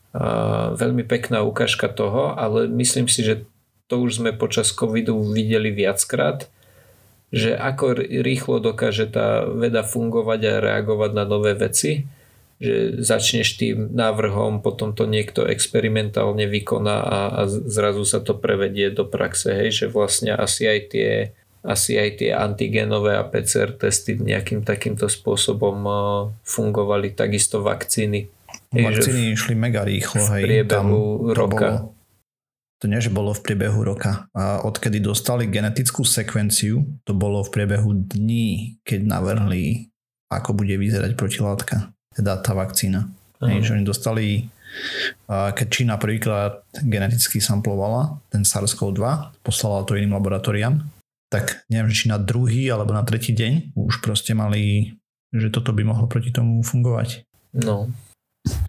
veľmi 0.76 1.08
pekná 1.08 1.40
ukážka 1.46 1.88
toho, 1.88 2.36
ale 2.36 2.68
myslím 2.68 3.08
si, 3.08 3.24
že 3.24 3.48
to 3.88 4.04
už 4.04 4.20
sme 4.20 4.36
počas 4.36 4.76
covidu 4.76 5.16
videli 5.32 5.72
viackrát, 5.72 6.52
že 7.32 7.54
ako 7.56 8.02
rýchlo 8.02 8.60
dokáže 8.60 9.08
tá 9.08 9.46
veda 9.46 9.86
fungovať 9.88 10.40
a 10.52 10.54
reagovať 10.60 11.12
na 11.16 11.24
nové 11.24 11.56
veci 11.56 12.08
že 12.56 13.04
začneš 13.04 13.60
tým 13.60 13.92
návrhom, 13.92 14.64
potom 14.64 14.96
to 14.96 15.04
niekto 15.04 15.44
experimentálne 15.44 16.48
vykoná 16.48 16.98
a, 17.04 17.20
a 17.36 17.42
zrazu 17.50 18.08
sa 18.08 18.24
to 18.24 18.32
prevedie 18.32 18.96
do 18.96 19.04
praxe, 19.04 19.52
hej, 19.52 19.70
že 19.84 19.86
vlastne 19.92 20.32
asi 20.32 20.64
aj 20.64 20.80
tie 20.92 21.12
asi 21.66 21.98
aj 21.98 22.22
tie 22.22 22.30
antigenové 22.30 23.18
a 23.18 23.26
PCR 23.26 23.74
testy 23.74 24.14
nejakým 24.14 24.62
takýmto 24.62 25.10
spôsobom 25.10 25.82
fungovali, 26.46 27.18
takisto 27.18 27.66
vakcíny. 27.66 28.30
Vakcíny 28.70 29.34
išli 29.34 29.58
mega 29.58 29.82
rýchlo. 29.82 30.22
V 30.22 30.46
priebehu 30.46 30.54
hej, 30.62 30.70
tam 30.70 30.86
roka. 31.34 31.42
To, 31.42 31.82
bolo, 31.82 31.96
to 32.78 32.86
nie, 32.86 33.02
že 33.02 33.10
bolo 33.10 33.34
v 33.34 33.42
priebehu 33.42 33.82
roka. 33.82 34.30
A 34.38 34.62
odkedy 34.62 35.02
dostali 35.02 35.50
genetickú 35.50 36.06
sekvenciu, 36.06 36.86
to 37.02 37.18
bolo 37.18 37.42
v 37.42 37.50
priebehu 37.50 37.98
dní, 38.14 38.78
keď 38.86 39.10
navrhli, 39.10 39.90
ako 40.30 40.54
bude 40.54 40.78
vyzerať 40.78 41.18
protilátka, 41.18 41.95
teda 42.16 42.40
tá 42.40 42.56
vakcína. 42.56 43.12
Hej, 43.44 43.68
že 43.68 43.74
oni 43.76 43.86
dostali 43.86 44.48
keď 45.30 45.68
Čína 45.72 45.96
prvýkrát 45.96 46.68
geneticky 46.84 47.40
samplovala 47.40 48.20
ten 48.28 48.44
SARS-CoV-2, 48.44 49.04
poslala 49.40 49.88
to 49.88 49.96
iným 49.96 50.20
laboratóriám, 50.20 50.84
tak 51.32 51.66
neviem, 51.72 51.92
či 51.92 52.12
na 52.12 52.20
druhý 52.20 52.70
alebo 52.70 52.94
na 52.94 53.02
tretí 53.08 53.34
deň 53.34 53.76
už 53.76 54.04
proste 54.04 54.36
mali, 54.36 54.94
že 55.34 55.50
toto 55.50 55.74
by 55.74 55.84
mohlo 55.88 56.06
proti 56.12 56.30
tomu 56.30 56.62
fungovať. 56.62 57.26
No. 57.56 57.90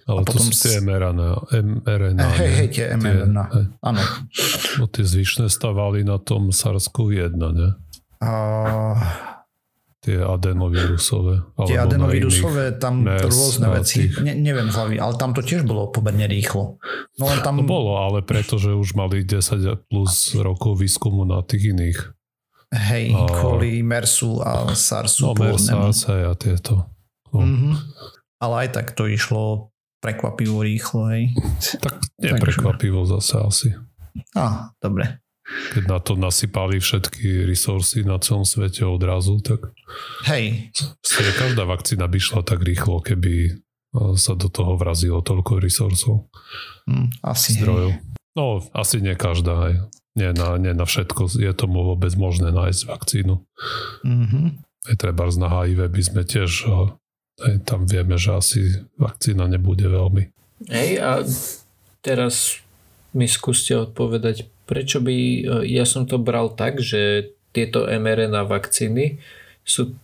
Ale 0.09 0.25
to 0.25 0.41
sú 0.41 0.57
tie 0.57 0.81
mRNA. 0.81 1.53
mRNA 1.85 2.27
hej, 2.41 2.53
hej, 2.65 2.69
tie 2.73 2.85
mRNA, 2.97 3.45
áno. 3.85 4.03
No 4.81 4.85
tie 4.89 5.05
zvyšné 5.05 5.53
stavali 5.53 6.01
na 6.01 6.17
tom 6.17 6.49
SARS-CoV-1, 6.49 7.37
ne? 7.37 7.77
Uh, 8.17 8.97
tie 10.07 10.23
adenovírusové. 10.23 11.43
Tie 11.67 11.75
adenovírusové, 11.75 12.79
tam 12.79 13.03
rôzne 13.03 13.75
veci. 13.75 14.07
Tých... 14.07 14.23
Ne, 14.23 14.39
neviem 14.39 14.71
hlavy, 14.71 15.03
ale 15.03 15.19
tam 15.19 15.35
to 15.35 15.43
tiež 15.43 15.67
bolo 15.67 15.91
pomerne 15.91 16.31
rýchlo. 16.31 16.79
No 17.19 17.23
len 17.27 17.43
tam... 17.43 17.59
No 17.59 17.67
bolo, 17.67 17.99
ale 17.99 18.23
pretože 18.23 18.71
už 18.71 18.95
mali 18.95 19.27
10 19.27 19.91
plus 19.91 20.31
rokov 20.39 20.79
výskumu 20.79 21.27
na 21.27 21.43
tých 21.43 21.75
iných. 21.75 21.99
Hej, 22.71 23.19
a... 23.19 23.27
kvôli 23.27 23.83
MERSu 23.83 24.39
a 24.47 24.71
SARSu. 24.71 25.27
No 25.27 25.35
MERS, 25.35 25.75
SARS 25.75 26.07
a 26.07 26.35
tieto. 26.39 26.87
No. 27.35 27.43
Mm-hmm. 27.43 27.75
Ale 28.39 28.55
aj 28.63 28.69
tak 28.79 28.87
to 28.95 29.11
išlo 29.11 29.75
prekvapivo 29.99 30.63
rýchlo, 30.63 31.11
hej. 31.11 31.35
Tak 31.83 31.99
neprekvapivo 32.23 33.03
zase 33.11 33.35
asi. 33.43 33.69
Á, 34.39 34.71
dobre 34.79 35.26
keď 35.47 35.85
na 35.87 35.99
to 36.03 36.19
nasypali 36.19 36.83
všetky 36.83 37.47
resursy 37.47 38.03
na 38.03 38.19
celom 38.19 38.43
svete 38.43 38.83
odrazu, 38.83 39.39
tak 39.41 39.71
Hej. 40.27 40.75
každá 41.39 41.63
vakcína 41.63 42.11
by 42.11 42.19
šla 42.19 42.43
tak 42.43 42.67
rýchlo, 42.67 42.99
keby 42.99 43.63
sa 44.19 44.37
do 44.37 44.53
toho 44.53 44.77
vrazilo 44.77 45.25
toľko 45.25 45.63
resursov. 45.63 46.29
Mm, 46.85 47.09
asi 47.25 47.57
zdrojov. 47.57 47.97
Hej. 47.97 48.03
No, 48.37 48.61
asi 48.77 49.01
nie 49.01 49.17
každá, 49.17 49.55
hej. 49.71 49.77
Nie 50.17 50.33
na, 50.33 50.61
nie 50.61 50.73
na 50.73 50.85
všetko 50.85 51.29
je 51.41 51.53
tomu 51.57 51.85
vôbec 51.85 52.13
možné 52.17 52.53
nájsť 52.53 52.83
vakcínu. 52.89 53.41
Mm-hmm. 54.05 54.47
Aj 54.93 54.97
treba 54.97 55.29
na 55.37 55.49
HIV 55.49 55.81
by 55.93 56.03
sme 56.05 56.23
tiež 56.25 56.69
aj 57.37 57.69
tam 57.69 57.85
vieme, 57.85 58.17
že 58.17 58.33
asi 58.33 58.61
vakcína 58.97 59.45
nebude 59.49 59.85
veľmi. 59.85 60.33
Hej, 60.73 60.91
a 61.05 61.21
teraz 62.01 62.65
mi 63.13 63.29
skúste 63.29 63.77
odpovedať, 63.77 64.49
prečo 64.67 64.99
by, 65.01 65.17
e, 65.17 65.41
ja 65.71 65.87
som 65.87 66.05
to 66.05 66.19
bral 66.19 66.53
tak, 66.53 66.83
že 66.83 67.33
tieto 67.55 67.87
mRNA 67.89 68.45
vakcíny 68.45 69.23
sú 69.65 69.97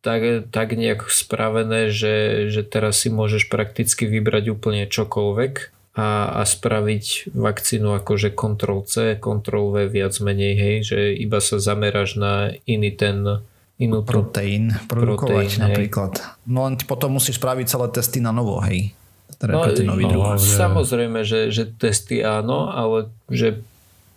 tak, 0.00 0.48
tak 0.52 0.76
nejak 0.76 1.08
spravené, 1.08 1.88
že, 1.92 2.48
že 2.52 2.62
teraz 2.64 3.04
si 3.04 3.08
môžeš 3.08 3.48
prakticky 3.48 4.04
vybrať 4.04 4.52
úplne 4.52 4.84
čokoľvek 4.88 5.54
a, 5.94 6.40
a 6.40 6.42
spraviť 6.42 7.32
vakcínu 7.32 7.88
akože 8.02 8.34
Ctrl 8.34 8.80
C, 8.84 9.14
Ctrl 9.14 9.64
V 9.70 9.76
viac 9.86 10.14
menej, 10.18 10.54
hej, 10.58 10.76
že 10.82 10.98
iba 11.14 11.38
sa 11.38 11.62
zameráš 11.62 12.18
na 12.18 12.54
iný 12.66 12.90
ten 12.94 13.44
inú 13.78 14.06
proteín 14.06 14.70
produkovať 14.86 15.58
proteín, 15.58 15.62
napríklad. 15.62 16.12
Hej. 16.18 16.46
No 16.46 16.66
len 16.70 16.74
potom 16.82 17.18
musíš 17.18 17.42
spraviť 17.42 17.66
celé 17.66 17.86
testy 17.90 18.18
na 18.22 18.30
novo, 18.30 18.58
hej. 18.62 18.94
Teda 19.34 19.58
no, 19.58 19.66
nový 19.66 20.06
no, 20.06 20.38
Samozrejme, 20.38 21.26
že, 21.26 21.50
že 21.50 21.66
testy 21.66 22.22
áno, 22.22 22.70
ale 22.70 23.10
že 23.26 23.66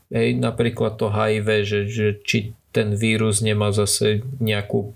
Hej, 0.08 0.40
napríklad 0.40 0.96
to 0.96 1.12
HIV, 1.12 1.48
že, 1.68 1.80
že 1.88 2.08
či 2.24 2.56
ten 2.72 2.96
vírus 2.96 3.44
nemá 3.44 3.76
zase 3.76 4.24
nejakú 4.40 4.96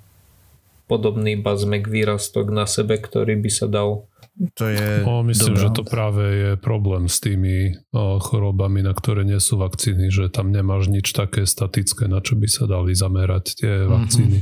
podobný 0.87 1.39
bazmek 1.39 1.87
výrastok 1.87 2.51
na 2.51 2.67
sebe, 2.67 2.99
ktorý 2.99 3.39
by 3.39 3.51
sa 3.51 3.67
dal 3.67 4.11
to 4.55 4.63
je 4.71 5.03
no, 5.03 5.27
myslím, 5.27 5.53
dobrá. 5.53 5.63
že 5.67 5.69
to 5.75 5.83
práve 5.83 6.23
je 6.23 6.51
problém 6.55 7.11
s 7.11 7.19
tými 7.19 7.75
o, 7.91 8.17
chorobami, 8.17 8.79
na 8.79 8.95
ktoré 8.95 9.27
nie 9.27 9.37
sú 9.43 9.59
vakcíny, 9.59 10.07
že 10.07 10.31
tam 10.31 10.55
nemáš 10.55 10.87
nič 10.87 11.11
také 11.11 11.43
statické, 11.43 12.07
na 12.07 12.23
čo 12.23 12.39
by 12.39 12.47
sa 12.47 12.63
dali 12.63 12.95
zamerať 12.95 13.45
tie 13.59 13.73
mm-hmm. 13.83 13.91
vakcíny. 13.91 14.39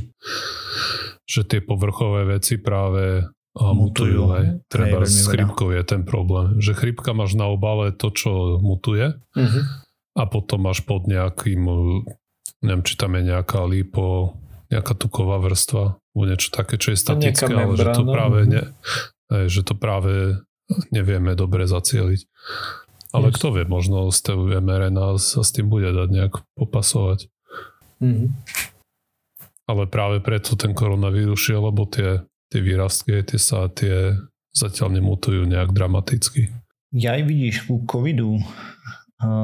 Že 1.26 1.40
tie 1.42 1.60
povrchové 1.60 2.38
veci 2.38 2.62
práve 2.62 3.26
a 3.50 3.66
mutujú. 3.74 4.30
Aj. 4.30 4.62
Treba 4.70 5.02
s 5.02 5.26
chrypkou 5.26 5.74
je 5.74 5.82
ten 5.82 6.06
problém. 6.06 6.62
Že 6.62 6.78
chrypka 6.78 7.10
máš 7.10 7.34
na 7.34 7.50
obale 7.50 7.90
to, 7.90 8.14
čo 8.14 8.62
mutuje. 8.62 9.18
Mm-hmm 9.34 9.89
a 10.20 10.28
potom 10.28 10.68
máš 10.68 10.84
pod 10.84 11.08
nejakým, 11.08 11.64
neviem, 12.60 12.84
či 12.84 12.94
tam 13.00 13.16
je 13.16 13.32
nejaká 13.32 13.64
lípo, 13.64 14.36
nejaká 14.68 14.92
tuková 14.92 15.40
vrstva, 15.40 15.96
alebo 15.96 16.24
niečo 16.28 16.52
také, 16.52 16.76
čo 16.76 16.92
je 16.92 16.98
statické, 17.00 17.48
ale 17.48 17.74
že 17.74 17.88
to 17.96 18.04
práve 18.04 18.38
ne, 18.44 18.62
že 19.48 19.64
to 19.64 19.72
práve 19.72 20.44
nevieme 20.92 21.32
dobre 21.32 21.64
zacieliť. 21.64 22.20
Ale 23.10 23.34
Just. 23.34 23.42
kto 23.42 23.58
vie, 23.58 23.64
možno 23.66 24.06
z 24.14 24.20
toho 24.22 24.46
mRNA 24.46 25.18
sa 25.18 25.42
s 25.42 25.50
tým 25.50 25.66
bude 25.66 25.90
dať 25.90 26.08
nejak 26.14 26.34
popasovať. 26.54 27.26
Mm-hmm. 27.98 28.28
Ale 29.66 29.82
práve 29.90 30.22
preto 30.22 30.54
ten 30.54 30.74
koronavírus 30.74 31.42
šiel, 31.42 31.66
lebo 31.66 31.90
tie, 31.90 32.22
tie 32.54 32.60
výrastky, 32.62 33.18
tie 33.26 33.38
sa 33.38 33.66
tie 33.66 34.14
zatiaľ 34.54 34.98
nemutujú 34.98 35.42
nejak 35.46 35.74
dramaticky. 35.74 36.54
Ja 36.90 37.14
aj 37.18 37.22
vidíš 37.26 37.56
u 37.70 37.82
covidu 37.86 38.42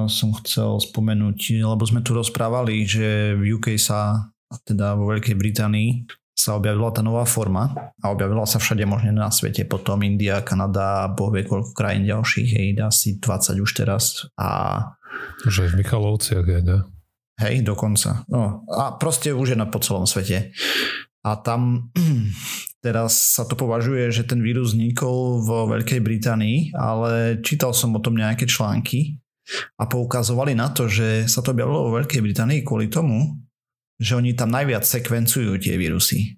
som 0.08 0.32
chcel 0.40 0.80
spomenúť, 0.80 1.60
lebo 1.60 1.84
sme 1.84 2.00
tu 2.00 2.16
rozprávali, 2.16 2.88
že 2.88 3.36
v 3.36 3.60
UK 3.60 3.76
sa, 3.76 4.32
teda 4.64 4.96
vo 4.96 5.12
Veľkej 5.12 5.36
Británii, 5.36 6.08
sa 6.36 6.60
objavila 6.60 6.92
tá 6.92 7.00
nová 7.00 7.24
forma 7.24 7.72
a 8.04 8.12
objavila 8.12 8.44
sa 8.44 8.60
všade 8.60 8.84
možne 8.84 9.16
na 9.16 9.32
svete, 9.32 9.64
potom 9.64 10.04
India, 10.04 10.44
Kanada, 10.44 11.08
boh 11.08 11.32
vie 11.32 11.48
koľko 11.48 11.72
krajín 11.72 12.04
ďalších, 12.04 12.50
hej, 12.52 12.68
asi 12.84 13.16
20 13.16 13.64
už 13.64 13.70
teraz 13.72 14.28
a... 14.36 14.80
Že 15.48 15.72
v 15.72 15.80
Michalovciach 15.80 16.44
je, 16.44 16.60
ne? 16.60 16.78
Hej, 17.40 17.64
dokonca. 17.64 18.24
No, 18.28 18.64
a 18.68 18.96
proste 18.96 19.32
už 19.32 19.56
je 19.56 19.58
na 19.60 19.68
po 19.68 19.80
celom 19.80 20.04
svete. 20.04 20.52
A 21.24 21.40
tam 21.40 21.92
teraz 22.84 23.36
sa 23.36 23.48
to 23.48 23.56
považuje, 23.56 24.12
že 24.12 24.28
ten 24.28 24.44
vírus 24.44 24.76
vznikol 24.76 25.40
vo 25.40 25.68
Veľkej 25.72 26.00
Británii, 26.04 26.76
ale 26.76 27.40
čítal 27.40 27.72
som 27.72 27.96
o 27.96 28.00
tom 28.00 28.16
nejaké 28.16 28.44
články 28.44 29.20
a 29.78 29.84
poukazovali 29.86 30.58
na 30.58 30.70
to, 30.74 30.90
že 30.90 31.30
sa 31.30 31.40
to 31.42 31.54
objavilo 31.54 31.90
vo 31.90 31.96
Veľkej 32.02 32.20
Británii 32.22 32.60
kvôli 32.66 32.90
tomu, 32.90 33.38
že 33.96 34.18
oni 34.18 34.36
tam 34.36 34.52
najviac 34.52 34.84
sekvencujú 34.84 35.56
tie 35.56 35.78
vírusy. 35.80 36.36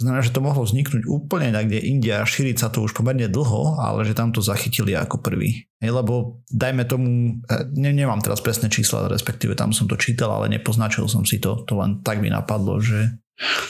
To 0.00 0.08
znamená, 0.08 0.24
že 0.24 0.32
to 0.32 0.40
mohlo 0.40 0.64
vzniknúť 0.64 1.04
úplne 1.04 1.52
tak, 1.52 1.68
kde 1.68 1.84
India, 1.84 2.24
šíriť 2.24 2.56
sa 2.56 2.72
to 2.72 2.80
už 2.80 2.96
pomerne 2.96 3.28
dlho, 3.28 3.76
ale 3.76 4.08
že 4.08 4.16
tam 4.16 4.32
to 4.32 4.40
zachytili 4.40 4.96
ako 4.96 5.20
prvý. 5.20 5.68
Lebo 5.84 6.40
dajme 6.48 6.88
tomu, 6.88 7.36
e, 7.44 7.54
ne, 7.76 7.92
nemám 7.92 8.24
teraz 8.24 8.40
presné 8.40 8.72
čísla, 8.72 9.12
respektíve 9.12 9.52
tam 9.52 9.76
som 9.76 9.84
to 9.84 10.00
čítal, 10.00 10.32
ale 10.32 10.48
nepoznačil 10.48 11.04
som 11.12 11.28
si 11.28 11.36
to, 11.36 11.60
to 11.68 11.76
len 11.76 12.00
tak 12.00 12.24
mi 12.24 12.32
napadlo, 12.32 12.80
že 12.80 13.20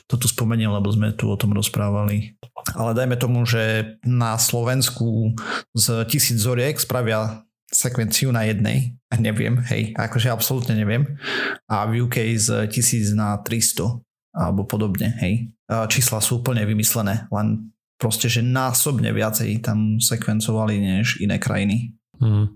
to 0.06 0.14
tu 0.14 0.30
spomeniem, 0.30 0.70
lebo 0.70 0.86
sme 0.94 1.10
tu 1.10 1.26
o 1.26 1.34
tom 1.34 1.50
rozprávali. 1.50 2.38
Ale 2.78 2.94
dajme 2.94 3.18
tomu, 3.18 3.42
že 3.42 3.98
na 4.06 4.38
Slovensku 4.38 5.34
z 5.74 6.06
tisíc 6.06 6.38
zoriek 6.38 6.78
spravia 6.78 7.45
sekvenciu 7.66 8.30
na 8.30 8.46
jednej, 8.46 8.94
neviem, 9.18 9.58
hej, 9.66 9.90
akože 9.98 10.30
absolútne 10.30 10.78
neviem. 10.78 11.18
A 11.66 11.86
v 11.86 12.06
UK 12.06 12.38
z 12.38 12.70
1000 12.70 13.18
na 13.18 13.38
300 13.42 14.02
alebo 14.36 14.68
podobne, 14.68 15.16
hej. 15.18 15.50
Čísla 15.66 16.22
sú 16.22 16.44
úplne 16.44 16.62
vymyslené, 16.62 17.26
len 17.32 17.72
proste, 17.98 18.30
že 18.30 18.44
násobne 18.44 19.10
viacej 19.10 19.64
tam 19.66 19.98
sekvencovali 19.98 20.78
než 20.78 21.18
iné 21.18 21.40
krajiny. 21.40 21.96
Mm. 22.22 22.54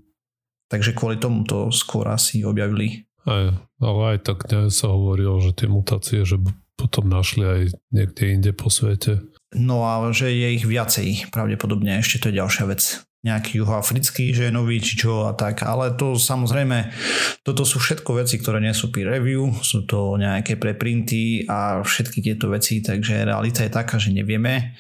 Takže 0.71 0.95
kvôli 0.95 1.19
tomu 1.19 1.43
to 1.43 1.75
skôr 1.75 2.07
asi 2.07 2.47
objavili. 2.47 3.09
Aj, 3.27 3.51
ale 3.83 4.01
aj 4.15 4.19
tak 4.23 4.47
sa 4.71 4.87
hovorilo, 4.95 5.43
že 5.43 5.57
tie 5.57 5.67
mutácie, 5.67 6.23
že 6.23 6.39
potom 6.79 7.11
našli 7.11 7.45
aj 7.45 7.61
niekde 7.91 8.25
inde 8.31 8.53
po 8.55 8.71
svete. 8.71 9.19
No 9.51 9.83
a 9.83 9.99
že 10.15 10.31
je 10.31 10.49
ich 10.55 10.65
viacej, 10.65 11.35
pravdepodobne 11.35 11.99
ešte 11.99 12.23
to 12.23 12.27
je 12.31 12.39
ďalšia 12.39 12.65
vec 12.71 13.03
nejaký 13.21 13.61
juhoafrický, 13.61 14.33
že 14.33 14.49
je 14.49 14.53
nový 14.53 14.81
či 14.81 14.97
čo 14.97 15.29
a 15.29 15.37
tak, 15.37 15.61
ale 15.69 15.93
to 15.93 16.17
samozrejme, 16.17 16.89
toto 17.45 17.69
sú 17.69 17.77
všetko 17.77 18.25
veci, 18.25 18.41
ktoré 18.41 18.65
nie 18.65 18.73
sú 18.73 18.89
peer 18.89 19.13
review, 19.13 19.53
sú 19.61 19.85
to 19.85 20.17
nejaké 20.17 20.57
preprinty 20.57 21.45
a 21.45 21.85
všetky 21.85 22.25
tieto 22.25 22.49
veci, 22.49 22.81
takže 22.81 23.29
realita 23.29 23.61
je 23.61 23.73
taká, 23.73 24.01
že 24.01 24.17
nevieme. 24.17 24.73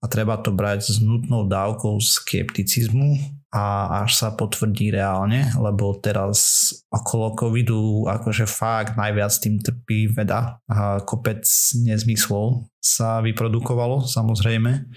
A 0.00 0.04
treba 0.12 0.36
to 0.36 0.52
brať 0.52 0.92
s 0.92 1.00
nutnou 1.00 1.48
dávkou 1.48 1.96
skepticizmu 1.96 3.16
a 3.54 4.02
až 4.02 4.10
sa 4.18 4.28
potvrdí 4.34 4.90
reálne, 4.90 5.48
lebo 5.54 5.94
teraz 6.02 6.70
okolo 6.90 7.38
covidu 7.38 8.04
akože 8.10 8.44
fakt 8.44 8.98
najviac 8.98 9.32
tým 9.38 9.62
trpí 9.62 10.10
veda 10.10 10.58
a 10.66 11.00
kopec 11.06 11.46
nezmyslov 11.86 12.66
sa 12.82 13.22
vyprodukovalo 13.22 14.02
samozrejme 14.02 14.90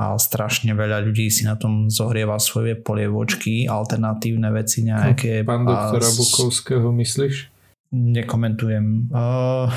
a 0.00 0.16
strašne 0.20 0.76
veľa 0.76 1.04
ľudí 1.04 1.32
si 1.32 1.48
na 1.48 1.56
tom 1.56 1.88
zohrieva 1.88 2.36
svoje 2.40 2.76
polievočky, 2.76 3.68
alternatívne 3.68 4.52
veci 4.52 4.84
nejaké. 4.84 5.44
Pán 5.44 5.64
doktora 5.64 6.08
Bukovského 6.08 6.88
myslíš? 6.92 7.52
Nekomentujem. 7.94 9.12
Uh, 9.12 9.70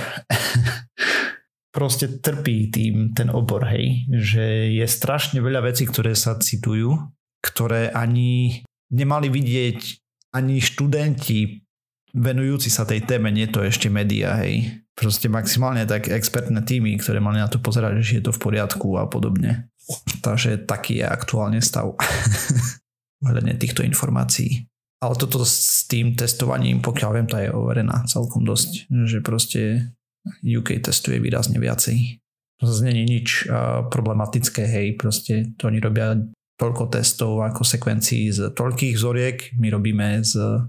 proste 1.77 2.09
trpí 2.09 2.73
tým 2.73 3.13
ten 3.13 3.29
obor, 3.29 3.69
hej, 3.69 4.09
že 4.09 4.73
je 4.73 4.85
strašne 4.89 5.37
veľa 5.37 5.69
vecí, 5.69 5.85
ktoré 5.85 6.17
sa 6.17 6.33
citujú, 6.41 6.97
ktoré 7.43 7.93
ani 7.93 8.63
nemali 8.91 9.27
vidieť 9.27 9.79
ani 10.35 10.59
študenti 10.59 11.67
venujúci 12.17 12.73
sa 12.73 12.83
tej 12.87 13.05
téme, 13.05 13.29
nie 13.29 13.45
to 13.47 13.61
ešte 13.61 13.91
média, 13.91 14.33
hej. 14.41 14.81
Proste 14.97 15.29
maximálne 15.29 15.85
tak 15.85 16.09
expertné 16.09 16.65
týmy, 16.65 16.97
ktoré 16.97 17.21
mali 17.21 17.37
na 17.37 17.45
to 17.45 17.61
pozerať, 17.61 18.01
že 18.01 18.13
je 18.19 18.23
to 18.25 18.31
v 18.33 18.41
poriadku 18.41 18.97
a 18.97 19.05
podobne. 19.05 19.69
Takže 20.25 20.65
taký 20.65 20.99
je 20.99 21.05
aktuálne 21.05 21.61
stav 21.61 21.93
hľadne 23.23 23.53
týchto 23.61 23.85
informácií. 23.85 24.65
Ale 24.97 25.13
toto 25.13 25.45
s 25.45 25.85
tým 25.85 26.17
testovaním, 26.17 26.81
pokiaľ 26.81 27.09
viem, 27.13 27.27
tá 27.29 27.37
je 27.45 27.53
overená 27.53 28.01
celkom 28.09 28.41
dosť. 28.41 28.89
Že 28.89 29.19
proste 29.21 29.61
UK 30.41 30.81
testuje 30.81 31.21
výrazne 31.21 31.61
viacej. 31.61 32.17
To 32.57 32.65
zase 32.65 32.89
není 32.89 33.05
nič 33.05 33.45
problematické, 33.93 34.65
hej, 34.65 34.97
proste 34.97 35.53
to 35.61 35.69
oni 35.69 35.77
robia 35.77 36.17
toľko 36.57 36.89
testov 36.89 37.45
ako 37.45 37.61
sekvencií 37.61 38.33
z 38.33 38.51
toľkých 38.53 38.97
vzoriek, 38.97 39.37
my 39.61 39.67
robíme 39.69 40.21
z 40.25 40.65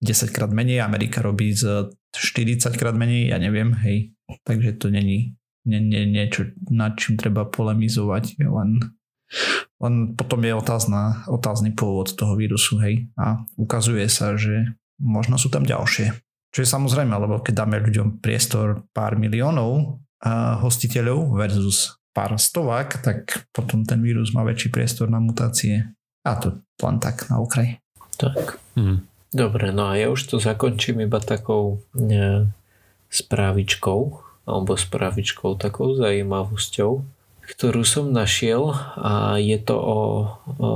10 0.00 0.30
krát 0.30 0.54
menej, 0.54 0.80
Amerika 0.80 1.20
robí 1.20 1.50
z 1.52 1.90
40 2.14 2.78
krát 2.78 2.94
menej, 2.94 3.34
ja 3.34 3.38
neviem, 3.42 3.74
hej, 3.82 4.14
takže 4.46 4.78
to 4.78 4.88
není 4.88 5.34
nie, 5.64 5.80
nie, 5.80 6.04
niečo, 6.04 6.52
nad 6.68 6.94
čím 7.00 7.16
treba 7.16 7.48
polemizovať, 7.48 8.36
len, 8.44 8.84
len 9.80 9.94
potom 10.12 10.44
je 10.44 10.52
otázna, 10.52 11.24
otázny 11.24 11.72
pôvod 11.72 12.12
toho 12.12 12.36
vírusu, 12.36 12.76
hej, 12.84 13.08
a 13.16 13.40
ukazuje 13.56 14.04
sa, 14.12 14.36
že 14.36 14.76
možno 15.00 15.40
sú 15.40 15.48
tam 15.48 15.64
ďalšie. 15.64 16.12
Čo 16.54 16.58
je 16.62 16.68
samozrejme, 16.68 17.10
lebo 17.16 17.42
keď 17.42 17.66
dáme 17.66 17.82
ľuďom 17.82 18.22
priestor 18.22 18.86
pár 18.94 19.18
miliónov 19.18 19.98
hostiteľov 20.62 21.34
versus 21.34 21.98
pár 22.14 22.38
stovák, 22.38 23.02
tak 23.02 23.50
potom 23.50 23.82
ten 23.82 23.98
vírus 23.98 24.30
má 24.30 24.46
väčší 24.46 24.70
priestor 24.70 25.10
na 25.10 25.18
mutácie. 25.18 25.90
A 26.22 26.38
to 26.38 26.62
len 26.80 27.02
tak 27.02 27.26
na 27.28 27.42
okraj. 27.42 27.82
Tak. 28.16 28.62
Hmm. 28.78 29.04
Dobre, 29.34 29.74
no 29.74 29.90
a 29.90 29.98
ja 29.98 30.14
už 30.14 30.30
to 30.30 30.36
zakončím 30.38 31.02
iba 31.02 31.18
takou 31.18 31.82
ne, 31.98 32.54
správičkou, 33.10 34.00
alebo 34.46 34.78
správičkou, 34.78 35.58
takou 35.58 35.98
zaujímavosťou, 35.98 37.02
ktorú 37.44 37.82
som 37.82 38.14
našiel 38.14 38.70
a 38.94 39.36
je 39.42 39.58
to 39.58 39.76
o, 39.76 40.00
o 40.62 40.70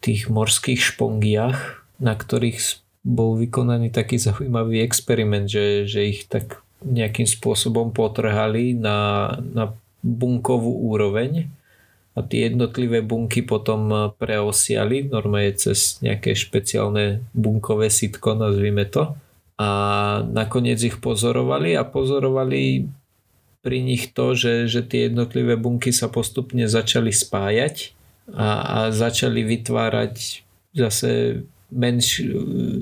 tých 0.00 0.32
morských 0.32 0.80
špongiach, 0.80 1.84
na 2.00 2.16
ktorých 2.16 2.80
bol 3.04 3.36
vykonaný 3.36 3.92
taký 3.92 4.16
zaujímavý 4.16 4.80
experiment, 4.80 5.48
že, 5.48 5.84
že 5.84 6.00
ich 6.08 6.24
tak 6.24 6.64
nejakým 6.80 7.28
spôsobom 7.28 7.92
potrhali 7.92 8.72
na, 8.72 9.36
na 9.52 9.76
bunkovú 10.00 10.90
úroveň 10.90 11.48
a 12.18 12.26
tie 12.26 12.50
jednotlivé 12.50 13.00
bunky 13.06 13.40
potom 13.46 14.12
preosiali 14.18 15.06
normálne 15.06 15.54
cez 15.54 16.02
nejaké 16.02 16.34
špeciálne 16.34 17.22
bunkové 17.32 17.86
sitko, 17.86 18.34
nazvime 18.34 18.84
to. 18.84 19.14
A 19.60 19.68
nakoniec 20.26 20.80
ich 20.82 20.98
pozorovali 20.98 21.76
a 21.76 21.86
pozorovali 21.86 22.88
pri 23.60 23.78
nich 23.84 24.10
to, 24.16 24.32
že, 24.32 24.66
že 24.66 24.80
tie 24.82 25.12
jednotlivé 25.12 25.54
bunky 25.54 25.92
sa 25.92 26.08
postupne 26.08 26.64
začali 26.64 27.12
spájať 27.12 27.92
a, 28.32 28.48
a 28.58 28.78
začali 28.88 29.44
vytvárať 29.44 30.42
zase 30.72 31.44
menš, 31.70 32.24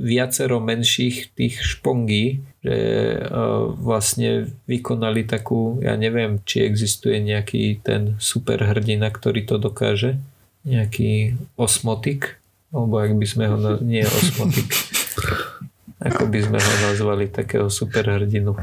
viacero 0.02 0.62
menších 0.62 1.34
tých 1.34 1.60
špongí, 1.60 2.40
že 2.58 2.76
uh, 3.22 3.70
vlastne 3.70 4.50
vykonali 4.66 5.22
takú, 5.24 5.78
ja 5.78 5.94
neviem, 5.94 6.42
či 6.42 6.66
existuje 6.66 7.22
nejaký 7.22 7.78
ten 7.82 8.18
superhrdina, 8.18 9.14
ktorý 9.14 9.46
to 9.46 9.56
dokáže, 9.62 10.18
nejaký 10.66 11.38
osmotik, 11.54 12.42
alebo 12.74 12.98
ak 12.98 13.14
by 13.14 13.26
sme 13.26 13.44
ho, 13.46 13.56
na, 13.56 13.72
nie 13.78 14.02
osmotik, 14.02 14.68
ako 16.08 16.26
by 16.26 16.38
sme 16.42 16.58
ho 16.58 16.72
nazvali, 16.90 17.30
takého 17.30 17.70
superhrdinu 17.70 18.58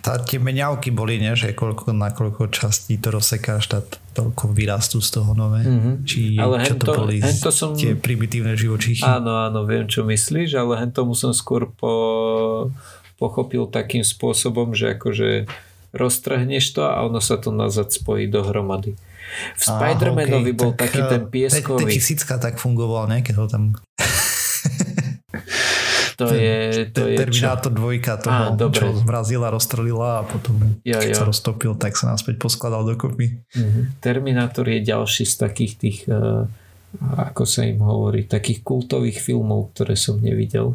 tá, 0.00 0.16
tie 0.16 0.40
meňavky 0.40 0.88
boli, 0.94 1.20
nie? 1.20 1.36
že 1.36 1.52
koľko, 1.52 1.92
na 1.92 2.08
koľko 2.14 2.48
častí 2.48 2.96
to 2.96 3.12
rozsekáš, 3.12 3.68
tá, 3.68 3.84
toľko 4.16 4.54
vyrastú 4.56 4.98
z 5.04 5.20
toho 5.20 5.36
nové. 5.36 5.66
Mm-hmm. 5.66 5.94
Či 6.08 6.20
ale 6.40 6.64
čo 6.64 6.74
hento, 6.74 6.86
to 6.88 6.92
boli 7.04 7.16
hento 7.20 7.50
som... 7.52 7.76
tie 7.76 7.92
primitívne 7.92 8.56
živočíchy. 8.56 9.04
Áno, 9.04 9.44
áno, 9.44 9.68
viem, 9.68 9.84
čo 9.84 10.06
myslíš, 10.08 10.56
ale 10.56 10.80
hen 10.80 10.90
tomu 10.90 11.12
som 11.12 11.36
skôr 11.36 11.68
po, 11.68 11.92
pochopil 13.20 13.68
takým 13.68 14.00
spôsobom, 14.00 14.72
že 14.72 14.96
akože 14.96 15.44
roztrhneš 15.92 16.72
to 16.72 16.88
a 16.88 17.04
ono 17.04 17.20
sa 17.20 17.36
to 17.36 17.52
nazad 17.52 17.92
spojí 17.92 18.32
dohromady. 18.32 18.96
V 19.54 19.62
Spider-Manovi 19.62 20.50
okay, 20.50 20.58
bol 20.58 20.72
tak, 20.74 20.90
taký 20.90 21.00
ten 21.06 21.22
pieskový. 21.28 21.86
Taký 21.86 22.00
Sicka 22.00 22.40
tak 22.40 22.56
fungoval, 22.56 23.06
ne? 23.06 23.22
Keď 23.22 23.34
ho 23.36 23.46
tam 23.46 23.62
to 26.18 26.26
ten, 26.32 26.40
je... 26.40 26.56
To 26.96 27.06
je 27.06 27.16
Terminátor 27.20 27.70
čo? 27.70 27.78
2 27.78 28.24
toho, 28.26 28.42
Á, 28.56 28.72
čo 28.74 28.86
zmrazila, 29.04 29.52
rozstrelila 29.52 30.10
a 30.20 30.22
potom 30.26 30.80
jo, 30.82 30.98
keď 30.98 31.10
jo. 31.14 31.18
sa 31.20 31.24
roztopil, 31.28 31.72
tak 31.78 31.94
sa 31.94 32.10
naspäť 32.10 32.42
poskladal 32.42 32.82
dokopy. 32.88 33.38
Mm-hmm. 33.54 34.02
Terminátor 34.02 34.66
je 34.66 34.82
ďalší 34.82 35.28
z 35.28 35.34
takých 35.38 35.72
tých 35.78 35.98
uh, 36.10 36.48
ako 36.98 37.46
sa 37.46 37.62
im 37.62 37.78
hovorí, 37.78 38.26
takých 38.26 38.66
kultových 38.66 39.22
filmov, 39.22 39.70
ktoré 39.74 39.94
som 39.94 40.18
nevidel. 40.18 40.74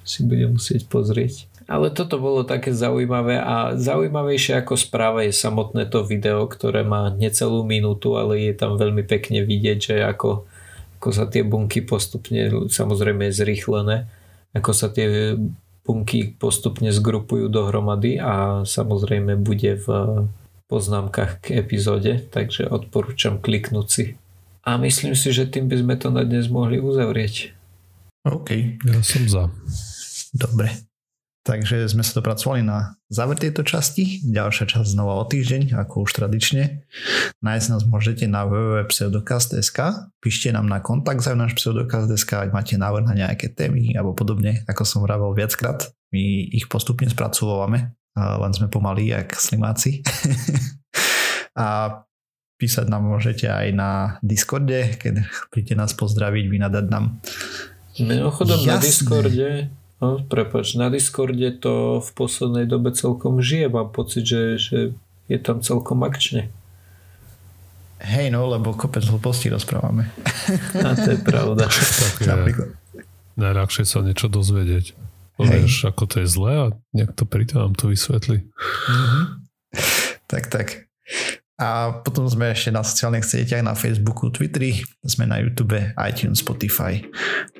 Si 0.00 0.24
budem 0.24 0.56
musieť 0.56 0.88
pozrieť. 0.88 1.44
Ale 1.70 1.94
toto 1.94 2.18
bolo 2.18 2.42
také 2.42 2.74
zaujímavé 2.74 3.38
a 3.38 3.78
zaujímavejšie 3.78 4.58
ako 4.58 4.74
správa 4.74 5.22
je 5.22 5.30
samotné 5.30 5.86
to 5.86 6.02
video, 6.02 6.50
ktoré 6.50 6.82
má 6.82 7.14
necelú 7.14 7.62
minútu, 7.62 8.18
ale 8.18 8.42
je 8.42 8.54
tam 8.58 8.74
veľmi 8.74 9.06
pekne 9.06 9.46
vidieť, 9.46 9.78
že 9.78 9.94
ako, 10.02 10.50
ako 10.98 11.08
sa 11.14 11.30
tie 11.30 11.46
bunky 11.46 11.86
postupne, 11.86 12.66
samozrejme 12.66 13.30
je 13.30 13.38
zrýchlené, 13.38 14.10
ako 14.50 14.70
sa 14.74 14.90
tie 14.90 15.38
bunky 15.86 16.34
postupne 16.34 16.90
zgrupujú 16.90 17.46
dohromady 17.46 18.18
a 18.18 18.66
samozrejme 18.66 19.38
bude 19.38 19.78
v 19.78 19.86
poznámkach 20.66 21.38
k 21.38 21.62
epizóde, 21.62 22.18
takže 22.34 22.66
odporúčam 22.66 23.38
kliknúť 23.38 23.86
si. 23.86 24.04
A 24.66 24.74
myslím 24.74 25.14
si, 25.14 25.30
že 25.30 25.46
tým 25.46 25.70
by 25.70 25.76
sme 25.86 25.94
to 25.94 26.10
na 26.10 26.26
dnes 26.26 26.50
mohli 26.50 26.82
uzavrieť. 26.82 27.54
OK. 28.26 28.74
Ja 28.82 28.98
som 29.06 29.22
za. 29.30 29.44
Dobre. 30.34 30.89
Takže 31.50 31.90
sme 31.90 32.06
sa 32.06 32.22
dopracovali 32.22 32.62
na 32.62 32.94
záver 33.10 33.34
tejto 33.34 33.66
časti. 33.66 34.22
Ďalšia 34.22 34.70
časť 34.70 34.94
znova 34.94 35.18
o 35.18 35.26
týždeň, 35.26 35.74
ako 35.82 36.06
už 36.06 36.14
tradične. 36.14 36.86
Nájsť 37.42 37.66
nás 37.74 37.82
môžete 37.90 38.30
na 38.30 38.46
www.pseudokast.sk 38.46 39.78
Píšte 40.22 40.54
nám 40.54 40.70
na 40.70 40.78
kontakt 40.78 41.26
za 41.26 41.34
náš 41.34 41.58
pseudokast.sk 41.58 42.46
ak 42.46 42.54
máte 42.54 42.78
návrh 42.78 43.02
na 43.02 43.26
nejaké 43.26 43.50
témy 43.50 43.98
alebo 43.98 44.14
podobne, 44.14 44.62
ako 44.70 44.86
som 44.86 45.02
vravel 45.02 45.34
viackrát. 45.34 45.90
My 46.14 46.46
ich 46.54 46.70
postupne 46.70 47.10
spracovávame, 47.10 47.98
len 48.14 48.52
sme 48.54 48.70
pomalí, 48.70 49.10
jak 49.10 49.34
slimáci. 49.34 50.06
a 51.58 51.98
písať 52.62 52.86
nám 52.86 53.10
môžete 53.10 53.50
aj 53.50 53.74
na 53.74 53.90
Discorde, 54.22 54.94
keď 55.02 55.26
príďte 55.50 55.74
nás 55.74 55.98
pozdraviť, 55.98 56.46
vynadať 56.46 56.84
nám. 56.86 57.18
Mimochodom 57.98 58.62
Jasné. 58.62 58.70
na 58.70 58.76
Discorde 58.78 59.79
No, 60.00 60.16
prepač, 60.24 60.80
na 60.80 60.88
Discorde 60.88 61.52
to 61.60 62.00
v 62.00 62.10
poslednej 62.16 62.64
dobe 62.64 62.96
celkom 62.96 63.44
žije. 63.44 63.68
Mám 63.68 63.92
pocit, 63.92 64.24
že, 64.24 64.56
že 64.56 64.78
je 65.28 65.38
tam 65.38 65.60
celkom 65.60 66.00
akčne. 66.02 66.48
Hej, 68.00 68.32
no, 68.32 68.48
lebo 68.48 68.72
kopec 68.72 69.04
hlupostí 69.04 69.52
rozprávame. 69.52 70.08
A 70.80 70.96
to 70.96 71.14
je 71.14 71.20
pravda. 71.20 71.68
tak 72.16 72.24
je 72.24 72.80
najľahšie 73.40 73.88
sa 73.88 74.04
niečo 74.04 74.28
dozvedieť. 74.28 74.92
Povieš, 75.40 75.88
ako 75.88 76.04
to 76.04 76.16
je 76.20 76.28
zlé 76.28 76.52
a 76.52 76.66
nejak 76.92 77.16
to 77.16 77.24
príde 77.24 77.56
nám 77.56 77.72
to 77.72 77.88
vysvetli. 77.88 78.44
Mm-hmm. 78.44 79.24
Tak, 80.28 80.52
tak. 80.52 80.68
A 81.56 81.96
potom 82.04 82.28
sme 82.28 82.52
ešte 82.52 82.72
na 82.72 82.84
sociálnych 82.84 83.24
sieťach, 83.24 83.64
na 83.64 83.76
Facebooku, 83.76 84.28
Twitteri, 84.28 84.84
sme 85.04 85.28
na 85.28 85.40
YouTube, 85.40 85.76
iTunes, 85.96 86.44
Spotify. 86.44 87.04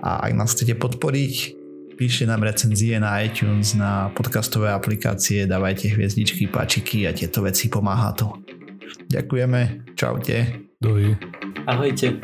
A 0.00 0.28
ak 0.28 0.32
nás 0.36 0.52
chcete 0.52 0.76
podporiť, 0.76 1.59
píšte 2.00 2.24
nám 2.24 2.48
recenzie 2.48 2.96
na 2.96 3.20
iTunes, 3.20 3.76
na 3.76 4.08
podcastové 4.16 4.72
aplikácie, 4.72 5.44
dávajte 5.44 5.92
hviezdičky, 5.92 6.48
páčiky 6.48 7.04
a 7.04 7.12
tieto 7.12 7.44
veci 7.44 7.68
pomáha 7.68 8.16
to. 8.16 8.40
Ďakujeme, 9.12 9.92
čaute. 9.92 10.64
Dovi. 10.80 11.12
Ahojte. 11.68 12.16